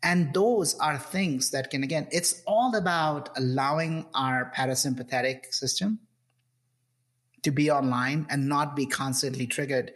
And 0.03 0.35
those 0.35 0.79
are 0.79 0.99
things 0.99 1.51
that 1.53 1.71
can, 1.71 1.83
again, 1.83 2.09
it's 2.11 2.43
all 2.47 2.75
about 2.77 3.31
allowing 3.37 4.07
our 4.15 4.53
parasympathetic 4.55 5.53
system 5.53 6.01
to 7.43 7.51
be 7.51 7.71
online 7.71 8.27
and 8.31 8.49
not 8.49 8.77
be 8.77 8.87
constantly 8.87 9.47
triggered. 9.47 9.93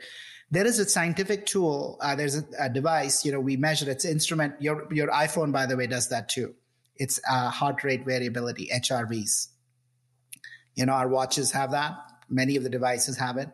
There 0.51 0.67
is 0.67 0.79
a 0.79 0.89
scientific 0.89 1.47
tool. 1.47 1.99
Uh, 2.01 2.15
there's 2.15 2.37
a, 2.37 2.45
a, 2.59 2.69
device. 2.69 3.25
You 3.25 3.33
know, 3.33 3.41
we 3.41 3.57
measure 3.57 3.91
its 3.91 4.05
instrument. 4.05 4.55
Your 4.61 4.93
your 4.93 5.09
iPhone, 5.09 5.53
by 5.53 5.67
the 5.67 5.77
way, 5.77 5.87
does 5.87 6.11
that 6.11 6.29
too. 6.29 6.55
It's 6.97 7.19
uh, 7.29 7.49
heart 7.49 7.83
rate 7.85 8.05
variability 8.05 8.69
(HRVs). 8.73 9.49
You 10.75 10.87
know, 10.87 10.93
our 10.93 11.09
watches 11.09 11.53
have 11.53 11.71
that. 11.71 11.97
Many 12.29 12.57
of 12.57 12.65
the 12.65 12.71
devices 12.71 13.17
have 13.19 13.39
it. 13.39 13.49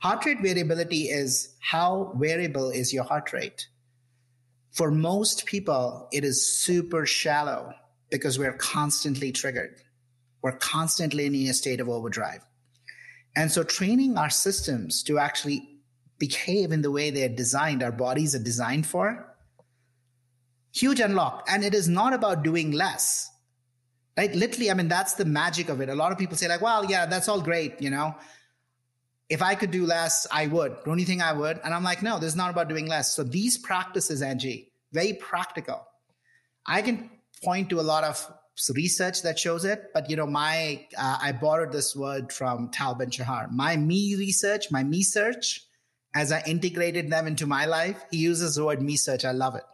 Heart 0.00 0.26
rate 0.26 0.42
variability 0.42 1.04
is 1.04 1.54
how 1.60 2.12
variable 2.16 2.70
is 2.70 2.92
your 2.92 3.04
heart 3.04 3.32
rate. 3.32 3.68
For 4.72 4.90
most 4.90 5.46
people, 5.46 6.08
it 6.12 6.24
is 6.24 6.46
super 6.46 7.06
shallow 7.06 7.74
because 8.10 8.38
we're 8.38 8.56
constantly 8.56 9.32
triggered. 9.32 9.76
We're 10.42 10.56
constantly 10.56 11.26
in 11.26 11.34
a 11.34 11.54
state 11.54 11.80
of 11.80 11.88
overdrive. 11.88 12.42
And 13.34 13.50
so 13.50 13.62
training 13.62 14.18
our 14.18 14.30
systems 14.30 15.02
to 15.04 15.18
actually 15.18 15.68
behave 16.18 16.70
in 16.70 16.82
the 16.82 16.90
way 16.90 17.10
they're 17.10 17.28
designed, 17.28 17.82
our 17.82 17.92
bodies 17.92 18.34
are 18.34 18.42
designed 18.42 18.86
for, 18.86 19.34
huge 20.72 21.00
unlock. 21.00 21.46
And 21.48 21.64
it 21.64 21.74
is 21.74 21.88
not 21.88 22.12
about 22.12 22.42
doing 22.42 22.72
less. 22.72 23.30
Right? 24.16 24.34
Literally, 24.34 24.70
I 24.70 24.74
mean, 24.74 24.88
that's 24.88 25.14
the 25.14 25.24
magic 25.24 25.70
of 25.70 25.80
it. 25.80 25.88
A 25.88 25.94
lot 25.94 26.12
of 26.12 26.18
people 26.18 26.36
say, 26.36 26.46
like, 26.46 26.60
well, 26.60 26.84
yeah, 26.84 27.06
that's 27.06 27.28
all 27.28 27.40
great, 27.40 27.80
you 27.80 27.88
know. 27.88 28.14
If 29.30 29.40
I 29.40 29.54
could 29.54 29.70
do 29.70 29.86
less, 29.86 30.26
I 30.30 30.46
would. 30.48 30.76
Don't 30.84 30.98
you 30.98 31.06
think 31.06 31.22
I 31.22 31.32
would? 31.32 31.58
And 31.64 31.72
I'm 31.72 31.82
like, 31.82 32.02
no, 32.02 32.18
this 32.18 32.28
is 32.28 32.36
not 32.36 32.50
about 32.50 32.68
doing 32.68 32.86
less. 32.86 33.16
So 33.16 33.22
these 33.22 33.56
practices, 33.56 34.20
Angie, 34.20 34.70
very 34.92 35.14
practical. 35.14 35.86
I 36.66 36.82
can 36.82 37.08
point 37.42 37.70
to 37.70 37.80
a 37.80 37.82
lot 37.82 38.04
of 38.04 38.30
research 38.74 39.22
that 39.22 39.38
shows 39.38 39.64
it, 39.64 39.90
but 39.94 40.08
you 40.10 40.16
know, 40.16 40.26
my 40.26 40.86
uh, 40.96 41.18
I 41.20 41.32
borrowed 41.32 41.72
this 41.72 41.96
word 41.96 42.32
from 42.32 42.68
Tal 42.70 42.94
Ben 42.94 43.10
Shahar. 43.10 43.48
My 43.50 43.76
me 43.76 44.14
research, 44.16 44.70
my 44.70 44.82
me 44.82 45.02
search, 45.02 45.66
as 46.14 46.30
I 46.32 46.42
integrated 46.46 47.10
them 47.10 47.26
into 47.26 47.46
my 47.46 47.64
life, 47.64 48.04
he 48.10 48.18
uses 48.18 48.56
the 48.56 48.64
word 48.64 48.82
me 48.82 48.96
search. 48.96 49.24
I 49.24 49.32
love 49.32 49.54
it. 49.54 49.64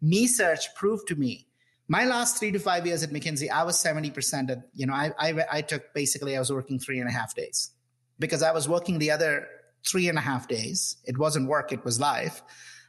Me 0.00 0.26
search 0.26 0.74
proved 0.74 1.08
to 1.08 1.16
me 1.16 1.48
my 1.88 2.04
last 2.04 2.38
three 2.38 2.52
to 2.52 2.58
five 2.58 2.86
years 2.86 3.02
at 3.02 3.10
McKinsey, 3.10 3.50
I 3.50 3.64
was 3.64 3.82
70% 3.82 4.50
at, 4.50 4.68
you 4.74 4.86
know, 4.86 4.92
I, 4.92 5.10
I, 5.18 5.44
I 5.50 5.62
took 5.62 5.94
basically, 5.94 6.36
I 6.36 6.38
was 6.38 6.52
working 6.52 6.78
three 6.78 7.00
and 7.00 7.08
a 7.08 7.12
half 7.12 7.34
days 7.34 7.70
because 8.18 8.42
I 8.42 8.52
was 8.52 8.68
working 8.68 8.98
the 8.98 9.10
other 9.10 9.48
three 9.86 10.08
and 10.08 10.18
a 10.18 10.20
half 10.20 10.48
days. 10.48 10.98
It 11.06 11.16
wasn't 11.16 11.48
work. 11.48 11.72
It 11.72 11.84
was 11.84 11.98
life. 11.98 12.42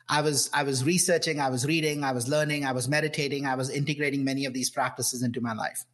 I 0.10 0.22
was, 0.22 0.50
I 0.54 0.64
was 0.64 0.84
researching, 0.84 1.40
I 1.40 1.50
was 1.50 1.66
reading, 1.68 2.04
I 2.04 2.12
was 2.12 2.28
learning, 2.28 2.66
I 2.66 2.72
was 2.72 2.88
meditating, 2.88 3.46
I 3.46 3.54
was 3.54 3.70
integrating 3.70 4.24
many 4.24 4.46
of 4.46 4.54
these 4.54 4.72
practices 4.72 5.22
into 5.22 5.40
my 5.40 5.54
life. 5.54 5.86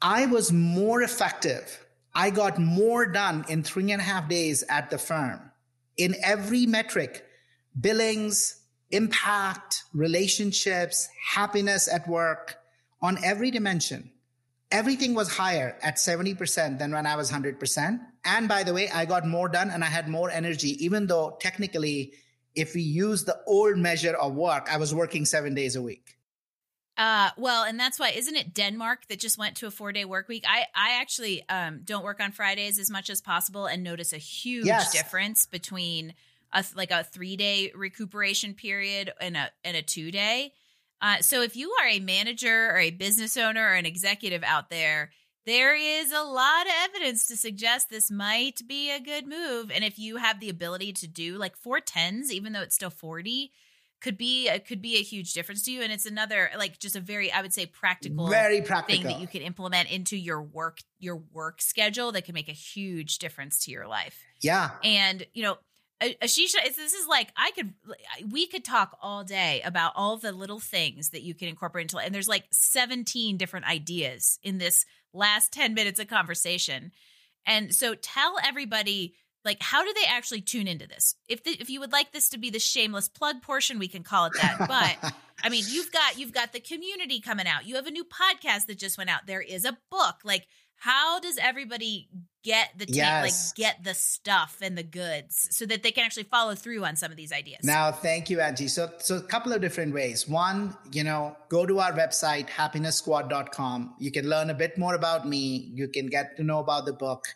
I 0.00 0.26
was 0.26 0.52
more 0.52 1.02
effective. 1.02 1.84
I 2.14 2.30
got 2.30 2.58
more 2.58 3.06
done 3.06 3.44
in 3.48 3.64
three 3.64 3.90
and 3.90 4.00
a 4.00 4.04
half 4.04 4.28
days 4.28 4.62
at 4.68 4.90
the 4.90 4.98
firm 4.98 5.50
in 5.96 6.14
every 6.22 6.66
metric, 6.66 7.24
billings, 7.80 8.60
impact, 8.90 9.82
relationships, 9.92 11.08
happiness 11.32 11.88
at 11.92 12.06
work 12.08 12.56
on 13.02 13.18
every 13.24 13.50
dimension. 13.50 14.10
Everything 14.70 15.14
was 15.14 15.36
higher 15.36 15.76
at 15.82 15.96
70% 15.96 16.78
than 16.78 16.92
when 16.92 17.06
I 17.06 17.16
was 17.16 17.30
100%. 17.30 18.00
And 18.24 18.48
by 18.48 18.62
the 18.62 18.72
way, 18.72 18.88
I 18.90 19.04
got 19.04 19.26
more 19.26 19.48
done 19.48 19.70
and 19.70 19.82
I 19.82 19.88
had 19.88 20.08
more 20.08 20.30
energy, 20.30 20.84
even 20.84 21.06
though 21.06 21.36
technically, 21.40 22.12
if 22.54 22.74
we 22.74 22.82
use 22.82 23.24
the 23.24 23.38
old 23.46 23.76
measure 23.76 24.14
of 24.14 24.34
work, 24.34 24.68
I 24.70 24.76
was 24.76 24.94
working 24.94 25.24
seven 25.24 25.54
days 25.54 25.76
a 25.76 25.82
week. 25.82 26.16
Uh, 26.96 27.30
well, 27.36 27.64
and 27.64 27.78
that's 27.78 27.98
why 27.98 28.10
isn't 28.10 28.36
it 28.36 28.54
Denmark 28.54 29.08
that 29.08 29.18
just 29.18 29.36
went 29.36 29.56
to 29.56 29.66
a 29.66 29.70
four 29.70 29.90
day 29.90 30.04
work 30.04 30.28
week? 30.28 30.44
I 30.48 30.66
I 30.74 31.00
actually 31.00 31.48
um 31.48 31.80
don't 31.84 32.04
work 32.04 32.20
on 32.20 32.30
Fridays 32.30 32.78
as 32.78 32.90
much 32.90 33.10
as 33.10 33.20
possible 33.20 33.66
and 33.66 33.82
notice 33.82 34.12
a 34.12 34.18
huge 34.18 34.66
yes. 34.66 34.92
difference 34.92 35.46
between 35.46 36.14
a 36.52 36.64
like 36.76 36.92
a 36.92 37.02
three 37.02 37.36
day 37.36 37.72
recuperation 37.74 38.54
period 38.54 39.12
and 39.20 39.36
a 39.36 39.50
and 39.64 39.76
a 39.76 39.82
two 39.82 40.12
day. 40.12 40.52
Uh, 41.02 41.18
so 41.20 41.42
if 41.42 41.56
you 41.56 41.74
are 41.82 41.88
a 41.88 41.98
manager 41.98 42.70
or 42.70 42.78
a 42.78 42.90
business 42.90 43.36
owner 43.36 43.62
or 43.62 43.74
an 43.74 43.84
executive 43.84 44.42
out 44.44 44.70
there, 44.70 45.10
there 45.46 45.74
is 45.74 46.12
a 46.12 46.22
lot 46.22 46.66
of 46.66 46.72
evidence 46.84 47.26
to 47.26 47.36
suggest 47.36 47.90
this 47.90 48.10
might 48.10 48.62
be 48.66 48.90
a 48.90 49.00
good 49.00 49.26
move. 49.26 49.70
And 49.70 49.84
if 49.84 49.98
you 49.98 50.16
have 50.16 50.40
the 50.40 50.48
ability 50.48 50.92
to 50.94 51.06
do 51.06 51.36
like 51.36 51.56
four 51.56 51.80
tens, 51.80 52.32
even 52.32 52.52
though 52.52 52.62
it's 52.62 52.74
still 52.74 52.90
forty, 52.90 53.52
could 54.00 54.16
be 54.16 54.48
a, 54.48 54.58
could 54.58 54.82
be 54.82 54.96
a 54.96 55.02
huge 55.02 55.32
difference 55.32 55.62
to 55.62 55.72
you. 55.72 55.82
And 55.82 55.92
it's 55.92 56.06
another 56.06 56.50
like 56.56 56.78
just 56.78 56.96
a 56.96 57.00
very 57.00 57.30
I 57.32 57.42
would 57.42 57.52
say 57.52 57.66
practical, 57.66 58.28
very 58.28 58.62
practical 58.62 59.02
thing 59.02 59.12
that 59.12 59.20
you 59.20 59.26
can 59.26 59.42
implement 59.42 59.90
into 59.90 60.16
your 60.16 60.42
work 60.42 60.78
your 60.98 61.16
work 61.16 61.60
schedule 61.60 62.12
that 62.12 62.24
can 62.24 62.34
make 62.34 62.48
a 62.48 62.52
huge 62.52 63.18
difference 63.18 63.64
to 63.64 63.70
your 63.70 63.86
life. 63.86 64.24
Yeah, 64.40 64.70
and 64.82 65.26
you 65.34 65.42
know 65.42 65.58
Ashisha, 66.00 66.62
this 66.76 66.92
is 66.92 67.06
like 67.08 67.28
I 67.36 67.50
could 67.52 67.72
we 68.30 68.46
could 68.46 68.64
talk 68.64 68.96
all 69.00 69.24
day 69.24 69.62
about 69.64 69.92
all 69.96 70.16
the 70.16 70.32
little 70.32 70.60
things 70.60 71.10
that 71.10 71.22
you 71.22 71.34
can 71.34 71.48
incorporate 71.48 71.84
into 71.84 71.98
and 71.98 72.14
there's 72.14 72.28
like 72.28 72.44
17 72.50 73.36
different 73.36 73.66
ideas 73.66 74.38
in 74.42 74.58
this 74.58 74.84
last 75.14 75.52
10 75.52 75.74
minutes 75.74 76.00
of 76.00 76.08
conversation. 76.08 76.92
And 77.46 77.74
so 77.74 77.94
tell 77.94 78.36
everybody 78.44 79.14
like 79.44 79.62
how 79.62 79.84
do 79.84 79.92
they 79.94 80.06
actually 80.08 80.40
tune 80.40 80.66
into 80.66 80.86
this? 80.86 81.14
If 81.28 81.44
the, 81.44 81.50
if 81.52 81.70
you 81.70 81.80
would 81.80 81.92
like 81.92 82.12
this 82.12 82.30
to 82.30 82.38
be 82.38 82.50
the 82.50 82.58
shameless 82.58 83.08
plug 83.08 83.42
portion, 83.42 83.78
we 83.78 83.88
can 83.88 84.02
call 84.02 84.26
it 84.26 84.32
that. 84.40 84.56
But 84.58 85.14
I 85.42 85.48
mean, 85.48 85.64
you've 85.68 85.92
got 85.92 86.18
you've 86.18 86.32
got 86.32 86.52
the 86.52 86.60
community 86.60 87.20
coming 87.20 87.46
out. 87.46 87.66
You 87.66 87.76
have 87.76 87.86
a 87.86 87.90
new 87.90 88.04
podcast 88.04 88.66
that 88.66 88.78
just 88.78 88.98
went 88.98 89.10
out. 89.10 89.26
There 89.26 89.42
is 89.42 89.64
a 89.64 89.76
book. 89.90 90.16
Like 90.24 90.46
how 90.76 91.20
does 91.20 91.38
everybody 91.38 92.08
get 92.44 92.68
the 92.76 92.84
yes. 92.88 93.22
like 93.22 93.56
get 93.56 93.82
the 93.82 93.94
stuff 93.94 94.58
and 94.60 94.78
the 94.78 94.82
goods 94.82 95.48
so 95.50 95.64
that 95.66 95.82
they 95.82 95.90
can 95.90 96.04
actually 96.04 96.24
follow 96.24 96.54
through 96.54 96.84
on 96.84 96.94
some 96.94 97.10
of 97.10 97.16
these 97.16 97.32
ideas. 97.32 97.60
Now 97.64 97.90
thank 97.90 98.30
you 98.30 98.40
angie. 98.40 98.68
So 98.68 98.92
so 98.98 99.16
a 99.16 99.22
couple 99.22 99.52
of 99.52 99.60
different 99.60 99.94
ways. 99.94 100.28
One 100.28 100.76
you 100.92 101.02
know 101.02 101.36
go 101.48 101.66
to 101.66 101.80
our 101.80 101.92
website 101.92 102.48
happiness.squad.com 102.48 103.94
you 103.98 104.12
can 104.12 104.28
learn 104.28 104.50
a 104.50 104.54
bit 104.54 104.78
more 104.78 104.94
about 104.94 105.26
me. 105.26 105.70
You 105.74 105.88
can 105.88 106.06
get 106.06 106.36
to 106.36 106.44
know 106.44 106.60
about 106.60 106.84
the 106.84 106.92
book. 106.92 107.26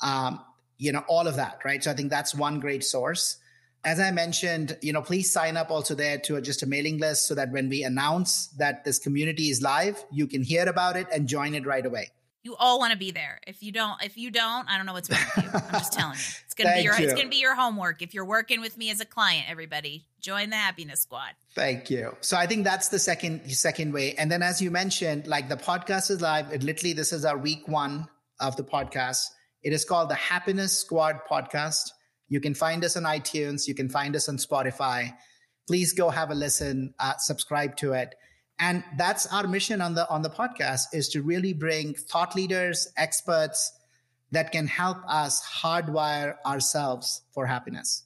Um, 0.00 0.40
you 0.76 0.92
know 0.92 1.02
all 1.08 1.26
of 1.26 1.36
that 1.36 1.58
right? 1.64 1.82
So 1.82 1.90
i 1.90 1.94
think 1.94 2.10
that's 2.10 2.34
one 2.34 2.60
great 2.60 2.84
source. 2.84 3.38
As 3.84 4.00
i 4.00 4.10
mentioned 4.10 4.76
you 4.80 4.92
know 4.92 5.02
please 5.02 5.30
sign 5.30 5.56
up 5.56 5.70
also 5.70 5.94
there 5.94 6.18
to 6.26 6.40
just 6.40 6.62
a 6.62 6.66
mailing 6.66 6.98
list 6.98 7.26
so 7.28 7.34
that 7.34 7.50
when 7.50 7.68
we 7.68 7.82
announce 7.84 8.46
that 8.58 8.84
this 8.84 8.98
community 8.98 9.50
is 9.50 9.60
live 9.60 10.02
you 10.10 10.26
can 10.26 10.42
hear 10.42 10.66
about 10.66 10.96
it 10.96 11.06
and 11.12 11.28
join 11.28 11.54
it 11.54 11.66
right 11.66 11.84
away 11.84 12.10
you 12.44 12.54
all 12.56 12.78
want 12.78 12.92
to 12.92 12.98
be 12.98 13.10
there. 13.10 13.40
If 13.46 13.62
you 13.62 13.72
don't, 13.72 14.00
if 14.02 14.18
you 14.18 14.30
don't, 14.30 14.68
I 14.68 14.76
don't 14.76 14.84
know 14.84 14.92
what's 14.92 15.10
wrong 15.10 15.20
with 15.34 15.44
you. 15.46 15.50
I'm 15.54 15.72
just 15.72 15.92
telling 15.98 16.16
you. 16.16 16.24
It's 16.44 16.54
gonna 16.54 16.74
be 16.76 16.82
your 16.82 16.94
you. 16.98 17.04
it's 17.04 17.14
gonna 17.14 17.30
be 17.30 17.40
your 17.40 17.54
homework. 17.54 18.02
If 18.02 18.12
you're 18.12 18.26
working 18.26 18.60
with 18.60 18.76
me 18.76 18.90
as 18.90 19.00
a 19.00 19.06
client, 19.06 19.46
everybody, 19.48 20.04
join 20.20 20.50
the 20.50 20.56
happiness 20.56 21.00
squad. 21.00 21.30
Thank 21.54 21.88
you. 21.88 22.14
So 22.20 22.36
I 22.36 22.46
think 22.46 22.64
that's 22.64 22.88
the 22.88 22.98
second 22.98 23.50
second 23.50 23.94
way. 23.94 24.14
And 24.14 24.30
then 24.30 24.42
as 24.42 24.60
you 24.60 24.70
mentioned, 24.70 25.26
like 25.26 25.48
the 25.48 25.56
podcast 25.56 26.10
is 26.10 26.20
live. 26.20 26.52
It 26.52 26.62
literally 26.62 26.92
this 26.92 27.12
is 27.12 27.24
our 27.24 27.38
week 27.38 27.66
one 27.66 28.08
of 28.40 28.56
the 28.56 28.64
podcast. 28.64 29.24
It 29.62 29.72
is 29.72 29.86
called 29.86 30.10
the 30.10 30.14
Happiness 30.14 30.78
Squad 30.78 31.20
Podcast. 31.28 31.90
You 32.28 32.40
can 32.40 32.54
find 32.54 32.84
us 32.84 32.96
on 32.96 33.04
iTunes. 33.04 33.66
You 33.66 33.74
can 33.74 33.88
find 33.88 34.14
us 34.14 34.28
on 34.28 34.36
Spotify. 34.36 35.14
Please 35.66 35.94
go 35.94 36.10
have 36.10 36.30
a 36.30 36.34
listen, 36.34 36.92
uh, 36.98 37.14
subscribe 37.16 37.74
to 37.76 37.94
it 37.94 38.14
and 38.58 38.84
that's 38.96 39.26
our 39.32 39.46
mission 39.46 39.80
on 39.80 39.94
the 39.94 40.08
on 40.08 40.22
the 40.22 40.30
podcast 40.30 40.86
is 40.92 41.08
to 41.10 41.22
really 41.22 41.52
bring 41.52 41.94
thought 41.94 42.34
leaders 42.36 42.88
experts 42.96 43.72
that 44.30 44.52
can 44.52 44.66
help 44.66 44.98
us 45.08 45.44
hardwire 45.44 46.36
ourselves 46.44 47.22
for 47.32 47.46
happiness. 47.46 48.04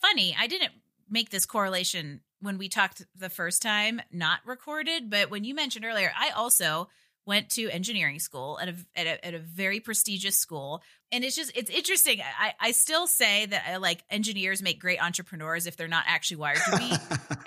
Funny 0.00 0.36
i 0.38 0.46
didn't 0.46 0.72
make 1.10 1.30
this 1.30 1.46
correlation 1.46 2.20
when 2.40 2.58
we 2.58 2.68
talked 2.68 3.04
the 3.16 3.30
first 3.30 3.62
time 3.62 4.00
not 4.10 4.40
recorded 4.44 5.08
but 5.10 5.30
when 5.30 5.44
you 5.44 5.54
mentioned 5.54 5.84
earlier 5.84 6.12
i 6.18 6.30
also 6.30 6.88
went 7.24 7.50
to 7.50 7.68
engineering 7.70 8.18
school 8.18 8.58
at 8.60 8.68
a, 8.68 8.74
at 8.96 9.06
a, 9.06 9.26
at 9.26 9.34
a 9.34 9.38
very 9.38 9.80
prestigious 9.80 10.36
school. 10.36 10.82
And 11.10 11.24
it's 11.24 11.36
just 11.36 11.52
it's 11.54 11.70
interesting. 11.70 12.20
I 12.20 12.54
i 12.60 12.72
still 12.72 13.06
say 13.06 13.46
that 13.46 13.62
I, 13.68 13.74
uh, 13.74 13.80
like 13.80 14.02
engineers 14.10 14.62
make 14.62 14.80
great 14.80 15.02
entrepreneurs 15.02 15.66
if 15.66 15.76
they're 15.76 15.88
not 15.88 16.04
actually 16.06 16.38
wired 16.38 16.58
to 16.70 16.76
be 16.78 16.92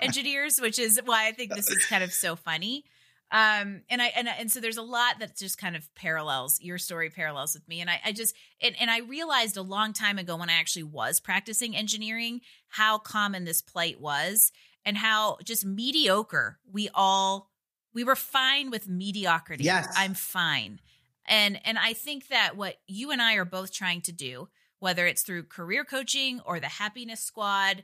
engineers 0.00 0.60
which 0.60 0.78
is 0.78 1.00
why 1.04 1.26
i 1.26 1.32
think 1.32 1.54
this 1.54 1.68
is 1.68 1.84
kind 1.86 2.04
of 2.04 2.12
so 2.12 2.36
funny. 2.36 2.84
Um 3.30 3.82
and 3.90 4.00
i 4.00 4.06
and, 4.16 4.28
and 4.28 4.50
so 4.50 4.60
there's 4.60 4.76
a 4.76 4.82
lot 4.82 5.18
that 5.18 5.36
just 5.36 5.58
kind 5.58 5.76
of 5.76 5.92
parallels 5.94 6.60
your 6.62 6.78
story 6.78 7.10
parallels 7.10 7.54
with 7.54 7.66
me. 7.68 7.80
And 7.80 7.90
i, 7.90 8.00
I 8.04 8.12
just 8.12 8.34
and, 8.62 8.74
and 8.80 8.90
i 8.90 9.00
realized 9.00 9.56
a 9.56 9.62
long 9.62 9.92
time 9.92 10.18
ago 10.18 10.36
when 10.36 10.48
i 10.48 10.54
actually 10.54 10.84
was 10.84 11.20
practicing 11.20 11.76
engineering 11.76 12.40
how 12.68 12.98
common 12.98 13.44
this 13.44 13.62
plight 13.62 14.00
was 14.00 14.52
and 14.84 14.96
how 14.96 15.38
just 15.44 15.66
mediocre 15.66 16.58
we 16.72 16.88
all 16.94 17.50
we 17.96 18.04
were 18.04 18.14
fine 18.14 18.70
with 18.70 18.86
mediocrity. 18.86 19.64
Yes. 19.64 19.92
I'm 19.96 20.12
fine. 20.12 20.80
And 21.24 21.58
and 21.64 21.78
I 21.78 21.94
think 21.94 22.28
that 22.28 22.54
what 22.54 22.76
you 22.86 23.10
and 23.10 23.22
I 23.22 23.36
are 23.36 23.46
both 23.46 23.72
trying 23.72 24.02
to 24.02 24.12
do, 24.12 24.48
whether 24.80 25.06
it's 25.06 25.22
through 25.22 25.44
career 25.44 25.82
coaching 25.82 26.40
or 26.44 26.60
the 26.60 26.68
happiness 26.68 27.20
squad 27.20 27.82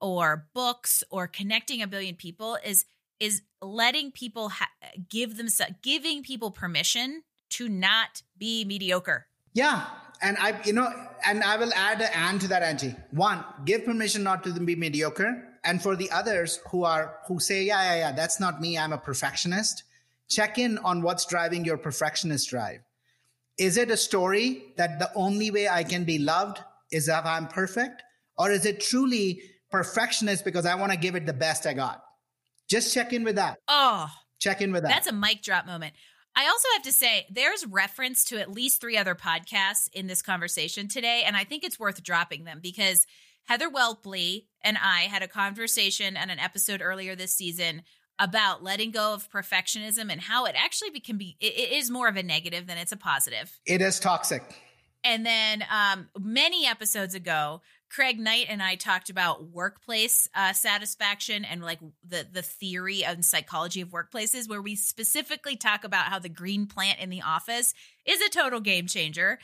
or 0.00 0.46
books 0.54 1.02
or 1.10 1.26
connecting 1.26 1.82
a 1.82 1.88
billion 1.88 2.14
people 2.14 2.56
is 2.64 2.86
is 3.18 3.42
letting 3.60 4.12
people 4.12 4.50
ha- 4.50 4.70
give 5.10 5.36
them 5.36 5.48
giving 5.82 6.22
people 6.22 6.52
permission 6.52 7.24
to 7.50 7.68
not 7.68 8.22
be 8.38 8.64
mediocre. 8.64 9.26
Yeah. 9.54 9.86
And 10.22 10.36
I, 10.38 10.60
you 10.64 10.72
know, 10.72 10.88
and 11.26 11.42
I 11.42 11.56
will 11.56 11.72
add 11.74 12.00
an 12.00 12.10
and 12.14 12.40
to 12.42 12.48
that, 12.48 12.62
Angie. 12.62 12.94
One, 13.10 13.44
give 13.64 13.84
permission 13.84 14.22
not 14.22 14.44
to 14.44 14.52
be 14.52 14.76
mediocre 14.76 15.57
and 15.68 15.82
for 15.82 15.94
the 15.94 16.10
others 16.10 16.60
who 16.70 16.84
are 16.84 17.18
who 17.26 17.38
say 17.38 17.62
yeah 17.62 17.82
yeah 17.82 17.98
yeah 17.98 18.12
that's 18.12 18.40
not 18.40 18.60
me 18.60 18.78
i'm 18.78 18.92
a 18.92 18.98
perfectionist 18.98 19.84
check 20.28 20.58
in 20.58 20.78
on 20.78 21.02
what's 21.02 21.24
driving 21.26 21.64
your 21.64 21.78
perfectionist 21.78 22.50
drive. 22.50 22.80
Is 23.58 23.76
it 23.76 23.90
a 23.90 23.96
story 23.96 24.72
that 24.76 24.98
the 24.98 25.10
only 25.14 25.50
way 25.50 25.68
i 25.68 25.82
can 25.82 26.04
be 26.04 26.18
loved 26.18 26.60
is 26.92 27.08
if 27.08 27.24
i'm 27.24 27.48
perfect? 27.48 28.02
Or 28.36 28.50
is 28.50 28.64
it 28.66 28.80
truly 28.80 29.42
perfectionist 29.70 30.44
because 30.44 30.66
i 30.66 30.74
want 30.74 30.92
to 30.92 30.98
give 30.98 31.14
it 31.16 31.26
the 31.26 31.32
best 31.32 31.66
i 31.66 31.72
got? 31.72 32.02
Just 32.68 32.94
check 32.94 33.12
in 33.12 33.24
with 33.24 33.36
that. 33.36 33.58
Oh 33.66 34.08
check 34.38 34.60
in 34.60 34.72
with 34.72 34.82
that. 34.82 34.90
That's 34.90 35.08
a 35.08 35.12
mic 35.12 35.42
drop 35.42 35.66
moment. 35.66 35.94
I 36.36 36.46
also 36.46 36.68
have 36.74 36.82
to 36.84 36.92
say, 36.92 37.26
there's 37.30 37.66
reference 37.66 38.22
to 38.26 38.38
at 38.38 38.52
least 38.52 38.80
three 38.80 38.96
other 38.96 39.16
podcasts 39.16 39.88
in 39.92 40.06
this 40.06 40.22
conversation 40.22 40.86
today, 40.86 41.24
and 41.26 41.36
I 41.36 41.42
think 41.42 41.64
it's 41.64 41.80
worth 41.80 42.00
dropping 42.04 42.44
them 42.44 42.60
because 42.62 43.06
Heather 43.48 43.70
Whelpley 43.70 44.44
and 44.62 44.76
I 44.76 45.02
had 45.02 45.22
a 45.22 45.28
conversation 45.28 46.18
and 46.18 46.30
an 46.30 46.38
episode 46.38 46.82
earlier 46.82 47.16
this 47.16 47.34
season 47.34 47.82
about 48.18 48.62
letting 48.62 48.90
go 48.90 49.14
of 49.14 49.30
perfectionism 49.30 50.12
and 50.12 50.20
how 50.20 50.44
it 50.44 50.54
actually 50.54 50.90
can 51.00 51.16
be 51.16 51.36
it, 51.40 51.54
it 51.54 51.72
is 51.72 51.90
more 51.90 52.08
of 52.08 52.16
a 52.16 52.22
negative 52.22 52.66
than 52.66 52.76
it's 52.76 52.92
a 52.92 52.96
positive. 52.96 53.58
It 53.64 53.80
is 53.80 53.98
toxic. 53.98 54.42
And 55.02 55.24
then 55.24 55.64
um, 55.70 56.08
many 56.18 56.66
episodes 56.66 57.14
ago, 57.14 57.62
Craig 57.90 58.18
Knight 58.18 58.46
and 58.50 58.62
I 58.62 58.74
talked 58.74 59.08
about 59.08 59.48
workplace 59.48 60.28
uh, 60.34 60.52
satisfaction 60.52 61.46
and 61.46 61.62
like 61.62 61.78
the 62.06 62.26
the 62.30 62.42
theory 62.42 63.02
and 63.02 63.24
psychology 63.24 63.80
of 63.80 63.88
workplaces, 63.88 64.46
where 64.46 64.60
we 64.60 64.76
specifically 64.76 65.56
talk 65.56 65.84
about 65.84 66.06
how 66.06 66.18
the 66.18 66.28
green 66.28 66.66
plant 66.66 66.98
in 66.98 67.08
the 67.08 67.22
office 67.22 67.72
is 68.04 68.20
a 68.20 68.28
total 68.28 68.60
game 68.60 68.88
changer. 68.88 69.38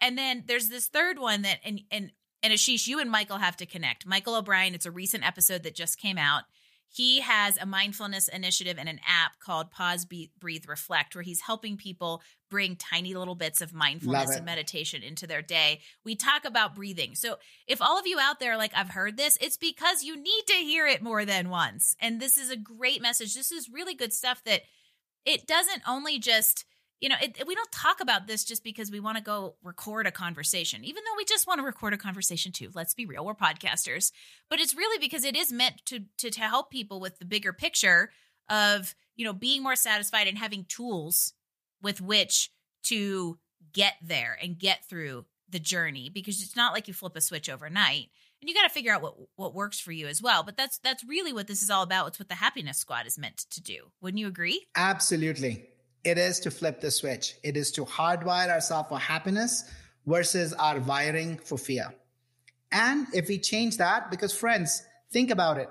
And 0.00 0.16
then 0.16 0.44
there's 0.46 0.70
this 0.70 0.88
third 0.88 1.18
one 1.18 1.42
that 1.42 1.58
and 1.62 1.82
and 1.90 2.12
and 2.42 2.52
Ashish, 2.52 2.86
you 2.86 3.00
and 3.00 3.10
Michael 3.10 3.38
have 3.38 3.56
to 3.58 3.66
connect. 3.66 4.06
Michael 4.06 4.36
O'Brien, 4.36 4.74
it's 4.74 4.86
a 4.86 4.90
recent 4.90 5.26
episode 5.26 5.62
that 5.62 5.74
just 5.74 5.98
came 5.98 6.18
out 6.18 6.44
he 6.92 7.20
has 7.20 7.56
a 7.56 7.66
mindfulness 7.66 8.26
initiative 8.26 8.76
and 8.76 8.88
an 8.88 8.98
app 9.06 9.38
called 9.38 9.70
Pause, 9.70 10.06
Breathe, 10.40 10.64
Reflect, 10.66 11.14
where 11.14 11.22
he's 11.22 11.40
helping 11.40 11.76
people 11.76 12.20
bring 12.50 12.74
tiny 12.74 13.14
little 13.14 13.36
bits 13.36 13.60
of 13.60 13.72
mindfulness 13.72 14.34
and 14.34 14.44
meditation 14.44 15.04
into 15.04 15.28
their 15.28 15.40
day. 15.40 15.82
We 16.04 16.16
talk 16.16 16.44
about 16.44 16.74
breathing. 16.74 17.14
So, 17.14 17.36
if 17.68 17.80
all 17.80 17.96
of 17.96 18.08
you 18.08 18.18
out 18.18 18.40
there 18.40 18.56
like, 18.56 18.72
I've 18.74 18.90
heard 18.90 19.16
this, 19.16 19.38
it's 19.40 19.56
because 19.56 20.02
you 20.02 20.16
need 20.16 20.42
to 20.48 20.54
hear 20.54 20.84
it 20.84 21.00
more 21.00 21.24
than 21.24 21.48
once. 21.48 21.94
And 22.00 22.20
this 22.20 22.36
is 22.36 22.50
a 22.50 22.56
great 22.56 23.00
message. 23.00 23.34
This 23.34 23.52
is 23.52 23.70
really 23.72 23.94
good 23.94 24.12
stuff 24.12 24.42
that 24.44 24.62
it 25.24 25.46
doesn't 25.46 25.82
only 25.86 26.18
just 26.18 26.64
you 27.00 27.08
know, 27.08 27.16
it, 27.20 27.42
we 27.46 27.54
don't 27.54 27.72
talk 27.72 28.00
about 28.00 28.26
this 28.26 28.44
just 28.44 28.62
because 28.62 28.90
we 28.90 29.00
want 29.00 29.16
to 29.16 29.22
go 29.22 29.54
record 29.62 30.06
a 30.06 30.10
conversation, 30.10 30.84
even 30.84 31.02
though 31.04 31.16
we 31.16 31.24
just 31.24 31.46
want 31.46 31.58
to 31.58 31.64
record 31.64 31.94
a 31.94 31.98
conversation 31.98 32.52
too. 32.52 32.70
Let's 32.74 32.94
be 32.94 33.06
real, 33.06 33.24
we're 33.24 33.34
podcasters, 33.34 34.12
but 34.50 34.60
it's 34.60 34.76
really 34.76 34.98
because 34.98 35.24
it 35.24 35.36
is 35.36 35.52
meant 35.52 35.84
to 35.86 36.00
to, 36.18 36.30
to 36.30 36.40
help 36.40 36.70
people 36.70 37.00
with 37.00 37.18
the 37.18 37.24
bigger 37.24 37.52
picture 37.52 38.10
of 38.48 38.94
you 39.16 39.24
know 39.24 39.32
being 39.32 39.62
more 39.62 39.76
satisfied 39.76 40.26
and 40.26 40.38
having 40.38 40.64
tools 40.64 41.32
with 41.82 42.00
which 42.00 42.50
to 42.84 43.38
get 43.72 43.94
there 44.02 44.38
and 44.42 44.58
get 44.58 44.84
through 44.88 45.24
the 45.48 45.58
journey 45.58 46.10
because 46.12 46.42
it's 46.42 46.56
not 46.56 46.72
like 46.72 46.86
you 46.86 46.94
flip 46.94 47.16
a 47.16 47.20
switch 47.20 47.48
overnight 47.48 48.08
and 48.40 48.48
you 48.48 48.54
got 48.54 48.62
to 48.62 48.68
figure 48.68 48.92
out 48.92 49.02
what 49.02 49.14
what 49.36 49.54
works 49.54 49.80
for 49.80 49.92
you 49.92 50.06
as 50.06 50.20
well. 50.20 50.42
But 50.42 50.58
that's 50.58 50.78
that's 50.78 51.04
really 51.04 51.32
what 51.32 51.46
this 51.46 51.62
is 51.62 51.70
all 51.70 51.82
about. 51.82 52.08
It's 52.08 52.18
what 52.18 52.28
the 52.28 52.34
happiness 52.34 52.76
squad 52.76 53.06
is 53.06 53.18
meant 53.18 53.38
to 53.50 53.62
do. 53.62 53.90
Wouldn't 54.02 54.18
you 54.18 54.26
agree? 54.26 54.66
Absolutely 54.76 55.69
it 56.04 56.18
is 56.18 56.40
to 56.40 56.50
flip 56.50 56.80
the 56.80 56.90
switch. 56.90 57.36
It 57.42 57.56
is 57.56 57.70
to 57.72 57.84
hardwire 57.84 58.48
ourselves 58.48 58.88
for 58.88 58.98
happiness 58.98 59.64
versus 60.06 60.52
our 60.54 60.80
wiring 60.80 61.38
for 61.38 61.58
fear. 61.58 61.94
And 62.72 63.06
if 63.12 63.28
we 63.28 63.38
change 63.38 63.76
that, 63.78 64.10
because 64.10 64.32
friends, 64.32 64.82
think 65.12 65.30
about 65.30 65.58
it. 65.58 65.68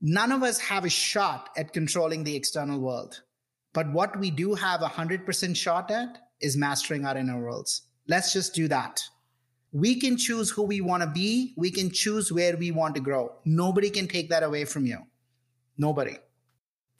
None 0.00 0.32
of 0.32 0.42
us 0.42 0.58
have 0.58 0.84
a 0.84 0.90
shot 0.90 1.50
at 1.56 1.72
controlling 1.72 2.24
the 2.24 2.36
external 2.36 2.80
world. 2.80 3.22
But 3.72 3.92
what 3.92 4.18
we 4.18 4.30
do 4.30 4.54
have 4.54 4.82
a 4.82 4.88
100% 4.88 5.56
shot 5.56 5.90
at 5.90 6.18
is 6.40 6.56
mastering 6.56 7.04
our 7.04 7.16
inner 7.16 7.40
worlds. 7.40 7.82
Let's 8.08 8.32
just 8.32 8.54
do 8.54 8.68
that. 8.68 9.02
We 9.72 9.98
can 9.98 10.16
choose 10.16 10.50
who 10.50 10.62
we 10.62 10.80
want 10.80 11.02
to 11.02 11.08
be. 11.08 11.54
We 11.56 11.70
can 11.70 11.90
choose 11.90 12.30
where 12.30 12.56
we 12.56 12.70
want 12.70 12.94
to 12.94 13.00
grow. 13.00 13.32
Nobody 13.44 13.90
can 13.90 14.06
take 14.06 14.28
that 14.30 14.42
away 14.42 14.64
from 14.64 14.86
you. 14.86 14.98
Nobody. 15.76 16.16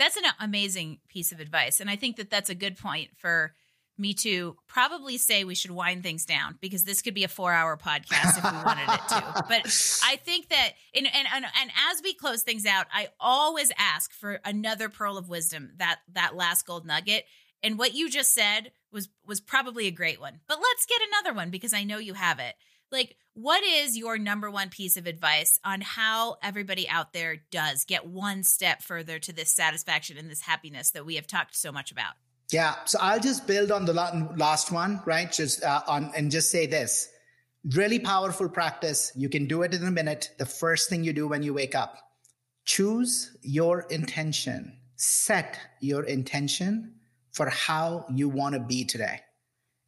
That's 0.05 0.19
an 0.19 0.25
amazing 0.39 0.99
piece 1.09 1.33
of 1.33 1.41
advice. 1.41 1.81
And 1.81 1.89
I 1.89 1.97
think 1.97 2.17
that 2.17 2.29
that's 2.29 2.51
a 2.51 2.55
good 2.55 2.77
point 2.77 3.09
for 3.17 3.55
me 3.97 4.13
to 4.13 4.55
probably 4.67 5.17
say 5.17 5.45
we 5.45 5.55
should 5.55 5.71
wind 5.71 6.03
things 6.03 6.27
down 6.27 6.59
because 6.61 6.85
this 6.85 7.01
could 7.01 7.15
be 7.15 7.25
a 7.25 7.29
four 7.29 7.55
hour 7.55 7.79
podcast 7.79 8.37
if 8.37 8.45
we 8.45 8.59
wanted 8.67 8.87
it 8.93 9.09
to. 9.09 9.45
But 9.49 10.01
I 10.05 10.17
think 10.17 10.51
that, 10.51 10.73
and, 10.95 11.07
and, 11.07 11.27
and, 11.33 11.47
and 11.47 11.71
as 11.91 12.03
we 12.03 12.13
close 12.13 12.43
things 12.43 12.67
out, 12.67 12.85
I 12.93 13.09
always 13.19 13.73
ask 13.79 14.13
for 14.13 14.41
another 14.45 14.91
pearl 14.91 15.17
of 15.17 15.31
wisdom, 15.31 15.71
that, 15.79 16.01
that 16.13 16.37
last 16.37 16.67
gold 16.67 16.85
nugget. 16.85 17.25
And 17.63 17.79
what 17.79 17.95
you 17.95 18.11
just 18.11 18.35
said 18.35 18.73
was, 18.93 19.09
was 19.25 19.41
probably 19.41 19.87
a 19.87 19.91
great 19.91 20.21
one, 20.21 20.41
but 20.47 20.59
let's 20.61 20.85
get 20.85 21.01
another 21.09 21.35
one 21.35 21.49
because 21.49 21.73
I 21.73 21.85
know 21.85 21.97
you 21.97 22.13
have 22.13 22.41
it 22.41 22.57
like 22.95 23.17
what 23.35 23.63
is 23.65 23.99
your 23.99 24.17
number 24.17 24.51
one 24.51 24.71
piece 24.71 24.97
of 24.97 25.07
advice 25.07 25.61
on 25.65 25.83
how 25.83 26.37
everybody 26.43 26.89
out 26.89 27.13
there 27.13 27.43
does 27.51 27.85
get 27.85 28.07
one 28.07 28.43
step 28.43 28.81
further 28.81 29.19
to 29.19 29.33
this 29.33 29.51
satisfaction 29.51 30.17
and 30.17 30.31
this 30.31 30.43
happiness 30.43 30.93
that 30.93 31.05
we 31.05 31.17
have 31.17 31.27
talked 31.27 31.55
so 31.55 31.71
much 31.71 31.93
about? 31.93 32.15
Yeah 32.51 32.77
so 32.87 32.99
i'll 33.03 33.21
just 33.21 33.47
build 33.47 33.71
on 33.71 33.85
the 33.85 33.93
last 33.93 34.73
one 34.73 35.03
right? 35.05 35.31
Just 35.31 35.63
uh, 35.63 35.83
on 35.87 36.11
and 36.17 36.31
just 36.31 36.51
say 36.51 36.67
this. 36.67 37.11
Really 37.75 37.99
powerful 37.99 38.49
practice. 38.49 39.11
You 39.17 39.29
can 39.29 39.47
do 39.47 39.63
it 39.63 39.75
in 39.75 39.85
a 39.85 39.91
minute. 39.91 40.31
The 40.39 40.47
first 40.47 40.89
thing 40.89 41.03
you 41.03 41.13
do 41.13 41.29
when 41.29 41.43
you 41.43 41.53
wake 41.53 41.75
up 41.75 41.99
choose 42.65 43.37
your 43.43 43.83
intention. 43.91 44.79
Set 44.97 45.59
your 45.81 46.05
intention 46.05 46.95
for 47.33 47.49
how 47.49 48.07
you 48.15 48.29
want 48.29 48.55
to 48.55 48.61
be 48.61 48.85
today. 48.85 49.21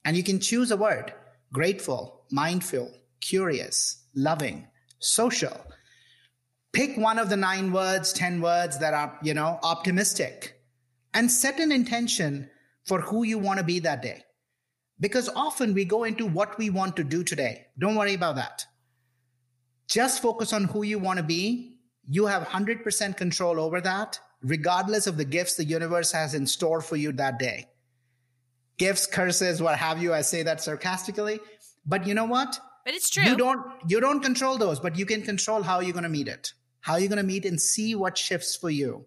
And 0.04 0.16
you 0.16 0.22
can 0.22 0.40
choose 0.40 0.70
a 0.70 0.76
word 0.76 1.12
grateful, 1.52 2.15
mindful, 2.30 2.92
curious, 3.20 4.04
loving, 4.14 4.66
social. 4.98 5.60
Pick 6.72 6.96
one 6.96 7.18
of 7.18 7.30
the 7.30 7.36
nine 7.36 7.72
words, 7.72 8.12
10 8.12 8.40
words 8.40 8.78
that 8.78 8.94
are, 8.94 9.18
you 9.22 9.34
know, 9.34 9.58
optimistic 9.62 10.60
and 11.14 11.30
set 11.30 11.58
an 11.58 11.72
intention 11.72 12.50
for 12.84 13.00
who 13.00 13.24
you 13.24 13.38
want 13.38 13.58
to 13.58 13.64
be 13.64 13.78
that 13.80 14.02
day. 14.02 14.22
Because 15.00 15.28
often 15.34 15.74
we 15.74 15.84
go 15.84 16.04
into 16.04 16.26
what 16.26 16.58
we 16.58 16.70
want 16.70 16.96
to 16.96 17.04
do 17.04 17.22
today. 17.22 17.66
Don't 17.78 17.96
worry 17.96 18.14
about 18.14 18.36
that. 18.36 18.66
Just 19.88 20.22
focus 20.22 20.52
on 20.52 20.64
who 20.64 20.82
you 20.82 20.98
want 20.98 21.18
to 21.18 21.22
be. 21.22 21.78
You 22.08 22.26
have 22.26 22.46
100% 22.46 23.16
control 23.16 23.60
over 23.60 23.80
that, 23.80 24.18
regardless 24.42 25.06
of 25.06 25.16
the 25.16 25.24
gifts 25.24 25.56
the 25.56 25.64
universe 25.64 26.12
has 26.12 26.34
in 26.34 26.46
store 26.46 26.80
for 26.80 26.96
you 26.96 27.12
that 27.12 27.38
day 27.38 27.68
gifts, 28.78 29.06
curses, 29.06 29.62
what 29.62 29.78
have 29.78 30.02
you. 30.02 30.12
I 30.12 30.20
say 30.22 30.42
that 30.42 30.60
sarcastically. 30.60 31.40
But 31.86 32.06
you 32.06 32.14
know 32.14 32.24
what? 32.24 32.58
But 32.84 32.94
it's 32.94 33.10
true. 33.10 33.24
You 33.24 33.36
don't 33.36 33.64
you 33.88 34.00
don't 34.00 34.20
control 34.20 34.58
those, 34.58 34.80
but 34.80 34.98
you 34.98 35.06
can 35.06 35.22
control 35.22 35.62
how 35.62 35.80
you're 35.80 35.92
going 35.92 36.04
to 36.04 36.08
meet 36.08 36.28
it. 36.28 36.52
How 36.80 36.96
you're 36.96 37.08
going 37.08 37.18
to 37.18 37.24
meet 37.24 37.44
and 37.44 37.60
see 37.60 37.94
what 37.94 38.16
shifts 38.16 38.54
for 38.54 38.70
you 38.70 39.06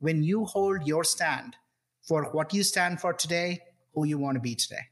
when 0.00 0.22
you 0.22 0.44
hold 0.44 0.86
your 0.86 1.04
stand 1.04 1.54
for 2.02 2.24
what 2.32 2.52
you 2.52 2.64
stand 2.64 3.00
for 3.00 3.12
today, 3.12 3.60
who 3.94 4.04
you 4.04 4.18
want 4.18 4.34
to 4.34 4.40
be 4.40 4.54
today. 4.54 4.88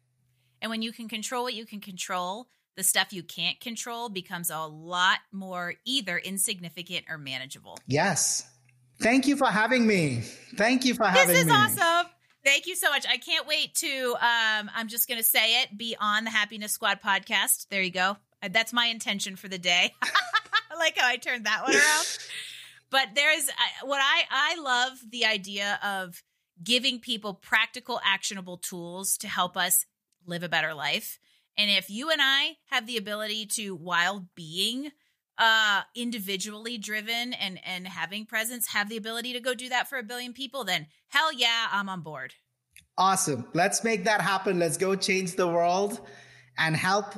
And 0.63 0.71
when 0.71 0.83
you 0.83 0.93
can 0.93 1.09
control 1.09 1.45
what 1.45 1.55
you 1.55 1.67
can 1.67 1.81
control, 1.81 2.47
the 2.77 2.85
stuff 2.85 3.13
you 3.13 3.25
can't 3.25 3.59
control 3.59 4.09
becomes 4.09 4.51
a 4.51 4.61
lot 4.61 5.19
more 5.33 5.75
either 5.85 6.17
insignificant 6.17 7.07
or 7.09 7.19
manageable. 7.19 7.79
Yes. 7.89 8.49
Thank 9.01 9.27
you 9.27 9.37
for 9.37 9.47
having 9.47 9.87
me. 9.87 10.23
Thank 10.57 10.85
you 10.85 10.95
for 10.95 11.07
having 11.07 11.29
me. 11.29 11.35
This 11.35 11.43
is 11.43 11.47
me. 11.47 11.53
awesome. 11.53 12.11
Thank 12.49 12.67
you 12.67 12.77
so 12.77 12.89
much. 12.89 13.05
I 13.07 13.19
can't 13.19 13.47
wait 13.47 13.75
to 13.75 14.15
um 14.15 14.71
I'm 14.75 14.89
just 14.89 15.07
going 15.07 15.19
to 15.19 15.25
say 15.25 15.61
it, 15.61 15.77
be 15.77 15.95
on 16.01 16.25
the 16.25 16.31
Happiness 16.31 16.73
Squad 16.73 17.03
podcast. 17.05 17.69
There 17.69 17.83
you 17.83 17.91
go. 17.91 18.17
Uh, 18.43 18.49
that's 18.51 18.73
my 18.73 18.87
intention 18.87 19.37
for 19.37 19.49
the 19.49 19.59
day. 19.59 19.93
I 20.03 20.79
like 20.79 20.97
how 20.97 21.07
I 21.07 21.19
turned 21.19 21.45
that 21.45 21.65
one 21.65 21.75
around. 21.75 22.19
but 22.91 23.09
there's 23.15 23.51
what 23.83 24.01
I 24.03 24.23
I 24.31 24.63
love 24.63 24.99
the 25.11 25.27
idea 25.27 25.79
of 25.85 26.23
giving 26.65 27.01
people 27.01 27.35
practical 27.35 28.01
actionable 28.03 28.57
tools 28.57 29.19
to 29.19 29.29
help 29.29 29.59
us 29.59 29.85
live 30.25 30.43
a 30.43 30.49
better 30.49 30.73
life. 30.73 31.19
And 31.59 31.71
if 31.71 31.91
you 31.91 32.11
and 32.11 32.23
I 32.23 32.57
have 32.71 32.87
the 32.87 32.97
ability 32.97 33.45
to 33.57 33.77
while 33.77 34.27
being 34.35 34.91
uh 35.39 35.83
individually 35.95 36.79
driven 36.79 37.33
and 37.33 37.61
and 37.65 37.87
having 37.87 38.27
presence 38.27 38.69
have 38.69 38.89
the 38.89 38.97
ability 38.97 39.33
to 39.33 39.41
go 39.41 39.55
do 39.55 39.69
that 39.69 39.89
for 39.89 39.99
a 39.99 40.03
billion 40.03 40.33
people 40.33 40.65
then 40.65 40.87
hell 41.09 41.33
yeah 41.33 41.69
i'm 41.73 41.89
on 41.89 42.01
board. 42.01 42.35
Awesome. 42.99 43.47
Let's 43.55 43.85
make 43.85 44.05
that 44.05 44.21
happen. 44.21 44.59
Let's 44.59 44.77
go 44.77 44.97
change 44.97 45.37
the 45.37 45.47
world 45.47 46.01
and 46.59 46.75
help 46.75 47.15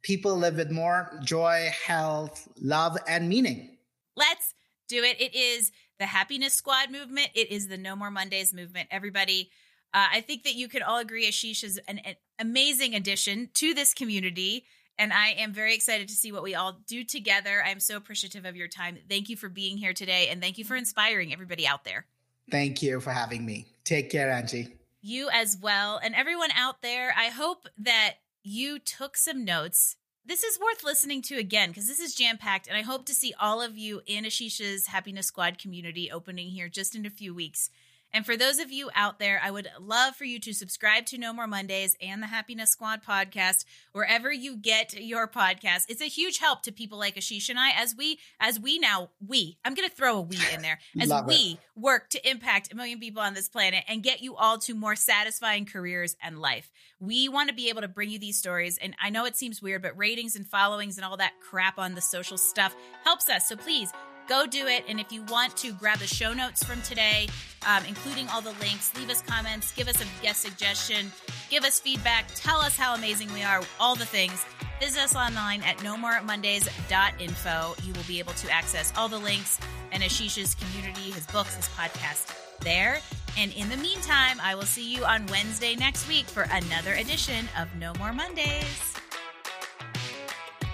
people 0.00 0.34
live 0.34 0.56
with 0.56 0.70
more 0.70 1.20
joy 1.22 1.70
health 1.86 2.48
love 2.58 2.96
and 3.06 3.28
meaning. 3.28 3.76
Let's 4.16 4.54
do 4.88 5.02
it. 5.02 5.20
It 5.20 5.34
is 5.34 5.72
the 5.98 6.06
happiness 6.06 6.54
squad 6.54 6.90
movement. 6.90 7.28
It 7.34 7.50
is 7.50 7.68
the 7.68 7.76
no 7.76 7.94
more 7.94 8.10
mondays 8.10 8.54
movement. 8.54 8.88
Everybody 8.90 9.50
uh, 9.94 10.08
i 10.10 10.20
think 10.20 10.42
that 10.42 10.54
you 10.54 10.68
can 10.68 10.82
all 10.82 10.98
agree 10.98 11.26
ashish 11.26 11.62
is 11.62 11.80
an, 11.86 11.98
an 11.98 12.16
amazing 12.38 12.94
addition 12.94 13.48
to 13.54 13.72
this 13.72 13.94
community 13.94 14.64
and 14.98 15.12
I 15.12 15.30
am 15.30 15.52
very 15.52 15.74
excited 15.74 16.08
to 16.08 16.14
see 16.14 16.32
what 16.32 16.42
we 16.42 16.54
all 16.54 16.78
do 16.86 17.04
together. 17.04 17.62
I'm 17.64 17.80
so 17.80 17.96
appreciative 17.96 18.44
of 18.44 18.56
your 18.56 18.68
time. 18.68 18.98
Thank 19.08 19.28
you 19.28 19.36
for 19.36 19.48
being 19.48 19.76
here 19.76 19.92
today. 19.92 20.28
And 20.28 20.40
thank 20.40 20.58
you 20.58 20.64
for 20.64 20.76
inspiring 20.76 21.32
everybody 21.32 21.66
out 21.66 21.84
there. 21.84 22.06
Thank 22.50 22.82
you 22.82 23.00
for 23.00 23.10
having 23.10 23.44
me. 23.44 23.66
Take 23.84 24.10
care, 24.10 24.30
Angie. 24.30 24.76
You 25.02 25.28
as 25.32 25.56
well. 25.60 26.00
And 26.02 26.14
everyone 26.14 26.50
out 26.52 26.82
there, 26.82 27.14
I 27.16 27.26
hope 27.26 27.68
that 27.78 28.14
you 28.42 28.78
took 28.78 29.16
some 29.16 29.44
notes. 29.44 29.96
This 30.24 30.42
is 30.42 30.58
worth 30.58 30.84
listening 30.84 31.22
to 31.22 31.36
again 31.36 31.70
because 31.70 31.86
this 31.86 32.00
is 32.00 32.14
jam 32.14 32.38
packed. 32.38 32.68
And 32.68 32.76
I 32.76 32.82
hope 32.82 33.04
to 33.06 33.14
see 33.14 33.34
all 33.38 33.60
of 33.60 33.76
you 33.76 34.00
in 34.06 34.24
Ashisha's 34.24 34.86
Happiness 34.86 35.26
Squad 35.26 35.58
community 35.58 36.10
opening 36.10 36.48
here 36.48 36.68
just 36.68 36.94
in 36.94 37.04
a 37.04 37.10
few 37.10 37.34
weeks. 37.34 37.68
And 38.14 38.24
for 38.24 38.36
those 38.36 38.60
of 38.60 38.70
you 38.70 38.90
out 38.94 39.18
there, 39.18 39.40
I 39.42 39.50
would 39.50 39.68
love 39.80 40.14
for 40.14 40.24
you 40.24 40.38
to 40.38 40.54
subscribe 40.54 41.04
to 41.06 41.18
No 41.18 41.32
More 41.32 41.48
Mondays 41.48 41.96
and 42.00 42.22
the 42.22 42.28
Happiness 42.28 42.70
Squad 42.70 43.00
podcast 43.02 43.64
wherever 43.90 44.32
you 44.32 44.56
get 44.56 44.94
your 44.94 45.26
podcast. 45.26 45.86
It's 45.88 46.00
a 46.00 46.04
huge 46.04 46.38
help 46.38 46.62
to 46.62 46.72
people 46.72 46.96
like 46.96 47.16
Ashish 47.16 47.48
and 47.50 47.58
I 47.58 47.70
as 47.76 47.96
we 47.96 48.20
as 48.38 48.60
we 48.60 48.78
now 48.78 49.10
we 49.26 49.58
I'm 49.64 49.74
going 49.74 49.88
to 49.88 49.94
throw 49.94 50.18
a 50.18 50.20
we 50.20 50.38
in 50.54 50.62
there 50.62 50.78
as 51.00 51.12
we 51.26 51.58
it. 51.58 51.80
work 51.80 52.08
to 52.10 52.30
impact 52.30 52.72
a 52.72 52.76
million 52.76 53.00
people 53.00 53.20
on 53.20 53.34
this 53.34 53.48
planet 53.48 53.82
and 53.88 54.00
get 54.00 54.22
you 54.22 54.36
all 54.36 54.58
to 54.58 54.74
more 54.74 54.94
satisfying 54.94 55.66
careers 55.66 56.14
and 56.22 56.38
life. 56.38 56.70
We 57.00 57.28
want 57.28 57.48
to 57.48 57.54
be 57.54 57.68
able 57.68 57.80
to 57.80 57.88
bring 57.88 58.10
you 58.10 58.20
these 58.20 58.38
stories 58.38 58.78
and 58.78 58.94
I 59.02 59.10
know 59.10 59.24
it 59.24 59.36
seems 59.36 59.60
weird 59.60 59.82
but 59.82 59.98
ratings 59.98 60.36
and 60.36 60.46
followings 60.46 60.98
and 60.98 61.04
all 61.04 61.16
that 61.16 61.32
crap 61.40 61.80
on 61.80 61.96
the 61.96 62.00
social 62.00 62.38
stuff 62.38 62.76
helps 63.02 63.28
us. 63.28 63.48
So 63.48 63.56
please 63.56 63.92
go 64.28 64.46
do 64.46 64.66
it. 64.66 64.84
And 64.88 65.00
if 65.00 65.12
you 65.12 65.22
want 65.24 65.56
to 65.58 65.72
grab 65.72 65.98
the 65.98 66.06
show 66.06 66.32
notes 66.32 66.62
from 66.62 66.80
today, 66.82 67.28
um, 67.66 67.82
including 67.88 68.28
all 68.28 68.40
the 68.40 68.52
links, 68.60 68.92
leave 68.96 69.10
us 69.10 69.22
comments, 69.22 69.72
give 69.72 69.88
us 69.88 70.00
a 70.00 70.06
guest 70.22 70.42
suggestion, 70.42 71.10
give 71.50 71.64
us 71.64 71.80
feedback, 71.80 72.26
tell 72.34 72.60
us 72.60 72.76
how 72.76 72.94
amazing 72.94 73.32
we 73.32 73.42
are, 73.42 73.62
all 73.80 73.94
the 73.94 74.06
things. 74.06 74.44
Visit 74.80 75.02
us 75.02 75.14
online 75.14 75.62
at 75.62 75.78
nomoremondays.info. 75.78 77.74
You 77.86 77.92
will 77.92 78.02
be 78.06 78.18
able 78.18 78.32
to 78.34 78.50
access 78.50 78.92
all 78.96 79.08
the 79.08 79.18
links 79.18 79.58
and 79.92 80.02
Ashish's 80.02 80.54
community, 80.54 81.10
his 81.12 81.26
books, 81.26 81.54
his 81.54 81.68
podcast 81.68 82.34
there. 82.60 83.00
And 83.38 83.52
in 83.52 83.68
the 83.68 83.76
meantime, 83.76 84.38
I 84.42 84.54
will 84.54 84.62
see 84.62 84.94
you 84.94 85.04
on 85.04 85.26
Wednesday 85.26 85.74
next 85.76 86.08
week 86.08 86.26
for 86.26 86.42
another 86.50 86.94
edition 86.94 87.48
of 87.58 87.68
No 87.76 87.92
More 87.98 88.12
Mondays. 88.12 88.94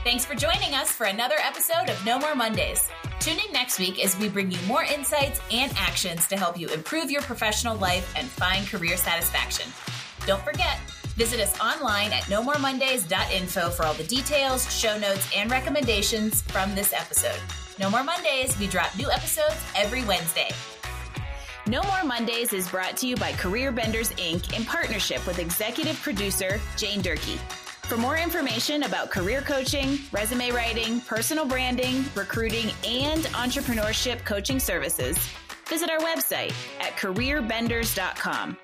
Thanks 0.03 0.25
for 0.25 0.35
joining 0.35 0.75
us 0.75 0.91
for 0.91 1.05
another 1.05 1.35
episode 1.43 1.91
of 1.91 2.07
No 2.07 2.19
More 2.19 2.35
Mondays. 2.35 2.89
Tune 3.19 3.37
in 3.47 3.53
next 3.53 3.79
week 3.79 4.03
as 4.03 4.19
we 4.19 4.31
bring 4.31 4.51
you 4.51 4.57
more 4.67 4.83
insights 4.83 5.43
and 5.53 5.71
actions 5.77 6.27
to 6.29 6.39
help 6.39 6.59
you 6.59 6.69
improve 6.69 7.11
your 7.11 7.21
professional 7.21 7.77
life 7.77 8.11
and 8.17 8.27
find 8.27 8.67
career 8.67 8.97
satisfaction. 8.97 9.71
Don't 10.27 10.43
forget, 10.43 10.81
visit 11.17 11.39
us 11.39 11.61
online 11.61 12.15
at 12.15 12.23
nomoremondays.info 12.23 13.69
for 13.69 13.85
all 13.85 13.93
the 13.93 14.05
details, 14.05 14.75
show 14.75 14.99
notes, 14.99 15.31
and 15.37 15.51
recommendations 15.51 16.41
from 16.45 16.75
this 16.75 16.95
episode. 16.95 17.39
No 17.79 17.91
More 17.91 18.03
Mondays, 18.03 18.59
we 18.59 18.69
drop 18.69 18.97
new 18.97 19.11
episodes 19.11 19.63
every 19.77 20.03
Wednesday. 20.05 20.49
No 21.67 21.83
More 21.83 22.05
Mondays 22.05 22.55
is 22.55 22.71
brought 22.71 22.97
to 22.97 23.07
you 23.07 23.17
by 23.17 23.33
Career 23.33 23.71
Benders 23.71 24.13
Inc. 24.13 24.57
in 24.59 24.65
partnership 24.65 25.27
with 25.27 25.39
executive 25.39 26.01
producer 26.01 26.59
Jane 26.79 27.03
Durkee. 27.03 27.39
For 27.91 27.97
more 27.97 28.17
information 28.17 28.85
about 28.85 29.11
career 29.11 29.41
coaching, 29.41 29.99
resume 30.13 30.53
writing, 30.53 31.01
personal 31.01 31.45
branding, 31.45 32.05
recruiting, 32.15 32.71
and 32.87 33.25
entrepreneurship 33.35 34.25
coaching 34.25 34.61
services, 34.61 35.19
visit 35.67 35.91
our 35.91 35.99
website 35.99 36.55
at 36.79 36.93
careerbenders.com. 36.97 38.57